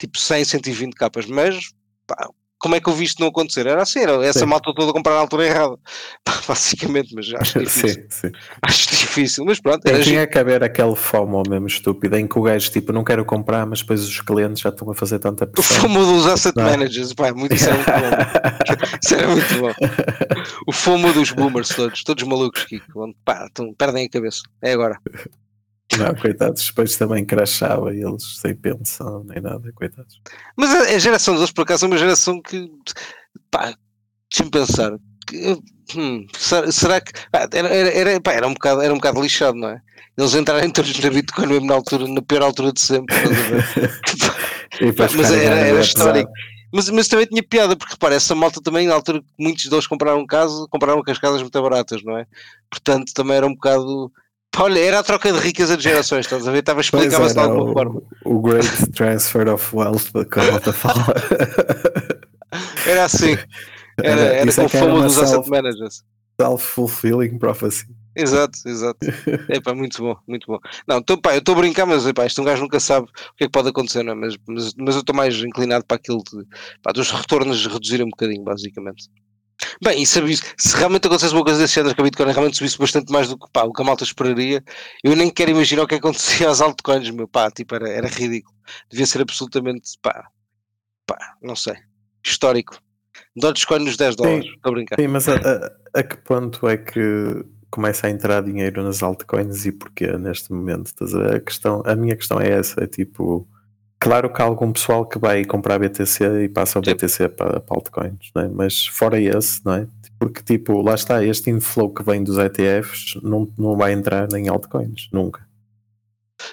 Tipo, 0.00 0.18
100, 0.18 0.44
120 0.44 0.94
capas, 0.94 1.26
mas 1.26 1.72
pá, 2.06 2.28
como 2.62 2.76
é 2.76 2.80
que 2.80 2.88
eu 2.88 2.94
vi 2.94 3.04
isto 3.04 3.20
não 3.20 3.26
acontecer? 3.26 3.66
Era 3.66 3.82
assim, 3.82 3.98
era 3.98 4.24
essa 4.24 4.38
sim. 4.38 4.46
malta 4.46 4.72
toda 4.72 4.90
a 4.90 4.94
comprar 4.94 5.14
na 5.14 5.20
altura 5.20 5.46
errada, 5.46 5.76
basicamente, 6.46 7.12
mas 7.12 7.26
acho 7.34 7.58
difícil. 7.58 7.88
sim, 7.88 8.06
sim. 8.08 8.32
Acho 8.62 8.90
difícil, 8.90 9.44
mas 9.44 9.60
pronto. 9.60 9.84
Era 9.84 10.00
tinha 10.00 10.26
que 10.26 10.38
haver 10.38 10.62
aquele 10.62 10.94
FOMO 10.94 11.42
mesmo 11.48 11.66
estúpido, 11.66 12.16
em 12.16 12.28
que 12.28 12.38
o 12.38 12.42
gajo 12.42 12.70
tipo, 12.70 12.92
não 12.92 13.02
quero 13.02 13.24
comprar, 13.24 13.66
mas 13.66 13.80
depois 13.80 14.04
os 14.04 14.20
clientes 14.20 14.62
já 14.62 14.68
estão 14.68 14.88
a 14.88 14.94
fazer 14.94 15.18
tanta 15.18 15.44
pressão. 15.44 15.76
O 15.76 15.80
FOMO 15.80 16.04
dos 16.04 16.26
asset 16.26 16.56
não. 16.56 16.68
É? 16.68 16.70
managers, 16.70 17.12
pá, 17.12 17.32
muito, 17.32 17.52
isso, 17.52 17.68
era 17.68 17.76
muito 17.76 17.90
bom. 17.90 18.98
isso 19.02 19.14
era 19.14 19.28
muito 19.28 19.54
bom. 19.60 19.72
O 20.68 20.72
FOMO 20.72 21.12
dos 21.12 21.32
boomers 21.32 21.68
todos, 21.70 22.04
todos 22.04 22.22
malucos, 22.22 22.64
Kiko, 22.64 23.12
pá, 23.24 23.48
perdem 23.76 24.06
a 24.06 24.08
cabeça. 24.08 24.42
É 24.62 24.72
agora. 24.72 24.98
Não, 25.98 26.14
coitados, 26.14 26.66
depois 26.66 26.96
também 26.96 27.24
crachava 27.24 27.94
eles 27.94 28.38
sem 28.40 28.54
pensão 28.54 29.24
nem 29.24 29.42
nada, 29.42 29.70
coitados. 29.74 30.20
Mas 30.56 30.74
a, 30.74 30.94
a 30.94 30.98
geração 30.98 31.34
deles, 31.34 31.52
por 31.52 31.62
acaso, 31.62 31.84
é 31.84 31.88
uma 31.88 31.98
geração 31.98 32.40
que, 32.40 32.70
pá, 33.50 33.74
deixa-me 34.30 34.50
pensar, 34.50 34.92
hum, 35.94 36.26
será, 36.70 37.00
que 37.00 37.12
era, 37.52 37.68
era, 37.68 38.20
pá, 38.20 38.32
era, 38.32 38.46
um 38.46 38.54
bocado, 38.54 38.80
era 38.80 38.92
um 38.92 38.96
bocado 38.96 39.20
lixado, 39.20 39.56
não 39.56 39.68
é? 39.68 39.82
Eles 40.16 40.34
entrarem 40.34 40.70
todos 40.70 40.98
na 40.98 41.10
Bitcoin 41.10 41.46
mesmo 41.46 41.66
na 41.66 41.74
altura, 41.74 42.06
na 42.06 42.22
pior 42.22 42.42
altura 42.42 42.72
de 42.72 42.80
sempre. 42.80 43.16
mas 45.16 45.30
era, 45.30 45.56
era 45.56 45.80
histórico. 45.80 46.30
Mas, 46.72 46.88
mas 46.88 47.06
também 47.06 47.26
tinha 47.26 47.42
piada, 47.42 47.76
porque 47.76 47.92
repara, 47.92 48.14
essa 48.14 48.34
malta 48.34 48.60
também, 48.62 48.86
na 48.86 48.94
altura 48.94 49.20
que 49.20 49.26
muitos 49.38 49.66
deles 49.66 49.86
compraram 49.86 50.26
casa, 50.26 50.66
compraram 50.70 51.02
com 51.02 51.10
as 51.10 51.18
casas 51.18 51.42
muito 51.42 51.62
baratas, 51.62 52.02
não 52.02 52.16
é? 52.16 52.26
Portanto, 52.70 53.12
também 53.14 53.36
era 53.36 53.46
um 53.46 53.52
bocado. 53.52 54.10
Olha, 54.58 54.78
era 54.78 54.98
a 54.98 55.02
troca 55.02 55.32
de 55.32 55.38
riqueza 55.38 55.76
de 55.76 55.82
gerações, 55.82 56.26
estás 56.26 56.46
a 56.46 56.50
ver? 56.50 56.58
Estava 56.58 56.80
explicava-se 56.80 57.34
de 57.34 57.40
alguma 57.40 57.70
o, 57.70 57.72
forma. 57.72 58.02
O 58.24 58.40
Great 58.40 58.92
Transfer 58.92 59.48
of 59.48 59.74
Wealth, 59.74 60.12
como 60.12 60.46
a 60.46 60.50
malta 60.52 60.72
fala. 60.72 61.06
Era 62.86 63.04
assim. 63.04 63.36
Era, 64.02 64.20
era, 64.20 64.34
era 64.34 64.54
com 64.54 64.64
o 64.64 64.68
famoso 64.68 65.04
dos 65.06 65.18
asset 65.18 65.48
managers. 65.48 66.04
Self-fulfilling 66.40 67.38
prophecy. 67.38 67.86
Exato, 68.14 68.58
exato. 68.66 68.98
É 69.48 69.60
pá, 69.60 69.74
muito 69.74 70.02
bom, 70.02 70.16
muito 70.26 70.46
bom. 70.46 70.58
Não, 70.86 71.02
tô, 71.02 71.16
pá, 71.16 71.34
eu 71.34 71.38
estou 71.38 71.54
a 71.54 71.58
brincar, 71.58 71.86
mas 71.86 72.06
epá, 72.06 72.26
isto 72.26 72.42
um 72.42 72.44
gajo 72.44 72.62
nunca 72.62 72.78
sabe 72.78 73.06
o 73.06 73.36
que 73.36 73.44
é 73.44 73.46
que 73.46 73.52
pode 73.52 73.68
acontecer, 73.68 74.02
não 74.02 74.12
é? 74.12 74.14
mas, 74.14 74.36
mas, 74.46 74.74
mas 74.74 74.94
eu 74.94 75.00
estou 75.00 75.16
mais 75.16 75.34
inclinado 75.42 75.84
para 75.84 75.96
aquilo 75.96 76.22
de, 76.22 76.44
pá, 76.82 76.92
dos 76.92 77.10
retornos 77.10 77.66
reduzirem 77.66 78.06
um 78.06 78.10
bocadinho, 78.10 78.42
basicamente. 78.42 79.08
Bem, 79.82 80.00
e 80.00 80.06
sabe, 80.06 80.36
se 80.36 80.76
realmente 80.76 81.08
acontecesse 81.08 81.34
uma 81.34 81.42
coisa 81.42 81.58
desse 81.58 81.74
género, 81.74 81.92
que 81.92 82.00
a 82.00 82.04
Bitcoin 82.04 82.30
realmente 82.30 82.56
subisse 82.56 82.78
bastante 82.78 83.10
mais 83.10 83.28
do 83.28 83.36
que 83.36 83.50
pá, 83.52 83.64
o 83.64 83.72
que 83.72 83.82
a 83.82 83.84
malta 83.84 84.04
esperaria, 84.04 84.62
eu 85.02 85.16
nem 85.16 85.28
quero 85.28 85.50
imaginar 85.50 85.82
o 85.82 85.88
que 85.88 85.96
acontecia 85.96 86.48
às 86.50 86.60
altcoins, 86.60 87.10
meu 87.10 87.26
pá, 87.26 87.50
tipo, 87.50 87.74
era, 87.74 87.88
era 87.88 88.06
ridículo. 88.06 88.56
Devia 88.88 89.06
ser 89.06 89.20
absolutamente, 89.22 89.90
pá, 90.00 90.28
pá, 91.04 91.18
não 91.42 91.56
sei, 91.56 91.74
histórico. 92.24 92.78
Dogecoin 93.34 93.80
nos 93.80 93.96
10 93.96 94.14
dólares, 94.14 94.44
estou 94.44 94.70
a 94.70 94.72
brincar. 94.72 95.00
Sim, 95.00 95.08
mas 95.08 95.28
a, 95.28 95.34
a, 95.34 95.98
a 95.98 96.02
que 96.04 96.16
ponto 96.18 96.68
é 96.68 96.76
que 96.76 97.44
começa 97.68 98.06
a 98.06 98.10
entrar 98.10 98.40
dinheiro 98.40 98.84
nas 98.84 99.02
altcoins 99.02 99.66
e 99.66 99.72
porquê 99.72 100.16
neste 100.16 100.52
momento? 100.52 100.92
A, 101.34 101.40
questão, 101.40 101.82
a 101.84 101.96
minha 101.96 102.14
questão 102.14 102.40
é 102.40 102.50
essa, 102.50 102.84
é 102.84 102.86
tipo, 102.86 103.48
claro 104.02 104.32
que 104.32 104.42
há 104.42 104.44
algum 104.44 104.72
pessoal 104.72 105.06
que 105.06 105.18
vai 105.18 105.44
comprar 105.44 105.78
BTC 105.78 106.44
e 106.44 106.48
passa 106.48 106.78
o 106.78 106.82
BTC 106.82 107.28
para, 107.28 107.60
para 107.60 107.76
altcoins, 107.76 108.30
é? 108.36 108.48
mas 108.48 108.86
fora 108.86 109.20
esse, 109.20 109.64
não 109.64 109.74
é? 109.74 109.86
Porque 110.18 110.42
tipo, 110.42 110.82
lá 110.82 110.94
está, 110.94 111.24
este 111.24 111.50
inflow 111.50 111.88
que 111.88 112.02
vem 112.02 112.22
dos 112.22 112.36
ETFs 112.36 113.14
não, 113.22 113.48
não 113.56 113.76
vai 113.76 113.92
entrar 113.92 114.28
em 114.32 114.48
altcoins, 114.48 115.08
nunca. 115.12 115.46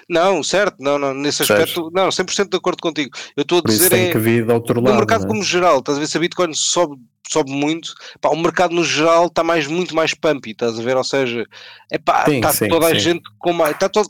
Não, 0.08 0.42
certo, 0.44 0.76
não, 0.78 0.98
não, 0.98 1.12
nesse 1.12 1.42
aspecto, 1.42 1.74
certo. 1.74 1.90
não, 1.92 2.08
100% 2.08 2.48
de 2.48 2.56
acordo 2.56 2.80
contigo. 2.80 3.10
Eu 3.36 3.42
estou 3.42 3.58
a 3.58 3.62
Por 3.62 3.70
dizer 3.70 3.90
tem 3.90 4.06
é, 4.06 4.12
que 4.12 4.18
vir 4.18 4.46
de 4.46 4.52
outro 4.52 4.80
lado, 4.80 4.92
no 4.92 4.98
mercado 4.98 5.24
é? 5.24 5.26
como 5.26 5.42
geral, 5.42 5.80
estás 5.80 5.98
a 5.98 6.00
ver 6.00 6.06
se 6.06 6.16
a 6.16 6.20
Bitcoin 6.20 6.54
sobe, 6.54 6.96
sobe 7.28 7.50
muito, 7.50 7.92
pá, 8.20 8.28
o 8.28 8.36
mercado 8.36 8.72
no 8.72 8.84
geral 8.84 9.26
está 9.26 9.42
mais, 9.42 9.66
muito 9.66 9.94
mais 9.94 10.14
pumpy, 10.14 10.52
estás 10.52 10.78
a 10.78 10.82
ver, 10.82 10.96
ou 10.96 11.04
seja, 11.04 11.44
é 11.90 11.98
pá, 11.98 12.24
está 12.28 12.52
toda 12.68 12.86
sim. 12.86 12.92
a 12.92 12.98
gente 12.98 13.22
com 13.40 13.52
mais, 13.52 13.72
está 13.72 13.88
todo, 13.88 14.08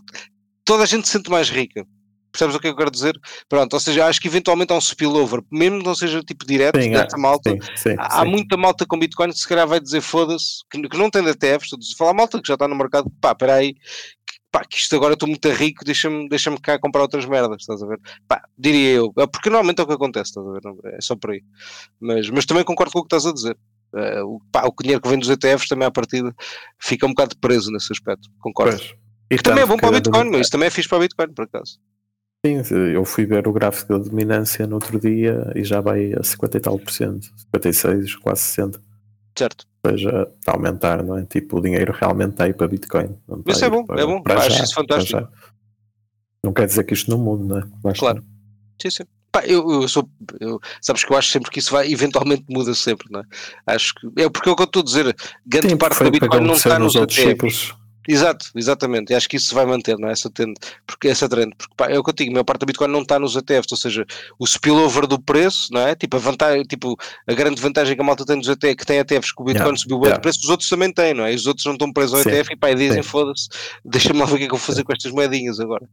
toda 0.63 0.83
a 0.83 0.87
gente 0.87 1.07
se 1.07 1.13
sente 1.13 1.31
mais 1.31 1.49
rica. 1.49 1.87
Percebes 2.31 2.55
o 2.55 2.61
que 2.61 2.69
eu 2.69 2.77
quero 2.77 2.91
dizer? 2.91 3.19
Pronto, 3.49 3.75
ou 3.75 3.81
seja, 3.81 4.07
acho 4.07 4.21
que 4.21 4.29
eventualmente 4.29 4.73
há 4.73 4.77
um 4.77 4.81
spillover, 4.81 5.43
mesmo 5.51 5.79
que 5.79 5.85
não 5.85 5.95
seja 5.95 6.23
tipo 6.23 6.47
direto 6.47 6.81
sim, 6.81 6.93
dessa 6.93 7.17
malta. 7.17 7.51
Sim, 7.51 7.59
sim, 7.77 7.97
há 7.99 8.25
muita 8.25 8.57
malta 8.57 8.87
com 8.87 8.99
Bitcoin 8.99 9.31
que 9.31 9.39
se 9.39 9.49
calhar 9.49 9.67
vai 9.67 9.81
dizer 9.81 10.01
foda-se, 10.01 10.65
que, 10.71 10.81
que, 10.89 10.97
não 10.97 11.11
tem 11.11 11.27
ETFs, 11.27 11.71
falar 11.97 12.15
malta 12.15 12.41
que 12.41 12.49
já 12.49 12.55
está 12.55 12.69
no 12.69 12.77
mercado, 12.77 13.11
pá, 13.21 13.33
espera 13.33 13.55
aí, 13.55 13.75
pá, 14.51 14.65
que 14.65 14.77
isto 14.77 14.95
agora 14.97 15.15
estou 15.15 15.29
muito 15.29 15.49
rico, 15.51 15.85
deixa-me 15.85 16.29
deixa 16.29 16.55
cá 16.61 16.79
comprar 16.79 17.03
outras 17.03 17.25
merdas, 17.25 17.59
estás 17.61 17.83
a 17.83 17.87
ver? 17.87 18.01
Pá, 18.27 18.43
diria 18.59 18.91
eu, 18.91 19.13
é 19.19 19.27
porque 19.27 19.51
normalmente 19.51 19.81
é 19.81 19.83
o 19.83 19.87
que 19.87 19.95
acontece, 19.95 20.31
estás 20.31 20.47
a 20.47 20.53
ver? 20.53 20.61
É 20.95 21.01
só 21.01 21.17
por 21.17 21.31
aí. 21.31 21.43
Mas, 22.01 22.29
mas 22.31 22.47
também 22.47 22.65
concordo 22.65 22.93
com 22.93 23.01
o 23.01 23.03
que 23.03 23.15
estás 23.15 23.27
a 23.27 23.33
dizer. 23.33 23.57
Uh, 23.93 24.25
o, 24.25 24.41
pá, 24.53 24.65
o 24.65 24.83
dinheiro 24.83 25.03
que 25.03 25.09
vem 25.09 25.19
dos 25.19 25.29
ETFs 25.29 25.69
também 25.69 25.87
à 25.87 25.91
partida 25.91 26.33
fica 26.79 27.07
um 27.07 27.11
bocado 27.11 27.37
preso 27.39 27.73
nesse 27.73 27.93
aspecto, 27.93 28.29
concordo. 28.41 28.77
Pois. 28.77 28.95
E 29.31 29.37
que 29.37 29.43
também 29.43 29.63
é 29.63 29.67
bom 29.67 29.77
para 29.77 29.89
o 29.89 29.93
Bitcoin, 29.93 30.31
mas 30.31 30.41
isso 30.43 30.51
também 30.51 30.67
é 30.67 30.71
fixe 30.71 30.89
para 30.89 30.99
o 30.99 31.01
Bitcoin, 31.01 31.33
por 31.33 31.45
acaso. 31.45 31.79
Sim, 32.45 32.63
eu 32.95 33.05
fui 33.05 33.27
ver 33.27 33.47
o 33.47 33.53
gráfico 33.53 33.93
da 33.93 34.05
dominância 34.05 34.67
no 34.67 34.77
outro 34.77 34.99
dia 34.99 35.53
e 35.55 35.63
já 35.63 35.81
vai 35.81 36.15
a 36.15 36.23
50 36.23 36.57
e 36.57 36.61
tal 36.61 36.79
por 36.79 36.91
cento, 36.91 37.31
56, 37.53 38.17
quase 38.17 38.41
60. 38.43 38.83
Certo 39.37 39.71
seja 39.87 40.31
a 40.47 40.53
aumentar, 40.53 41.03
não 41.03 41.17
é? 41.17 41.25
Tipo, 41.25 41.59
o 41.59 41.61
dinheiro 41.61 41.93
realmente 41.93 42.33
está 42.33 42.45
aí 42.45 42.53
para 42.53 42.69
Bitcoin. 42.69 43.17
Isso 43.47 43.65
é 43.65 43.71
bom, 43.71 43.85
para, 43.85 44.01
é 44.01 44.07
bom, 44.07 44.23
para 44.23 44.41
acho 44.41 44.57
já, 44.57 44.65
isso 44.65 44.75
fantástico. 44.75 45.29
Não 46.45 46.53
quer 46.53 46.67
dizer 46.67 46.85
que 46.85 46.95
isto 46.95 47.11
não 47.11 47.19
mude, 47.19 47.45
não 47.45 47.59
é? 47.59 47.63
Mas 47.83 47.99
claro. 47.99 48.23
Sim, 48.81 48.91
sim. 48.91 49.05
Pá, 49.33 49.45
eu, 49.47 49.69
eu 49.71 49.89
sou. 49.89 50.09
Eu, 50.41 50.61
sabes 50.81 51.05
que 51.05 51.13
eu 51.13 51.17
acho 51.17 51.31
sempre 51.31 51.51
que 51.51 51.61
isso 51.61 51.71
vai, 51.71 51.91
eventualmente 51.91 52.45
muda 52.49 52.75
sempre, 52.75 53.07
não 53.11 53.21
é? 53.21 53.25
Acho 53.67 53.95
que. 53.95 54.07
É 54.21 54.29
porque 54.29 54.49
é 54.49 54.53
eu 54.53 54.65
estou 54.65 54.81
a 54.81 54.85
dizer. 54.85 55.17
Grande 55.47 55.71
sim, 55.71 55.77
parte 55.77 56.03
da 56.03 56.11
Bitcoin 56.11 56.41
não 56.41 56.55
está 56.55 56.79
nos 56.79 56.95
outros 56.97 57.19
ciclos. 57.19 57.75
Exato, 58.09 58.47
exatamente. 58.55 59.13
E 59.13 59.15
acho 59.15 59.29
que 59.29 59.37
isso 59.37 59.49
se 59.49 59.55
vai 59.55 59.67
manter, 59.67 59.99
não 59.99 60.09
é? 60.09 60.13
Essa 60.13 60.31
trend, 60.31 60.55
porque 60.87 61.09
essa 61.09 61.29
trend, 61.29 61.55
porque 61.57 61.75
pá, 61.77 61.87
é 61.91 61.99
o 61.99 62.03
que 62.03 62.11
eu 62.11 62.15
digo, 62.15 62.31
a 62.31 62.35
maior 62.35 62.45
parte 62.45 62.61
da 62.61 62.67
Bitcoin 62.67 62.89
não 62.89 63.03
está 63.03 63.19
nos 63.19 63.37
ETFs, 63.37 63.71
ou 63.71 63.77
seja, 63.77 64.07
o 64.39 64.47
spillover 64.47 65.07
do 65.07 65.21
preço, 65.21 65.73
não 65.73 65.81
é? 65.81 65.95
Tipo, 65.95 66.17
a 66.17 66.21
vantagem, 66.21 66.63
tipo, 66.65 66.97
a 67.27 67.35
grande 67.35 67.61
vantagem 67.61 67.95
que 67.95 68.01
a 68.01 68.05
malta 68.05 68.25
tem 68.25 68.37
nos 68.37 68.49
ETFs, 68.49 68.75
que 68.77 68.87
tem 68.87 68.99
ETFs 68.99 69.33
que 69.33 69.43
o 69.43 69.45
Bitcoin 69.45 69.67
yeah, 69.67 69.77
subiu 69.77 69.99
yeah. 69.99 70.17
de 70.17 70.23
preço, 70.23 70.41
os 70.43 70.49
outros 70.49 70.69
também 70.69 70.93
têm, 70.93 71.15
não 71.15 71.25
é? 71.25 71.33
E 71.33 71.37
os 71.37 71.47
outros 71.47 71.65
não 71.67 71.75
estão 71.75 71.93
presos 71.93 72.15
ao 72.15 72.23
sim, 72.23 72.31
ETF 72.31 72.53
e 72.53 72.57
pá, 72.57 72.71
e 72.71 72.75
dizem, 72.75 73.03
foda-se, 73.03 73.49
deixa-me 73.85 74.19
lá 74.19 74.27
ver 74.27 74.35
o 74.35 74.39
que 74.39 74.45
é 74.45 74.47
que 74.47 74.55
eu 74.55 74.59
vou 74.59 74.67
fazer 74.67 74.83
com 74.83 74.93
estas 74.93 75.13
moedinhas 75.13 75.61
agora. 75.61 75.87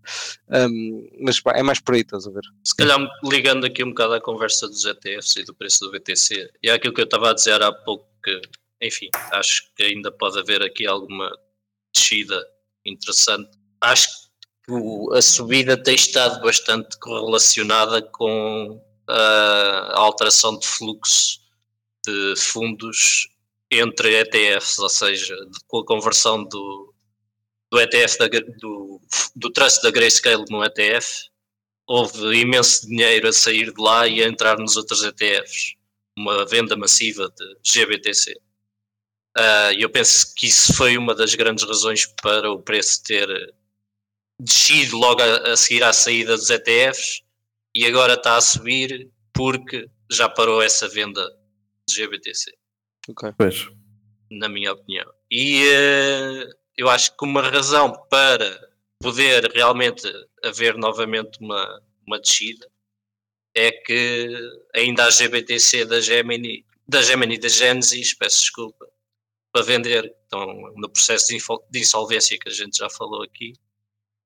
Um, 0.50 1.10
mas 1.22 1.40
pá, 1.40 1.54
é 1.56 1.64
mais 1.64 1.80
por 1.80 1.96
aí, 1.96 2.02
estás 2.02 2.26
a 2.26 2.32
ver? 2.32 2.44
Se 2.64 2.76
calhar 2.76 3.00
ligando 3.24 3.66
aqui 3.66 3.84
um 3.84 3.90
bocado 3.90 4.14
à 4.14 4.22
conversa 4.22 4.68
dos 4.68 4.86
ETFs 4.86 5.36
e 5.38 5.44
do 5.44 5.54
preço 5.54 5.80
do 5.82 5.92
BTC, 5.92 6.50
e 6.64 6.70
é 6.70 6.74
aquilo 6.74 6.94
que 6.94 7.02
eu 7.02 7.06
estava 7.06 7.32
a 7.32 7.34
dizer 7.34 7.62
há 7.62 7.72
pouco 7.72 8.06
que, 8.24 8.42
enfim, 8.82 9.10
acho 9.34 9.64
que 9.76 9.84
ainda 9.84 10.12
pode 10.12 10.40
haver 10.40 10.62
aqui 10.64 10.88
alguma 10.88 11.32
descida 11.98 12.42
interessante. 12.86 13.58
Acho 13.82 14.08
que 14.66 15.18
a 15.18 15.22
subida 15.22 15.82
tem 15.82 15.96
estado 15.96 16.42
bastante 16.42 16.98
correlacionada 17.00 18.02
com 18.02 18.82
a 19.08 19.94
alteração 19.96 20.58
de 20.58 20.68
fluxo 20.68 21.40
de 22.06 22.36
fundos 22.38 23.30
entre 23.72 24.16
ETFs, 24.20 24.80
ou 24.80 24.90
seja, 24.90 25.36
com 25.68 25.80
a 25.80 25.86
conversão 25.86 26.44
do, 26.44 26.94
do 27.72 27.80
ETF 27.80 28.18
da, 28.18 28.28
do, 28.28 29.02
do 29.36 29.52
trust 29.52 29.82
da 29.82 29.92
Grayscale 29.92 30.46
no 30.50 30.64
ETF, 30.64 31.30
houve 31.86 32.40
imenso 32.40 32.88
dinheiro 32.88 33.28
a 33.28 33.34
sair 33.34 33.74
de 33.74 33.82
lá 33.82 34.08
e 34.08 34.24
a 34.24 34.28
entrar 34.28 34.58
nos 34.58 34.78
outros 34.78 35.04
ETFs, 35.04 35.76
uma 36.18 36.46
venda 36.46 36.76
massiva 36.76 37.30
de 37.30 37.72
GBTC. 37.72 38.36
Uh, 39.38 39.72
eu 39.78 39.90
penso 39.90 40.34
que 40.36 40.48
isso 40.48 40.74
foi 40.74 40.98
uma 40.98 41.14
das 41.14 41.36
grandes 41.36 41.64
razões 41.64 42.08
para 42.24 42.52
o 42.52 42.60
preço 42.60 43.04
ter 43.04 43.28
descido 44.40 44.98
logo 44.98 45.22
a, 45.22 45.52
a, 45.52 45.58
seguir 45.58 45.84
à 45.84 45.94
saída 45.94 46.36
dos 46.36 46.50
ETFs 46.50 47.22
e 47.76 47.86
agora 47.86 48.14
está 48.14 48.36
a 48.36 48.42
subir 48.42 49.12
porque 49.32 49.88
já 50.12 50.28
parou 50.28 50.62
essa 50.62 50.88
venda 50.88 51.24
de 51.88 51.96
GBTC. 51.96 52.52
Ok. 53.10 53.32
Pois. 53.38 53.68
Na 54.32 54.50
minha 54.50 54.74
opinião. 54.74 55.06
E 55.30 55.64
uh, 55.68 56.50
eu 56.76 56.90
acho 56.90 57.16
que 57.16 57.24
uma 57.24 57.42
razão 57.42 57.94
para 58.10 58.70
poder 59.00 59.52
realmente 59.54 60.12
haver 60.44 60.76
novamente 60.78 61.40
uma, 61.40 61.82
uma 62.08 62.20
descida 62.20 62.68
é 63.56 63.72
que 63.72 64.30
ainda 64.76 65.06
a 65.06 65.12
GBTC 65.12 65.86
da 65.86 66.02
Gemini, 66.02 66.66
da 66.88 67.02
Gemini 67.04 67.36
e 67.36 67.40
da 67.40 67.48
Genesis, 67.48 68.14
peço 68.14 68.42
desculpa, 68.42 68.88
para 69.58 69.66
vender, 69.66 70.14
estão 70.24 70.46
no 70.76 70.90
processo 70.90 71.28
de 71.72 71.80
insolvência 71.80 72.38
que 72.40 72.48
a 72.48 72.52
gente 72.52 72.78
já 72.78 72.90
falou 72.90 73.24
aqui. 73.24 73.54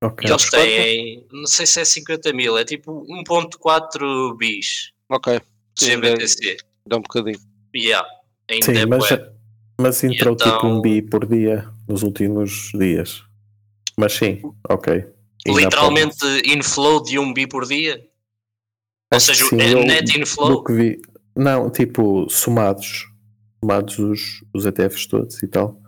Okay. 0.04 0.30
E 0.30 0.32
eles 0.32 0.50
têm, 0.50 1.28
não 1.32 1.46
sei 1.46 1.66
se 1.66 1.80
é 1.80 1.86
50 1.86 2.34
mil, 2.34 2.58
é 2.58 2.66
tipo 2.66 3.06
1.4 3.08 4.36
bis. 4.38 4.92
Ok. 5.10 5.40
GBTC. 5.80 6.58
Dá 6.86 6.98
um 6.98 7.02
bocadinho. 7.02 7.40
Yeah, 7.74 8.06
ainda 8.50 8.66
Sim, 8.66 8.78
é 8.78 8.86
mas, 8.86 9.06
mas 9.80 10.04
entrou 10.04 10.34
então, 10.34 10.54
tipo 10.54 10.68
um 10.68 10.82
bi 10.82 11.02
por 11.02 11.26
dia 11.26 11.70
nos 11.88 12.04
últimos 12.04 12.72
dias. 12.74 13.24
Mas 13.98 14.14
sim, 14.14 14.42
ok. 14.70 15.06
Literalmente 15.48 16.26
inflow 16.46 17.02
de 17.02 17.18
um 17.18 17.34
bi 17.34 17.48
por 17.48 17.66
dia? 17.66 18.04
Ou 19.14 19.20
seja, 19.20 19.46
sim, 19.46 19.62
é 19.62 19.76
net 19.76 20.20
inflow? 20.20 20.64
que 20.64 20.74
vi, 20.74 21.02
não, 21.36 21.70
tipo, 21.70 22.28
somados 22.30 23.11
tomados 23.62 24.00
os, 24.00 24.44
os 24.54 24.66
ETFs 24.66 25.06
todos 25.06 25.42
e 25.42 25.48
tal. 25.48 25.80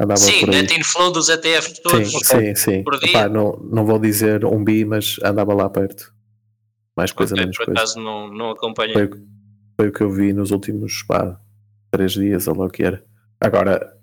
Andava 0.00 0.18
sim, 0.18 0.46
net 0.46 0.74
inflow 0.74 1.12
dos 1.12 1.28
ETFs 1.28 1.78
todos. 1.80 2.10
Sim, 2.10 2.54
sim. 2.54 2.54
sim. 2.54 2.84
Epá, 3.04 3.28
não, 3.28 3.52
não 3.70 3.84
vou 3.84 3.98
dizer 3.98 4.44
um 4.44 4.64
bi, 4.64 4.84
mas 4.84 5.16
andava 5.22 5.54
lá 5.54 5.68
perto. 5.68 6.12
Mais 6.96 7.12
coisa, 7.12 7.34
okay, 7.34 7.44
menos 7.44 7.56
por 7.56 7.66
coisa. 7.66 7.80
acaso 7.80 8.00
não, 8.00 8.32
não 8.32 8.50
acompanhei. 8.50 8.94
Foi, 8.94 9.10
foi, 9.78 9.88
o 9.88 9.92
que 9.92 10.02
eu 10.02 10.10
vi 10.10 10.32
nos 10.32 10.50
últimos 10.50 11.02
pá, 11.02 11.38
três 11.90 12.12
dias, 12.12 12.48
ou 12.48 12.56
lá 12.56 12.66
o 12.66 12.70
que 12.70 12.82
era. 12.82 13.04
Agora, 13.40 13.96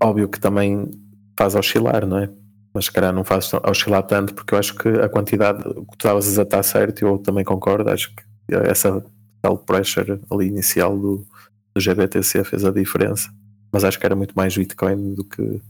óbvio 0.00 0.28
que 0.28 0.40
também 0.40 0.90
faz 1.38 1.54
oscilar, 1.54 2.06
não 2.06 2.18
é? 2.18 2.30
Mas 2.72 2.86
se 2.86 2.92
calhar 2.92 3.12
não 3.12 3.24
faz 3.24 3.50
oscilar 3.68 4.02
tanto, 4.02 4.34
porque 4.34 4.54
eu 4.54 4.58
acho 4.58 4.74
que 4.74 4.88
a 4.88 5.08
quantidade 5.08 5.62
que 5.62 5.72
tu 5.72 5.94
estavas 5.94 6.38
a 6.38 6.42
está 6.42 6.62
certo, 6.62 7.02
eu 7.02 7.18
também 7.18 7.44
concordo. 7.44 7.90
Acho 7.90 8.14
que 8.14 8.54
essa 8.54 9.04
tal 9.40 9.58
pressure 9.58 10.20
ali 10.30 10.46
inicial 10.46 10.98
do, 10.98 11.26
do 11.74 11.80
GBTC 11.80 12.44
fez 12.44 12.64
a 12.64 12.70
diferença, 12.70 13.30
mas 13.72 13.84
acho 13.84 13.98
que 13.98 14.06
era 14.06 14.16
muito 14.16 14.34
mais 14.34 14.56
Bitcoin 14.56 15.14
do 15.14 15.24
que, 15.24 15.60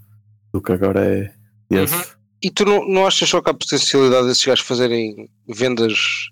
do 0.52 0.60
que 0.60 0.72
agora 0.72 1.04
é 1.04 1.34
esse. 1.70 1.94
Uhum. 1.94 2.02
E 2.42 2.50
tu 2.50 2.64
não, 2.64 2.86
não 2.86 3.06
achas 3.06 3.28
só 3.28 3.40
que 3.40 3.50
há 3.50 3.54
potencialidade 3.54 4.26
desses 4.26 4.44
gajos 4.44 4.66
fazerem 4.66 5.30
vendas 5.48 6.28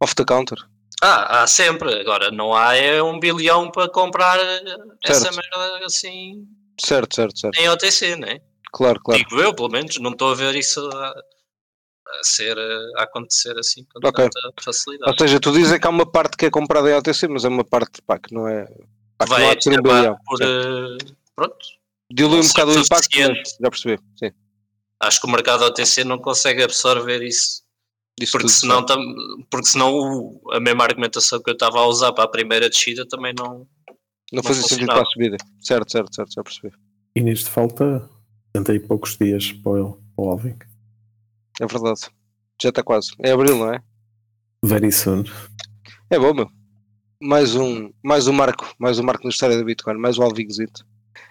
off 0.00 0.14
the 0.14 0.24
counter? 0.24 0.58
Ah, 1.02 1.42
há 1.42 1.46
sempre. 1.46 2.00
Agora, 2.00 2.30
não 2.30 2.54
há 2.54 2.74
é 2.74 3.00
um 3.02 3.20
bilhão 3.20 3.70
para 3.70 3.88
comprar 3.88 4.38
essa 5.04 5.32
Certo. 5.32 5.36
merda 5.36 5.86
assim 5.86 6.46
Certo, 6.80 7.14
certo, 7.14 7.38
certo. 7.38 7.58
em 7.58 7.68
OTC, 7.68 8.16
né? 8.16 8.40
Claro, 8.72 9.00
claro. 9.00 9.22
Digo 9.22 9.40
eu, 9.40 9.54
pelo 9.54 9.70
menos, 9.70 9.98
não 9.98 10.10
estou 10.10 10.32
a 10.32 10.34
ver 10.34 10.54
isso 10.54 10.80
a, 10.92 11.14
a 12.20 12.24
ser, 12.24 12.56
a 12.96 13.02
acontecer 13.02 13.58
assim 13.58 13.84
com 13.84 13.98
Ok. 14.06 14.24
tanta 14.24 14.38
Ou 14.46 14.52
facilidade. 14.62 15.16
seja, 15.18 15.40
tu 15.40 15.52
dizes 15.52 15.78
que 15.78 15.86
há 15.86 15.90
uma 15.90 16.10
parte 16.10 16.36
que 16.36 16.46
é 16.46 16.50
comprada 16.50 16.90
em 16.90 16.94
OTC, 16.94 17.28
mas 17.28 17.44
é 17.44 17.48
uma 17.48 17.64
parte 17.64 18.00
pá, 18.02 18.18
que 18.18 18.32
não 18.34 18.46
é. 18.48 18.64
Pá, 19.18 19.24
que 19.24 19.30
não 19.30 19.36
há 19.36 19.40
Vai 19.40 19.56
de 19.56 19.64
ser 19.64 19.70
um 19.70 19.74
acabar 19.74 20.00
bilhão. 20.00 20.16
por. 20.24 20.42
Eh, 20.42 20.98
pronto. 21.34 21.56
Dilui 22.12 22.38
um 22.38 22.42
não 22.42 22.48
bocado 22.48 22.70
o 22.70 22.74
ser 22.74 22.80
impacto, 22.80 23.16
já 23.60 23.70
percebi. 23.70 24.02
Sim. 24.18 24.30
Acho 25.00 25.20
que 25.20 25.26
o 25.26 25.30
mercado 25.30 25.64
OTC 25.64 26.04
não 26.04 26.18
consegue 26.18 26.62
absorver 26.62 27.22
isso. 27.22 27.62
Disso 28.18 28.32
Porque 28.32 28.46
tudo, 28.46 28.56
senão, 28.56 28.86
tam, 28.86 28.98
porque 29.50 29.66
senão 29.68 29.92
o- 29.92 30.40
a 30.52 30.58
mesma 30.60 30.84
argumentação 30.84 31.42
que 31.42 31.50
eu 31.50 31.52
estava 31.54 31.80
a 31.80 31.86
usar 31.86 32.12
para 32.12 32.24
a 32.24 32.28
primeira 32.28 32.70
descida 32.70 33.06
também 33.06 33.34
não. 33.36 33.66
Não 34.32 34.42
fazia 34.42 34.62
sentido 34.62 34.86
para 34.86 35.02
a 35.02 35.04
subida. 35.04 35.36
Certo, 35.60 35.90
certo, 35.92 36.14
certo, 36.14 36.32
já 36.32 36.42
percebi. 36.42 36.72
E 37.14 37.20
nisto 37.20 37.50
falta 37.50 38.08
70 38.56 38.74
e 38.74 38.80
poucos 38.80 39.16
dias 39.18 39.52
para 39.52 39.72
o, 39.84 39.92
para 40.16 40.24
o 40.24 40.30
Alvin. 40.30 40.56
É 41.60 41.66
verdade. 41.66 42.00
Já 42.60 42.68
está 42.70 42.82
quase. 42.82 43.10
É 43.22 43.32
abril, 43.32 43.58
não 43.58 43.72
é? 43.72 43.82
Very 44.62 44.90
soon. 44.92 45.24
É 46.10 46.18
bom, 46.18 46.34
meu. 46.34 46.50
Mais 47.20 47.54
um, 47.54 47.90
mais 48.02 48.26
um 48.28 48.32
marco, 48.32 48.74
mais 48.78 48.98
um 48.98 49.02
marco 49.02 49.24
na 49.24 49.30
história 49.30 49.56
da 49.56 49.64
Bitcoin, 49.64 49.96
mais 49.98 50.18
um 50.18 50.22
Alvingzito. 50.22 50.86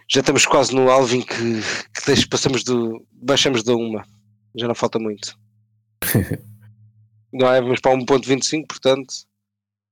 Já 0.07 0.21
estamos 0.21 0.45
quase 0.45 0.73
no 0.73 0.89
Alvin 0.89 1.21
que, 1.21 1.61
que 1.93 2.27
passamos 2.27 2.63
do. 2.63 3.05
baixamos 3.11 3.63
da 3.63 3.75
uma. 3.75 4.03
Já 4.55 4.67
não 4.67 4.75
falta 4.75 4.97
muito. 4.99 5.37
não 7.31 7.51
é? 7.51 7.61
Vamos 7.61 7.79
para 7.81 7.95
1.25, 7.95 8.67
portanto, 8.67 9.13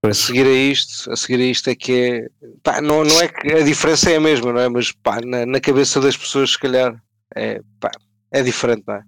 a 0.03 0.13
seguir 0.13 0.45
a 0.45 0.51
isto, 0.51 1.11
a 1.11 1.15
seguir 1.15 1.41
a 1.41 1.45
isto 1.45 1.69
é 1.69 1.75
que 1.75 1.91
é. 1.93 2.29
Pá, 2.61 2.81
não, 2.81 3.03
não 3.03 3.21
é 3.21 3.27
que 3.27 3.53
a 3.53 3.63
diferença 3.63 4.09
é 4.09 4.17
a 4.17 4.21
mesma, 4.21 4.51
não 4.51 4.59
é? 4.59 4.69
Mas 4.69 4.91
pá, 4.91 5.21
na, 5.21 5.45
na 5.45 5.59
cabeça 5.59 6.01
das 6.01 6.17
pessoas, 6.17 6.51
se 6.51 6.59
calhar, 6.59 7.01
é, 7.35 7.61
pá, 7.79 7.91
é 8.31 8.41
diferente, 8.43 8.83
não 8.87 8.95
é? 8.95 9.03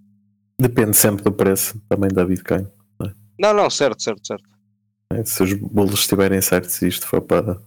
Depende 0.60 0.96
sempre 0.96 1.24
do 1.24 1.32
preço 1.32 1.80
também 1.90 2.10
da 2.10 2.26
Bitcoin. 2.26 2.68
Não, 3.38 3.54
não, 3.54 3.70
certo, 3.70 4.02
certo, 4.02 4.26
certo. 4.26 4.44
né? 5.12 5.24
Se 5.26 5.44
os 5.44 5.54
bolos 5.54 6.00
estiverem 6.02 6.42
certos 6.42 6.82
e 6.82 6.88
isto 6.88 7.06
for 7.06 7.22
para 7.22 7.60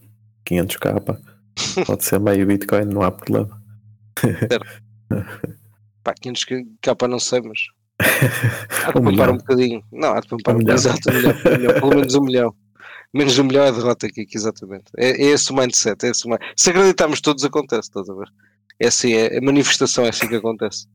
500k, 0.49 1.01
pá, 1.01 1.19
pode 1.87 2.05
ser 2.05 2.19
meio 2.19 2.47
Bitcoin, 2.47 2.87
não 2.87 3.03
há 3.03 3.11
problema. 3.11 3.61
Pá, 6.03 6.15
500 6.15 6.47
capa 6.81 7.07
não 7.09 7.19
sei, 7.19 7.41
mas. 7.41 7.61
Há 8.87 8.93
de 8.93 8.99
Um 8.99 9.05
poupar 9.05 9.31
um 9.31 9.37
bocadinho. 9.37 9.83
Não, 9.93 10.13
há 10.13 10.21
de 10.21 10.29
poupar 10.29 10.55
Um 10.55 10.59
um 10.59 10.61
milhão. 10.61 10.75
Exato, 10.75 11.11
um 11.11 11.13
milhão, 11.13 11.35
milhão, 11.59 11.75
pelo 11.75 11.91
menos 11.91 12.15
um 12.15 12.23
milhão. 12.23 12.55
Menos 13.13 13.39
um 13.39 13.45
milhão 13.45 13.65
é 13.65 13.73
derrota 13.73 14.07
aqui, 14.07 14.27
exatamente. 14.33 14.85
É, 14.97 15.11
é 15.11 15.31
esse 15.31 15.51
o 15.51 15.57
mindset. 15.57 16.07
É 16.07 16.11
esse 16.11 16.27
o. 16.27 16.39
Se 16.57 16.71
acreditarmos 16.71 17.21
todos, 17.21 17.45
acontece, 17.45 17.89
estás 17.89 18.09
a 18.09 18.15
ver? 18.15 18.29
É 18.81 18.87
assim, 18.87 19.13
é, 19.13 19.39
a 19.39 19.41
manifestação 19.41 20.05
é 20.05 20.11
assim 20.11 20.29
que 20.29 20.37
acontece. 20.37 20.87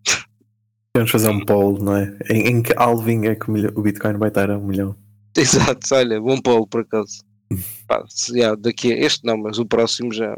Vamos 0.96 1.10
fazer 1.10 1.30
um 1.30 1.44
poll, 1.44 1.80
não 1.80 1.98
é? 1.98 2.16
Em, 2.30 2.48
em 2.50 2.62
que 2.62 2.72
Alvin 2.78 3.26
é 3.26 3.34
que 3.34 3.50
o, 3.50 3.82
Bitcoin 3.82 4.18
vai 4.18 4.30
estar 4.30 4.52
a 4.52 4.58
um 4.58 4.68
milhão? 4.68 4.96
Exato, 5.36 5.96
olha, 5.96 6.22
bom 6.22 6.40
polo 6.40 6.68
por 6.68 6.82
acaso. 6.82 7.24
Pá, 7.88 8.04
se, 8.08 8.38
já, 8.38 8.54
daqui 8.54 8.94
a 8.94 8.98
este 8.98 9.26
não, 9.26 9.36
mas 9.38 9.58
o 9.58 9.66
próximo 9.66 10.14
já. 10.14 10.36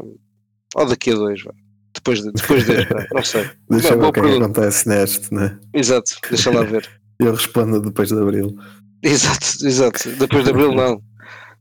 Ou 0.74 0.86
daqui 0.86 1.10
a 1.10 1.14
dois, 1.14 1.42
vá. 1.42 1.52
Depois, 1.94 2.22
de, 2.22 2.32
depois 2.32 2.66
deste, 2.66 2.94
não 3.14 3.22
sei. 3.22 3.50
Deixa 3.70 3.90
Não, 3.96 4.00
ver 4.00 4.06
o 4.06 4.12
que 4.12 4.20
é 4.20 4.22
que 4.22 4.28
pergunta. 4.28 4.44
acontece 4.44 4.88
neste, 4.88 5.34
né? 5.34 5.58
Exato, 5.72 6.12
deixa 6.28 6.50
lá 6.50 6.62
ver. 6.62 6.88
Eu 7.18 7.32
respondo 7.32 7.80
depois 7.80 8.10
de 8.10 8.18
abril. 8.18 8.54
Exato, 9.02 9.46
exato. 9.66 10.10
Depois 10.18 10.44
de 10.44 10.50
abril, 10.50 10.72
não. 10.72 11.00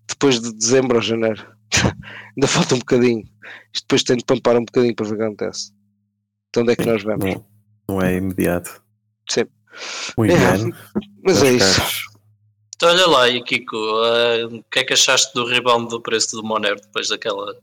Depois 0.08 0.42
de 0.42 0.54
dezembro 0.54 0.98
ou 0.98 1.02
janeiro. 1.02 1.46
Ainda 2.36 2.48
falta 2.48 2.76
um 2.76 2.80
bocadinho. 2.80 3.24
Isto 3.74 3.86
depois 3.86 4.04
tem 4.04 4.18
de 4.18 4.26
pampar 4.26 4.58
um 4.58 4.66
bocadinho 4.66 4.94
para 4.94 5.06
ver 5.06 5.14
o 5.14 5.18
que 5.18 5.24
acontece. 5.24 5.72
Então 6.50 6.64
onde 6.64 6.74
é 6.74 6.76
que 6.76 6.86
nós 6.86 7.02
vamos? 7.02 7.26
Não, 7.26 7.46
não 7.88 8.02
é 8.02 8.16
imediato. 8.18 8.84
Sim. 9.30 9.46
O 10.18 10.26
É, 10.26 10.34
inverno. 10.34 10.76
Mas 11.24 11.44
é 11.44 11.52
isso. 11.54 11.80
caros. 11.80 12.06
Então, 12.76 12.90
olha 12.90 13.08
lá, 13.08 13.30
e 13.30 13.42
Kiko, 13.44 13.76
eh, 14.06 14.46
o 14.46 14.64
que 14.64 14.80
é 14.80 14.84
que 14.84 14.94
achaste 14.94 15.34
do 15.34 15.46
rebound 15.46 15.90
do 15.90 16.02
preço 16.02 16.36
do 16.36 16.44
Monero 16.44 16.80
depois 16.82 17.08
daquela 17.08 17.58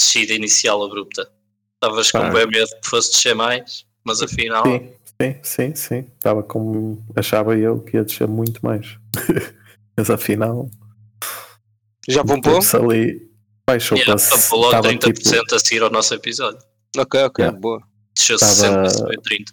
descida 0.00 0.32
inicial 0.32 0.82
abrupta? 0.82 1.30
Estavas 1.74 2.10
com 2.10 2.18
Pá. 2.18 2.30
bem 2.30 2.46
medo 2.46 2.70
que 2.82 2.88
fosse 2.88 3.12
descer 3.12 3.34
mais, 3.34 3.84
mas 4.04 4.22
afinal. 4.22 4.64
Sim, 4.64 4.92
sim, 5.20 5.40
sim, 5.42 5.74
sim. 5.74 5.98
Estava 6.16 6.42
como 6.42 7.02
achava 7.14 7.56
eu 7.56 7.80
que 7.80 7.96
ia 7.98 8.04
descer 8.04 8.26
muito 8.28 8.60
mais. 8.64 8.98
Mas 9.96 10.08
afinal, 10.08 10.70
Já 12.08 12.24
pompou? 12.24 12.58
ali, 12.82 13.28
baixou 13.68 13.98
Yeah, 13.98 14.14
para 14.16 14.38
estava 14.46 14.88
30% 14.88 15.00
tipo, 15.12 15.54
a 15.54 15.58
seguir 15.58 15.82
ao 15.82 15.90
nosso 15.90 16.14
episódio. 16.14 16.60
Ok, 16.96 17.22
ok, 17.24 17.44
Yeah. 17.44 17.60
boa. 17.60 17.82
Desceu 18.16 18.38
Tava- 18.38 18.88
60, 18.88 19.04
foi 19.06 19.16
30. 19.18 19.52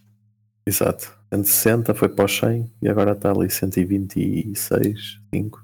exato, 0.65 1.13
160, 1.33 1.93
foi 1.93 2.09
para 2.09 2.25
os 2.25 2.37
100 2.37 2.71
e 2.81 2.87
agora 2.89 3.11
está 3.11 3.31
ali 3.31 3.49
126, 3.49 5.19
5. 5.33 5.63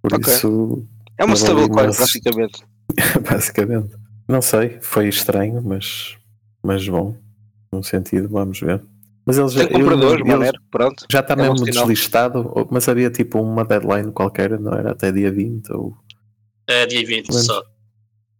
Por 0.00 0.14
Ok. 0.14 0.32
isso, 0.32 0.86
É 1.18 1.24
uma 1.24 1.34
stablecoin, 1.34 1.84
umas- 1.84 1.96
praticamente. 1.96 2.62
basicamente, 3.30 3.96
não 4.28 4.42
sei, 4.42 4.78
foi 4.80 5.08
estranho, 5.08 5.62
mas, 5.62 6.16
mas 6.62 6.86
bom, 6.88 7.16
num 7.72 7.82
sentido, 7.82 8.28
vamos 8.28 8.58
ver. 8.60 8.82
Mas 9.24 9.38
eles 9.38 9.52
já, 9.52 9.68
compradores, 9.68 10.20
eles- 10.20 10.26
Monero, 10.34 10.60
pronto. 10.70 11.06
já 11.10 11.20
está 11.20 11.34
É 11.34 11.36
mesmo 11.36 11.64
deslistado, 11.64 12.68
mas 12.70 12.88
havia 12.88 13.08
tipo 13.10 13.40
uma 13.40 13.64
deadline 13.64 14.10
qualquer, 14.10 14.58
não 14.58 14.72
era 14.72 14.90
até 14.92 15.12
dia 15.12 15.30
20 15.30 15.70
ou 15.72 15.96
É 16.66 16.86
dia 16.86 17.06
20 17.06 17.28
Menos. 17.28 17.46
só. 17.46 17.62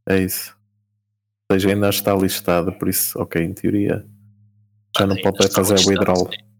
É 0.08 0.18
isso. 0.18 0.56
Ou 1.50 1.54
seja, 1.60 1.68
ainda 1.72 1.88
está 1.90 2.14
listado, 2.14 2.72
por 2.72 2.88
isso, 2.88 3.16
ok, 3.20 3.40
em 3.42 3.52
teoria 3.52 4.04
já 4.98 5.06
não 5.06 5.14
Ainda 5.16 5.32
pode 5.32 5.52
fazer 5.54 5.74
o 5.74 5.76
listado, 5.76 5.90
withdrawal. 5.98 6.30
sim. 6.32 6.51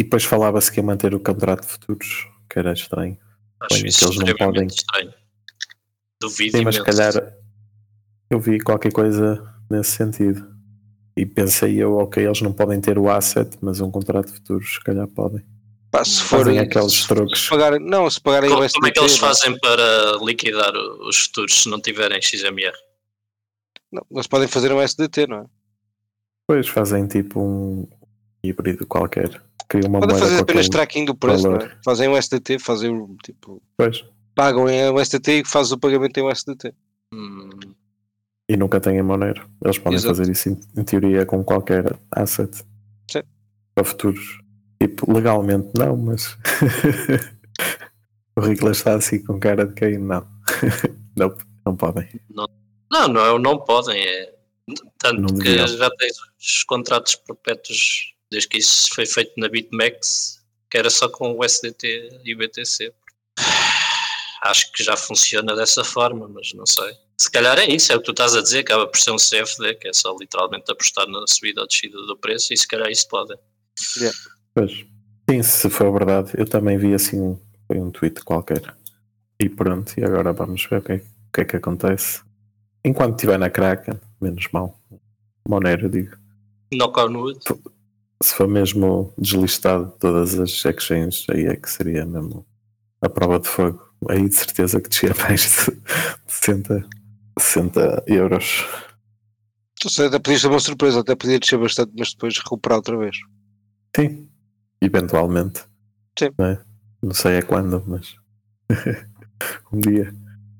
E 0.00 0.02
depois 0.02 0.24
falava-se 0.24 0.72
que 0.72 0.80
ia 0.80 0.82
manter 0.82 1.14
o 1.14 1.20
contrato 1.20 1.60
de 1.60 1.72
futuros, 1.72 2.26
que 2.48 2.58
era 2.58 2.72
estranho. 2.72 3.18
Acho 3.60 3.80
Bem, 3.82 3.88
isso 3.90 4.06
eles 4.06 4.16
não 4.16 4.34
podem. 4.34 4.66
estranho. 4.66 5.12
Duvido 6.22 6.56
Sim, 6.56 6.64
mas 6.64 6.76
se 6.76 6.82
calhar 6.84 7.34
eu 8.30 8.40
vi 8.40 8.58
qualquer 8.60 8.90
coisa 8.90 9.46
nesse 9.70 9.90
sentido. 9.90 10.48
E 11.14 11.26
pensei 11.26 11.76
eu, 11.82 11.98
ok, 11.98 12.24
eles 12.24 12.40
não 12.40 12.50
podem 12.50 12.80
ter 12.80 12.98
o 12.98 13.10
asset, 13.10 13.58
mas 13.60 13.78
um 13.82 13.90
contrato 13.90 14.28
de 14.28 14.32
futuros, 14.36 14.72
se 14.72 14.80
calhar 14.80 15.06
podem. 15.08 15.44
Pá, 15.90 16.02
se 16.02 16.22
forem 16.22 16.58
aqueles 16.58 16.92
se 16.94 17.06
truques. 17.06 17.46
pagarem, 17.46 17.78
não, 17.80 18.08
se 18.08 18.22
pagarem 18.22 18.48
Como, 18.48 18.64
o 18.64 18.70
como 18.70 18.86
é 18.86 18.90
que 18.90 18.98
eles 19.00 19.12
SDT, 19.12 19.26
não. 19.26 19.34
fazem 19.34 19.58
para 19.58 20.24
liquidar 20.24 20.72
os 20.74 21.26
futuros 21.26 21.62
se 21.62 21.68
não 21.68 21.78
tiverem 21.78 22.22
XMR? 22.22 22.72
Não, 23.92 24.06
eles 24.10 24.26
podem 24.26 24.48
fazer 24.48 24.72
um 24.72 24.80
SDT, 24.80 25.26
não 25.26 25.40
é? 25.40 25.44
Depois 26.48 26.68
fazem 26.68 27.06
tipo 27.06 27.38
um 27.38 27.86
híbrido 28.42 28.86
qualquer. 28.86 29.42
Criam 29.70 29.88
uma 29.88 30.00
Podem 30.00 30.18
fazer 30.18 30.40
apenas 30.40 30.68
tracking 30.68 31.04
do 31.04 31.14
preço, 31.14 31.44
não 31.48 31.54
é? 31.54 31.58
valor. 31.60 31.78
Fazem 31.84 32.08
um 32.08 32.16
SDT, 32.16 32.58
fazem 32.58 32.90
o 32.90 33.16
tipo. 33.24 33.62
Pois. 33.76 34.04
Pagam 34.34 34.68
em 34.68 34.90
um 34.90 34.98
SDT 34.98 35.42
e 35.42 35.44
fazem 35.44 35.76
o 35.76 35.78
pagamento 35.78 36.18
em 36.18 36.24
um 36.24 36.28
SDT. 36.30 36.74
Hum, 37.14 37.50
E 38.48 38.56
nunca 38.56 38.80
têm 38.80 39.00
Monero. 39.00 39.48
Eles 39.64 39.78
podem 39.78 39.96
Exato. 39.96 40.16
fazer 40.16 40.32
isso 40.32 40.48
em, 40.48 40.60
em 40.76 40.82
teoria 40.82 41.24
com 41.24 41.44
qualquer 41.44 41.96
asset. 42.10 42.64
Sim. 43.08 43.22
Para 43.76 43.84
futuros. 43.84 44.40
Tipo, 44.82 45.12
legalmente 45.12 45.68
não, 45.78 45.96
mas. 45.96 46.36
o 48.34 48.40
Ricolas 48.40 48.78
está 48.78 48.94
assim 48.94 49.22
com 49.22 49.38
cara 49.38 49.66
de 49.66 49.74
quem 49.74 49.98
não. 49.98 50.26
não, 51.16 51.32
não 51.64 51.76
podem. 51.76 52.08
não, 52.28 53.08
não, 53.08 53.38
não 53.38 53.58
podem. 53.60 54.02
É, 54.02 54.34
tanto 54.98 55.20
Não 55.20 55.38
que 55.38 55.58
já 55.66 55.90
tens 55.90 56.16
os 56.40 56.64
contratos 56.64 57.14
perpétuos 57.14 58.14
desde 58.30 58.48
que 58.48 58.58
isso 58.58 58.94
foi 58.94 59.06
feito 59.06 59.32
na 59.36 59.48
BitMEX, 59.48 60.40
que 60.70 60.78
era 60.78 60.90
só 60.90 61.08
com 61.08 61.32
o 61.32 61.44
SDT 61.44 62.20
e 62.24 62.34
o 62.34 62.38
BTC. 62.38 62.92
Acho 64.42 64.72
que 64.72 64.82
já 64.82 64.96
funciona 64.96 65.54
dessa 65.54 65.84
forma, 65.84 66.28
mas 66.28 66.52
não 66.54 66.64
sei. 66.64 66.94
Se 67.18 67.30
calhar 67.30 67.58
é 67.58 67.66
isso, 67.66 67.92
é 67.92 67.96
o 67.96 67.98
que 67.98 68.06
tu 68.06 68.12
estás 68.12 68.34
a 68.34 68.40
dizer, 68.40 68.60
acaba 68.60 68.86
por 68.86 68.98
ser 68.98 69.10
um 69.10 69.16
CFD, 69.16 69.74
que 69.74 69.88
é 69.88 69.92
só 69.92 70.16
literalmente 70.18 70.70
apostar 70.70 71.06
na 71.06 71.26
subida 71.26 71.60
ou 71.60 71.66
descida 71.66 72.00
do 72.06 72.16
preço, 72.16 72.54
e 72.54 72.56
se 72.56 72.66
calhar 72.66 72.90
isso 72.90 73.06
pode. 73.08 73.34
Pois. 74.54 74.72
Sim, 75.28 75.42
se 75.42 75.68
for 75.68 75.92
verdade, 75.92 76.32
eu 76.36 76.46
também 76.46 76.78
vi 76.78 76.94
assim 76.94 77.38
foi 77.70 77.78
um 77.78 77.90
tweet 77.92 78.24
qualquer. 78.24 78.74
E 79.38 79.48
pronto, 79.48 79.94
e 79.96 80.04
agora 80.04 80.32
vamos 80.32 80.66
ver 80.66 80.78
o 80.78 80.82
que 80.82 80.92
é, 80.92 80.96
o 80.96 81.32
que, 81.32 81.40
é 81.42 81.44
que 81.44 81.56
acontece. 81.56 82.20
Enquanto 82.84 83.14
estiver 83.14 83.38
na 83.38 83.48
Kraken, 83.48 84.00
menos 84.20 84.48
mal. 84.52 84.76
Monero, 85.48 85.88
digo. 85.88 86.16
Knock 86.72 86.98
on 86.98 87.16
wood. 87.16 87.38
Se 88.22 88.34
for 88.34 88.46
mesmo 88.46 89.14
deslistado 89.16 89.86
de 89.86 89.98
todas 89.98 90.38
as 90.38 90.50
exchanges, 90.64 91.26
aí 91.30 91.46
é 91.46 91.56
que 91.56 91.70
seria 91.70 92.04
mesmo 92.04 92.46
a 93.00 93.08
prova 93.08 93.40
de 93.40 93.48
fogo. 93.48 93.82
Aí 94.08 94.28
de 94.28 94.34
certeza 94.34 94.80
que 94.80 94.88
descia 94.88 95.14
mais 95.18 95.40
de 95.40 95.48
60, 96.26 96.86
60 97.38 98.04
euros. 98.06 98.66
Sei, 99.88 100.06
até 100.06 100.18
podia 100.18 100.38
ser 100.38 100.48
uma 100.48 100.60
surpresa, 100.60 101.00
até 101.00 101.14
podia 101.16 101.38
descer 101.40 101.58
bastante, 101.58 101.92
mas 101.98 102.12
depois 102.12 102.36
recuperar 102.36 102.78
outra 102.78 102.98
vez. 102.98 103.16
Sim, 103.96 104.28
eventualmente. 104.82 105.64
Sim. 106.18 106.28
Não, 106.38 106.44
é? 106.44 106.60
não 107.02 107.14
sei 107.14 107.38
a 107.38 107.42
quando, 107.42 107.82
mas 107.86 108.14
um 109.72 109.80
dia. 109.80 110.14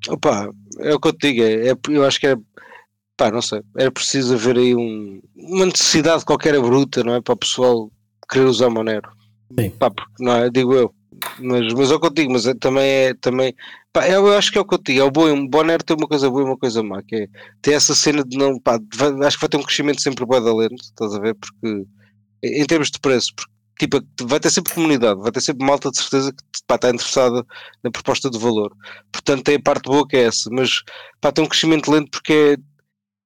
Opa, 0.08 0.50
é 0.78 0.94
o 0.94 0.98
que 0.98 1.08
eu 1.08 1.12
te 1.12 1.32
digo, 1.32 1.42
é, 1.42 1.68
é- 1.68 1.76
eu 1.90 2.06
acho 2.06 2.18
que 2.18 2.26
é 2.28 2.36
pá, 3.20 3.30
não 3.30 3.42
sei, 3.42 3.60
era 3.76 3.90
preciso 3.90 4.32
haver 4.32 4.56
aí 4.56 4.74
um, 4.74 5.20
uma 5.36 5.66
necessidade 5.66 6.24
qualquer 6.24 6.58
bruta, 6.58 7.04
não 7.04 7.14
é? 7.14 7.20
Para 7.20 7.34
o 7.34 7.36
pessoal 7.36 7.90
querer 8.30 8.46
usar 8.46 8.70
Monero. 8.70 9.10
Sim. 9.58 9.68
Pá, 9.70 9.90
porque, 9.90 10.10
não 10.24 10.32
é? 10.32 10.48
Digo 10.48 10.72
eu. 10.74 10.94
Mas, 11.38 11.70
mas 11.74 11.90
é 11.90 11.94
o 11.94 12.00
que 12.00 12.06
eu 12.06 12.10
digo, 12.10 12.32
mas 12.32 12.46
é- 12.46 12.54
também 12.54 12.82
é 12.88 13.14
também. 13.14 13.54
Pá, 13.92 14.08
eu, 14.08 14.26
eu 14.26 14.38
acho 14.38 14.50
que 14.50 14.56
é 14.56 14.60
o 14.62 14.64
que 14.64 14.74
eu 14.74 14.78
digo, 14.82 15.00
é 15.00 15.04
o 15.04 15.10
bom, 15.10 15.30
o 15.30 15.50
Monero 15.52 15.84
tem 15.84 15.94
uma 15.94 16.08
coisa 16.08 16.30
boa 16.30 16.40
e 16.40 16.44
uma 16.46 16.56
coisa 16.56 16.82
má, 16.82 17.02
que 17.02 17.14
é 17.14 17.28
ter 17.60 17.72
essa 17.72 17.94
cena 17.94 18.24
de 18.24 18.38
não, 18.38 18.58
pá, 18.58 18.78
vai- 18.94 19.26
acho 19.26 19.36
que 19.36 19.42
vai 19.42 19.48
ter 19.50 19.56
um 19.58 19.62
crescimento 19.62 20.00
sempre 20.00 20.24
bué 20.24 20.40
da 20.40 20.54
lento, 20.54 20.80
estás 20.82 21.14
a 21.14 21.20
ver? 21.20 21.34
Porque 21.34 21.84
em 22.42 22.62
em 22.62 22.64
termos 22.64 22.90
de 22.90 22.98
preço, 23.00 23.34
porque 23.36 23.52
tipo, 23.80 24.00
vai 24.22 24.40
ter 24.40 24.48
sempre 24.50 24.72
comunidade, 24.72 25.20
vai 25.20 25.30
ter 25.30 25.42
sempre 25.42 25.66
malta 25.66 25.90
de 25.90 25.98
certeza 25.98 26.32
que 26.32 26.42
pá, 26.66 26.76
está 26.76 26.88
interessada 26.88 27.44
na 27.84 27.90
proposta 27.90 28.30
de 28.30 28.38
valor. 28.38 28.72
Portanto, 29.12 29.42
tem 29.44 29.56
a 29.56 29.62
parte 29.62 29.84
boa 29.90 30.06
que 30.08 30.16
é 30.16 30.22
essa, 30.22 30.48
mas 30.50 30.82
pá, 31.20 31.30
tem 31.32 31.44
um 31.44 31.48
crescimento 31.48 31.90
lento 31.90 32.10
porque 32.10 32.56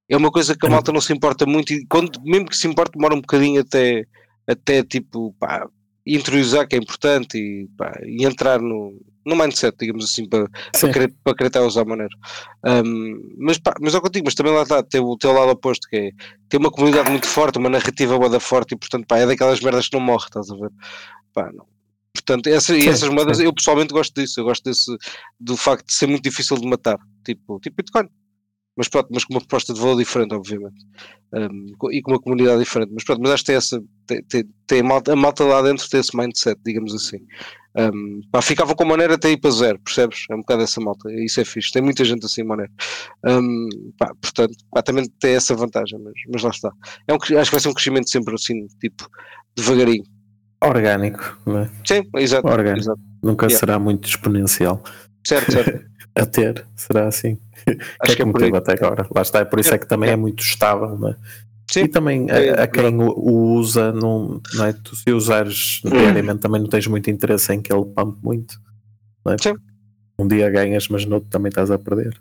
é, 0.09 0.15
é 0.15 0.17
uma 0.17 0.31
coisa 0.31 0.57
que 0.57 0.67
a 0.67 0.71
malta 0.71 0.93
não 0.93 1.01
se 1.01 1.13
importa 1.13 1.47
muito 1.47 1.73
e 1.73 1.87
quando, 1.87 2.21
mesmo 2.23 2.49
que 2.49 2.57
se 2.57 2.67
importe, 2.67 2.93
demora 2.93 3.15
um 3.15 3.21
bocadinho 3.21 3.61
até, 3.61 4.05
até 4.47 4.83
tipo, 4.83 5.35
pá, 5.39 5.67
interiorizar 6.07 6.69
que 6.69 6.77
é 6.77 6.79
importante 6.79 7.39
e, 7.39 7.69
pá, 7.77 7.93
e 8.05 8.25
entrar 8.25 8.61
no, 8.61 9.01
no 9.25 9.37
mindset, 9.37 9.77
digamos 9.79 10.05
assim, 10.05 10.29
para, 10.29 10.49
para, 10.73 10.93
querer, 10.93 11.15
para 11.25 11.35
querer 11.35 11.49
estar 11.49 11.61
a 11.61 11.67
usar 11.67 11.85
maneiro. 11.85 12.15
Um, 12.65 13.35
mas, 13.39 13.59
pá, 13.59 13.75
mas 13.81 13.95
é 13.95 13.99
o 13.99 14.01
que 14.01 14.09
eu 14.09 14.13
digo, 14.13 14.27
mas 14.27 14.35
também 14.35 14.53
lá 14.53 14.63
está, 14.63 14.83
tem 14.83 15.01
o 15.01 15.17
teu 15.17 15.33
lado 15.33 15.51
oposto, 15.51 15.89
que 15.89 15.97
é 15.97 16.11
tem 16.49 16.61
uma 16.61 16.71
comunidade 16.71 17.11
muito 17.11 17.27
forte, 17.27 17.59
uma 17.59 17.71
narrativa 17.71 18.19
boa 18.19 18.41
forte 18.41 18.75
e, 18.75 18.79
portanto, 18.79 19.07
pá, 19.07 19.19
é 19.19 19.27
daquelas 19.27 19.61
merdas 19.61 19.89
que 19.89 19.97
não 19.97 20.05
morre, 20.05 20.27
estás 20.27 20.51
a 20.51 20.57
ver? 20.57 20.71
Pá, 21.33 21.51
não. 21.53 21.67
Portanto, 22.13 22.47
essa, 22.47 22.77
e 22.77 22.83
Sim, 22.83 22.89
essas 22.89 23.09
moedas, 23.09 23.41
eu 23.41 23.53
pessoalmente 23.53 23.93
gosto 23.93 24.15
disso, 24.15 24.39
eu 24.39 24.45
gosto 24.45 24.63
desse, 24.63 24.97
do 25.41 25.57
facto 25.57 25.87
de 25.87 25.95
ser 25.95 26.07
muito 26.07 26.23
difícil 26.23 26.57
de 26.57 26.67
matar, 26.67 26.99
tipo, 27.25 27.59
tipo 27.59 27.77
Bitcoin. 27.77 28.09
Mas 28.77 28.89
pronto, 28.89 29.09
mas 29.13 29.25
com 29.25 29.35
uma 29.35 29.41
proposta 29.41 29.73
de 29.73 29.81
valor 29.81 29.97
diferente, 29.97 30.35
obviamente. 30.35 30.85
Um, 31.33 31.91
e 31.91 32.03
com 32.03 32.11
uma 32.13 32.21
comunidade 32.21 32.59
diferente. 32.59 32.91
Mas 32.93 33.05
pronto, 33.05 33.21
mas 33.23 33.31
acho 33.31 33.43
que 33.43 33.47
tem 33.47 33.57
essa, 33.57 33.83
tem, 34.07 34.23
tem, 34.25 34.45
tem 34.67 34.81
a, 34.81 34.85
malta, 34.85 35.13
a 35.13 35.17
malta 35.17 35.45
lá 35.45 35.63
dentro 35.63 35.89
tem 35.89 36.01
esse 36.01 36.17
mindset, 36.17 36.61
digamos 36.65 36.93
assim. 36.93 37.19
Um, 37.77 38.21
pá, 38.31 38.41
ficava 38.43 38.75
com 38.75 38.85
maneira 38.85 39.15
até 39.15 39.31
ir 39.31 39.37
para 39.37 39.51
zero, 39.51 39.79
percebes? 39.81 40.27
É 40.31 40.35
um 40.35 40.39
bocado 40.41 40.63
essa 40.63 40.81
malta, 40.81 41.13
isso 41.13 41.41
é 41.41 41.45
fixe. 41.45 41.73
Tem 41.73 41.83
muita 41.83 42.05
gente 42.05 42.25
assim, 42.27 42.43
maneira. 42.43 42.71
Um, 43.25 43.69
pá, 43.99 44.13
portanto, 44.21 44.55
pá, 44.71 44.83
também 44.83 45.05
tem 45.21 45.35
essa 45.35 45.55
vantagem, 45.55 45.99
mas, 46.03 46.15
mas 46.33 46.43
lá 46.43 46.51
está. 46.51 46.73
É 47.07 47.13
um, 47.13 47.17
acho 47.17 47.27
que 47.27 47.35
vai 47.35 47.61
ser 47.61 47.69
um 47.69 47.75
crescimento 47.75 48.11
sempre 48.11 48.35
assim, 48.35 48.67
tipo, 48.81 49.09
devagarinho. 49.57 50.05
Orgânico, 50.63 51.39
não 51.47 51.59
é? 51.59 51.71
Sim, 51.85 52.03
exato. 52.17 52.49
Orgânico. 52.49 52.79
exato. 52.81 53.01
Nunca 53.23 53.47
Yeah. 53.47 53.59
será 53.59 53.79
muito 53.79 54.09
exponencial 54.09 54.83
Certo, 55.27 55.53
certo. 55.53 55.85
a 56.17 56.27
ter, 56.27 56.67
será 56.77 57.07
assim. 57.09 57.37
que 57.65 57.73
é 57.73 57.79
Acho 58.01 58.17
que 58.17 58.23
é 58.23 58.27
por 58.27 58.43
aí. 58.43 58.53
teve 58.53 58.57
até 58.59 58.73
agora. 58.73 59.07
Lá 59.15 59.23
está, 59.23 59.41
é 59.41 59.45
por 59.45 59.59
isso 59.61 59.75
é 59.75 59.79
que 59.79 59.87
também 59.87 60.11
é 60.11 60.17
muito 60.17 60.43
estável, 60.43 60.97
não 60.99 61.09
é? 61.09 61.17
Sim. 61.71 61.81
E 61.85 61.89
também 61.89 62.31
a, 62.31 62.35
É, 62.39 62.63
a 62.63 62.67
quem 62.67 62.95
o, 63.01 63.09
o 63.11 63.55
usa, 63.55 63.91
não, 63.93 64.41
não 64.55 64.65
é? 64.67 64.73
Tu 64.75 64.95
se 64.97 65.11
usares 65.13 65.81
diariamente 65.85 66.41
também 66.41 66.61
não 66.61 66.69
tens 66.69 66.87
muito 66.87 67.11
interesse 67.11 67.53
em 67.55 67.61
que 67.63 67.73
ele 67.73 67.85
pump 67.87 68.19
muito. 68.23 68.61
É? 69.29 69.37
Sim. 69.43 69.55
Um 70.19 70.29
dia 70.29 70.49
ganhas, 70.51 70.89
mas 70.89 71.05
no 71.07 71.17
outro 71.17 71.31
também 71.31 71.49
estás 71.49 71.71
a 71.71 71.79
perder. 71.79 72.17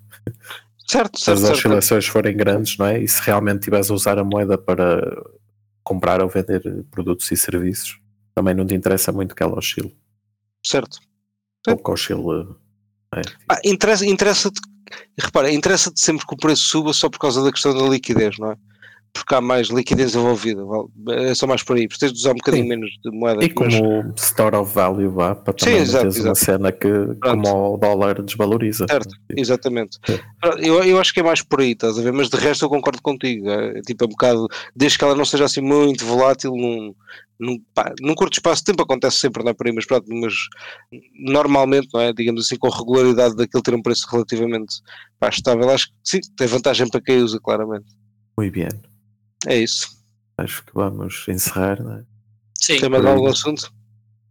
Certo, 0.88 1.18
Se 1.20 1.26
certo, 1.26 1.38
as 1.38 1.42
certo. 1.42 1.58
oscilações 1.58 2.08
forem 2.08 2.36
grandes, 2.36 2.78
não 2.78 2.86
é? 2.88 3.00
E 3.00 3.08
se 3.08 3.22
realmente 3.22 3.60
estiveres 3.60 3.92
a 3.92 3.94
usar 3.94 4.18
a 4.18 4.24
moeda 4.24 4.58
para 4.58 5.02
comprar 5.84 6.22
ou 6.22 6.30
vender 6.30 6.62
produtos 6.90 7.30
e 7.32 7.38
serviços, 7.38 8.00
também 8.34 8.54
não 8.56 8.66
te 8.66 8.74
interessa 8.74 9.12
muito 9.12 9.36
que 9.36 9.44
ela 9.44 9.58
oscile. 9.58 9.96
certo. 10.66 11.00
Ou 11.68 11.78
que 11.78 11.92
oscile. 11.92 12.48
Ah, 13.50 13.60
interessa, 13.64 14.06
interessa-te, 14.06 14.60
repara, 15.20 15.52
interessa-te 15.52 16.00
sempre 16.00 16.26
que 16.26 16.34
o 16.34 16.38
preço 16.38 16.64
suba 16.64 16.94
só 16.94 17.10
por 17.10 17.20
causa 17.20 17.44
da 17.44 17.52
questão 17.52 17.76
da 17.76 17.88
liquidez, 17.90 18.38
não 18.38 18.52
é? 18.52 18.58
Porque 19.16 19.36
há 19.36 19.40
mais 19.42 19.68
liquidez 19.68 20.16
envolvida, 20.16 20.64
é 21.12 21.36
só 21.36 21.46
mais 21.46 21.62
por 21.62 21.78
aí, 21.78 21.88
tens 21.88 22.12
de 22.12 22.18
usar 22.18 22.32
um 22.32 22.36
bocadinho 22.36 22.64
Sim. 22.64 22.70
menos 22.70 22.90
de 23.06 23.12
moeda. 23.12 23.46
E 23.46 23.50
como 23.50 23.70
mas- 23.70 24.22
store 24.24 24.56
of 24.56 24.74
value 24.74 25.08
vá, 25.12 25.36
para 25.36 25.54
também 25.54 25.76
Sim, 25.76 25.82
exato, 25.82 26.02
teres 26.06 26.16
uma 26.18 26.32
exato. 26.32 26.40
cena 26.46 26.72
que 26.72 26.90
como 27.22 27.76
o 27.76 27.78
dólar 27.78 28.22
desvaloriza. 28.24 28.88
Certo. 28.90 29.16
Exatamente. 29.38 30.00
É. 30.10 30.20
Eu, 30.68 30.84
eu 30.84 31.00
acho 31.00 31.14
que 31.14 31.20
é 31.20 31.24
mais 31.24 31.44
por 31.44 31.62
aí, 31.62 31.74
estás 31.74 32.00
a 32.00 32.02
ver? 32.02 32.12
Mas 32.12 32.28
de 32.28 32.38
resto 32.38 32.66
eu 32.66 32.70
concordo 32.70 33.00
contigo. 33.04 33.48
É, 33.52 33.82
tipo, 33.82 34.04
é 34.04 34.08
um 34.08 34.10
bocado, 34.10 34.48
desde 34.76 34.98
que 34.98 35.04
ela 35.04 35.16
não 35.16 35.26
seja 35.26 35.46
assim 35.46 35.62
muito 35.62 36.04
volátil, 36.04 36.52
num, 36.56 36.96
num, 37.40 37.62
pá, 37.76 37.94
num 38.02 38.16
curto 38.16 38.34
espaço 38.34 38.62
de 38.64 38.72
tempo 38.72 38.82
acontece 38.82 39.18
sempre, 39.18 39.44
não 39.44 39.52
é 39.52 39.54
por 39.54 39.68
aí, 39.68 39.74
mas 39.74 39.86
pronto, 39.86 40.08
mas 40.12 40.34
normalmente, 41.20 41.88
não 41.94 42.02
é? 42.02 42.12
Digamos 42.12 42.46
assim, 42.46 42.58
com 42.58 42.68
regularidade 42.68 43.36
daquilo 43.36 43.62
ter 43.62 43.76
um 43.76 43.82
preço 43.82 44.08
relativamente 44.12 44.78
pá, 45.20 45.30
estável, 45.30 45.70
acho 45.70 45.88
que 45.90 45.94
sim, 46.04 46.20
tem 46.36 46.48
vantagem 46.48 46.90
para 46.90 47.00
quem 47.00 47.20
usa, 47.22 47.40
claramente. 47.40 47.86
Muito 48.36 48.54
bem. 48.54 48.68
É 49.48 49.58
isso. 49.58 49.98
Acho 50.38 50.64
que 50.66 50.74
vamos 50.74 51.26
encerrar. 51.28 51.82
Não 51.82 51.98
é? 51.98 52.04
Sim, 52.56 52.80
Tem 52.80 52.90
mais 52.90 53.06
algum 53.06 53.28
assunto? 53.28 53.72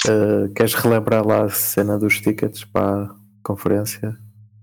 Uh, 0.07 0.53
queres 0.55 0.75
relembrar 0.75 1.27
lá 1.27 1.45
a 1.45 1.51
cena 1.51 1.99
dos 1.99 2.21
tickets 2.21 2.65
para 2.65 3.05
a 3.05 3.15
conferência? 3.43 4.19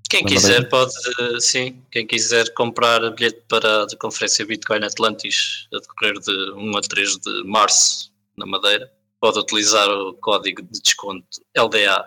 quem 0.10 0.26
quiser 0.26 0.68
pode, 0.70 0.91
sim, 1.39 1.84
quem 1.91 2.06
quiser 2.06 2.52
comprar 2.56 3.12
bilhete 3.12 3.43
para 3.47 3.84
a 3.84 3.97
conferência 3.97 4.43
Bitcoin 4.43 4.84
Atlantis 4.84 5.68
a 5.72 5.78
decorrer 5.78 6.20
de 6.20 6.52
1 6.54 6.78
a 6.78 6.82
3 6.82 7.18
de 7.18 7.43
março 7.43 8.12
na 8.36 8.47
Madeira, 8.47 8.91
pode 9.22 9.38
utilizar 9.38 9.88
o 9.88 10.16
código 10.16 10.64
de 10.64 10.82
desconto 10.82 11.28
LDA 11.56 12.04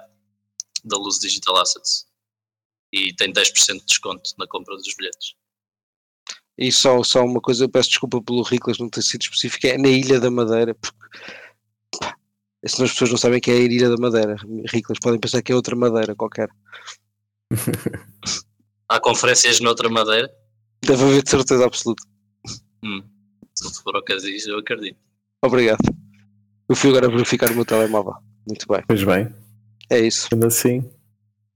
da 0.84 0.96
Luz 0.96 1.20
Digital 1.20 1.58
Assets 1.58 2.06
e 2.92 3.14
tem 3.14 3.32
10% 3.32 3.78
de 3.78 3.86
desconto 3.86 4.32
na 4.36 4.48
compra 4.48 4.74
dos 4.76 4.94
bilhetes. 4.96 5.34
E 6.62 6.70
só, 6.70 7.02
só 7.02 7.24
uma 7.24 7.40
coisa, 7.40 7.64
eu 7.64 7.68
peço 7.68 7.88
desculpa 7.90 8.22
pelo 8.22 8.42
Riclas 8.42 8.78
não 8.78 8.88
ter 8.88 9.02
sido 9.02 9.22
específico, 9.22 9.66
é 9.66 9.76
na 9.76 9.88
Ilha 9.88 10.20
da 10.20 10.30
Madeira, 10.30 10.74
porque 10.74 10.96
pá, 11.98 12.16
senão 12.66 12.84
as 12.86 12.92
pessoas 12.92 13.10
não 13.10 13.18
sabem 13.18 13.40
que 13.40 13.50
é 13.50 13.54
a 13.54 13.58
Ilha 13.58 13.88
da 13.88 13.96
Madeira. 13.96 14.36
Riclas 14.72 14.98
podem 15.00 15.18
pensar 15.18 15.42
que 15.42 15.50
é 15.50 15.54
outra 15.56 15.74
Madeira 15.74 16.14
qualquer. 16.14 16.48
Há 18.88 19.00
conferências 19.00 19.60
noutra 19.60 19.88
Madeira? 19.88 20.30
Deve 20.82 21.02
haver 21.02 21.22
de 21.22 21.30
certeza 21.30 21.64
absoluta. 21.64 22.02
Hum, 22.84 23.02
se 23.54 23.82
for 23.82 23.96
o 23.96 24.02
que 24.02 24.16
diz, 24.16 24.46
eu 24.46 24.58
acredito. 24.58 24.98
Obrigado. 25.44 25.80
Eu 26.68 26.76
fui 26.76 26.90
agora 26.90 27.08
verificar 27.10 27.50
o 27.50 27.54
meu 27.54 27.64
telemóvel. 27.64 28.14
Muito 28.46 28.66
bem. 28.68 28.82
Pois 28.86 29.02
bem, 29.04 29.34
É 29.90 29.98
isso. 30.00 30.28
sendo 30.30 30.46
assim, 30.46 30.88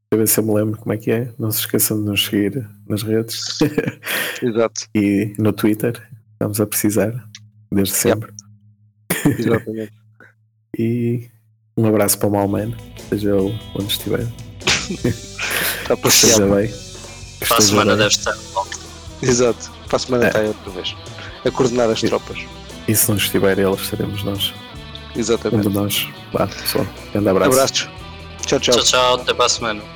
deixa 0.07 0.13
eu 0.13 0.19
ver 0.19 0.29
se 0.29 0.41
eu 0.41 0.45
me 0.45 0.55
lembro 0.55 0.79
como 0.79 0.93
é 0.93 0.97
que 0.97 1.11
é. 1.11 1.33
Não 1.39 1.51
se 1.51 1.61
esqueçam 1.61 1.99
de 1.99 2.05
nos 2.09 2.25
seguir 2.25 2.69
nas 2.89 3.03
redes 3.03 3.59
Exato. 4.43 4.87
e 4.95 5.35
no 5.39 5.53
Twitter. 5.53 6.01
Estamos 6.33 6.61
a 6.61 6.67
precisar, 6.67 7.13
desde 7.73 7.95
sempre. 7.95 8.33
Exatamente. 9.25 9.93
E 10.79 11.31
um 11.75 11.87
abraço 11.87 12.19
para 12.19 12.29
o 12.29 12.33
Malman, 12.33 12.77
seja 13.09 13.31
ele 13.35 13.59
onde 13.75 13.87
estiver. 13.91 14.27
Está 15.81 15.97
para 15.97 16.09
esteja 16.11 16.47
bem. 16.55 16.71
Para 17.49 17.57
a 17.57 17.61
semana 17.63 17.91
bem. 17.93 17.97
deve 18.05 18.15
estar 18.15 18.33
de 18.33 18.43
volta. 18.53 18.77
Exato. 19.23 19.71
Para 19.87 19.97
a 19.97 19.99
semana 19.99 20.25
É. 20.25 20.27
está 20.29 20.41
aí 20.41 20.49
outra 20.49 20.71
vez. 20.73 20.95
A 21.47 21.51
coordenar 21.51 21.89
as 21.89 22.01
Sim. 22.01 22.09
tropas. 22.09 22.39
E 22.87 22.95
se 22.95 23.09
não 23.09 23.17
estiver 23.17 23.59
ele, 23.59 23.73
estaremos 23.75 24.23
nós. 24.23 24.53
Um 25.15 25.19
Exatamente. 25.19 25.67
de 25.67 25.75
nós. 25.75 26.09
Vá, 26.31 26.47
pessoal. 26.47 26.87
Grande 27.13 27.29
abraço. 27.31 27.53
Abraços. 27.53 27.89
Tchau, 28.45 28.61
tchau. 28.61 28.75
Tchau, 28.75 28.85
tchau, 28.85 29.15
até 29.15 29.33
para 29.33 29.47
a 29.47 29.49
semana. 29.49 29.96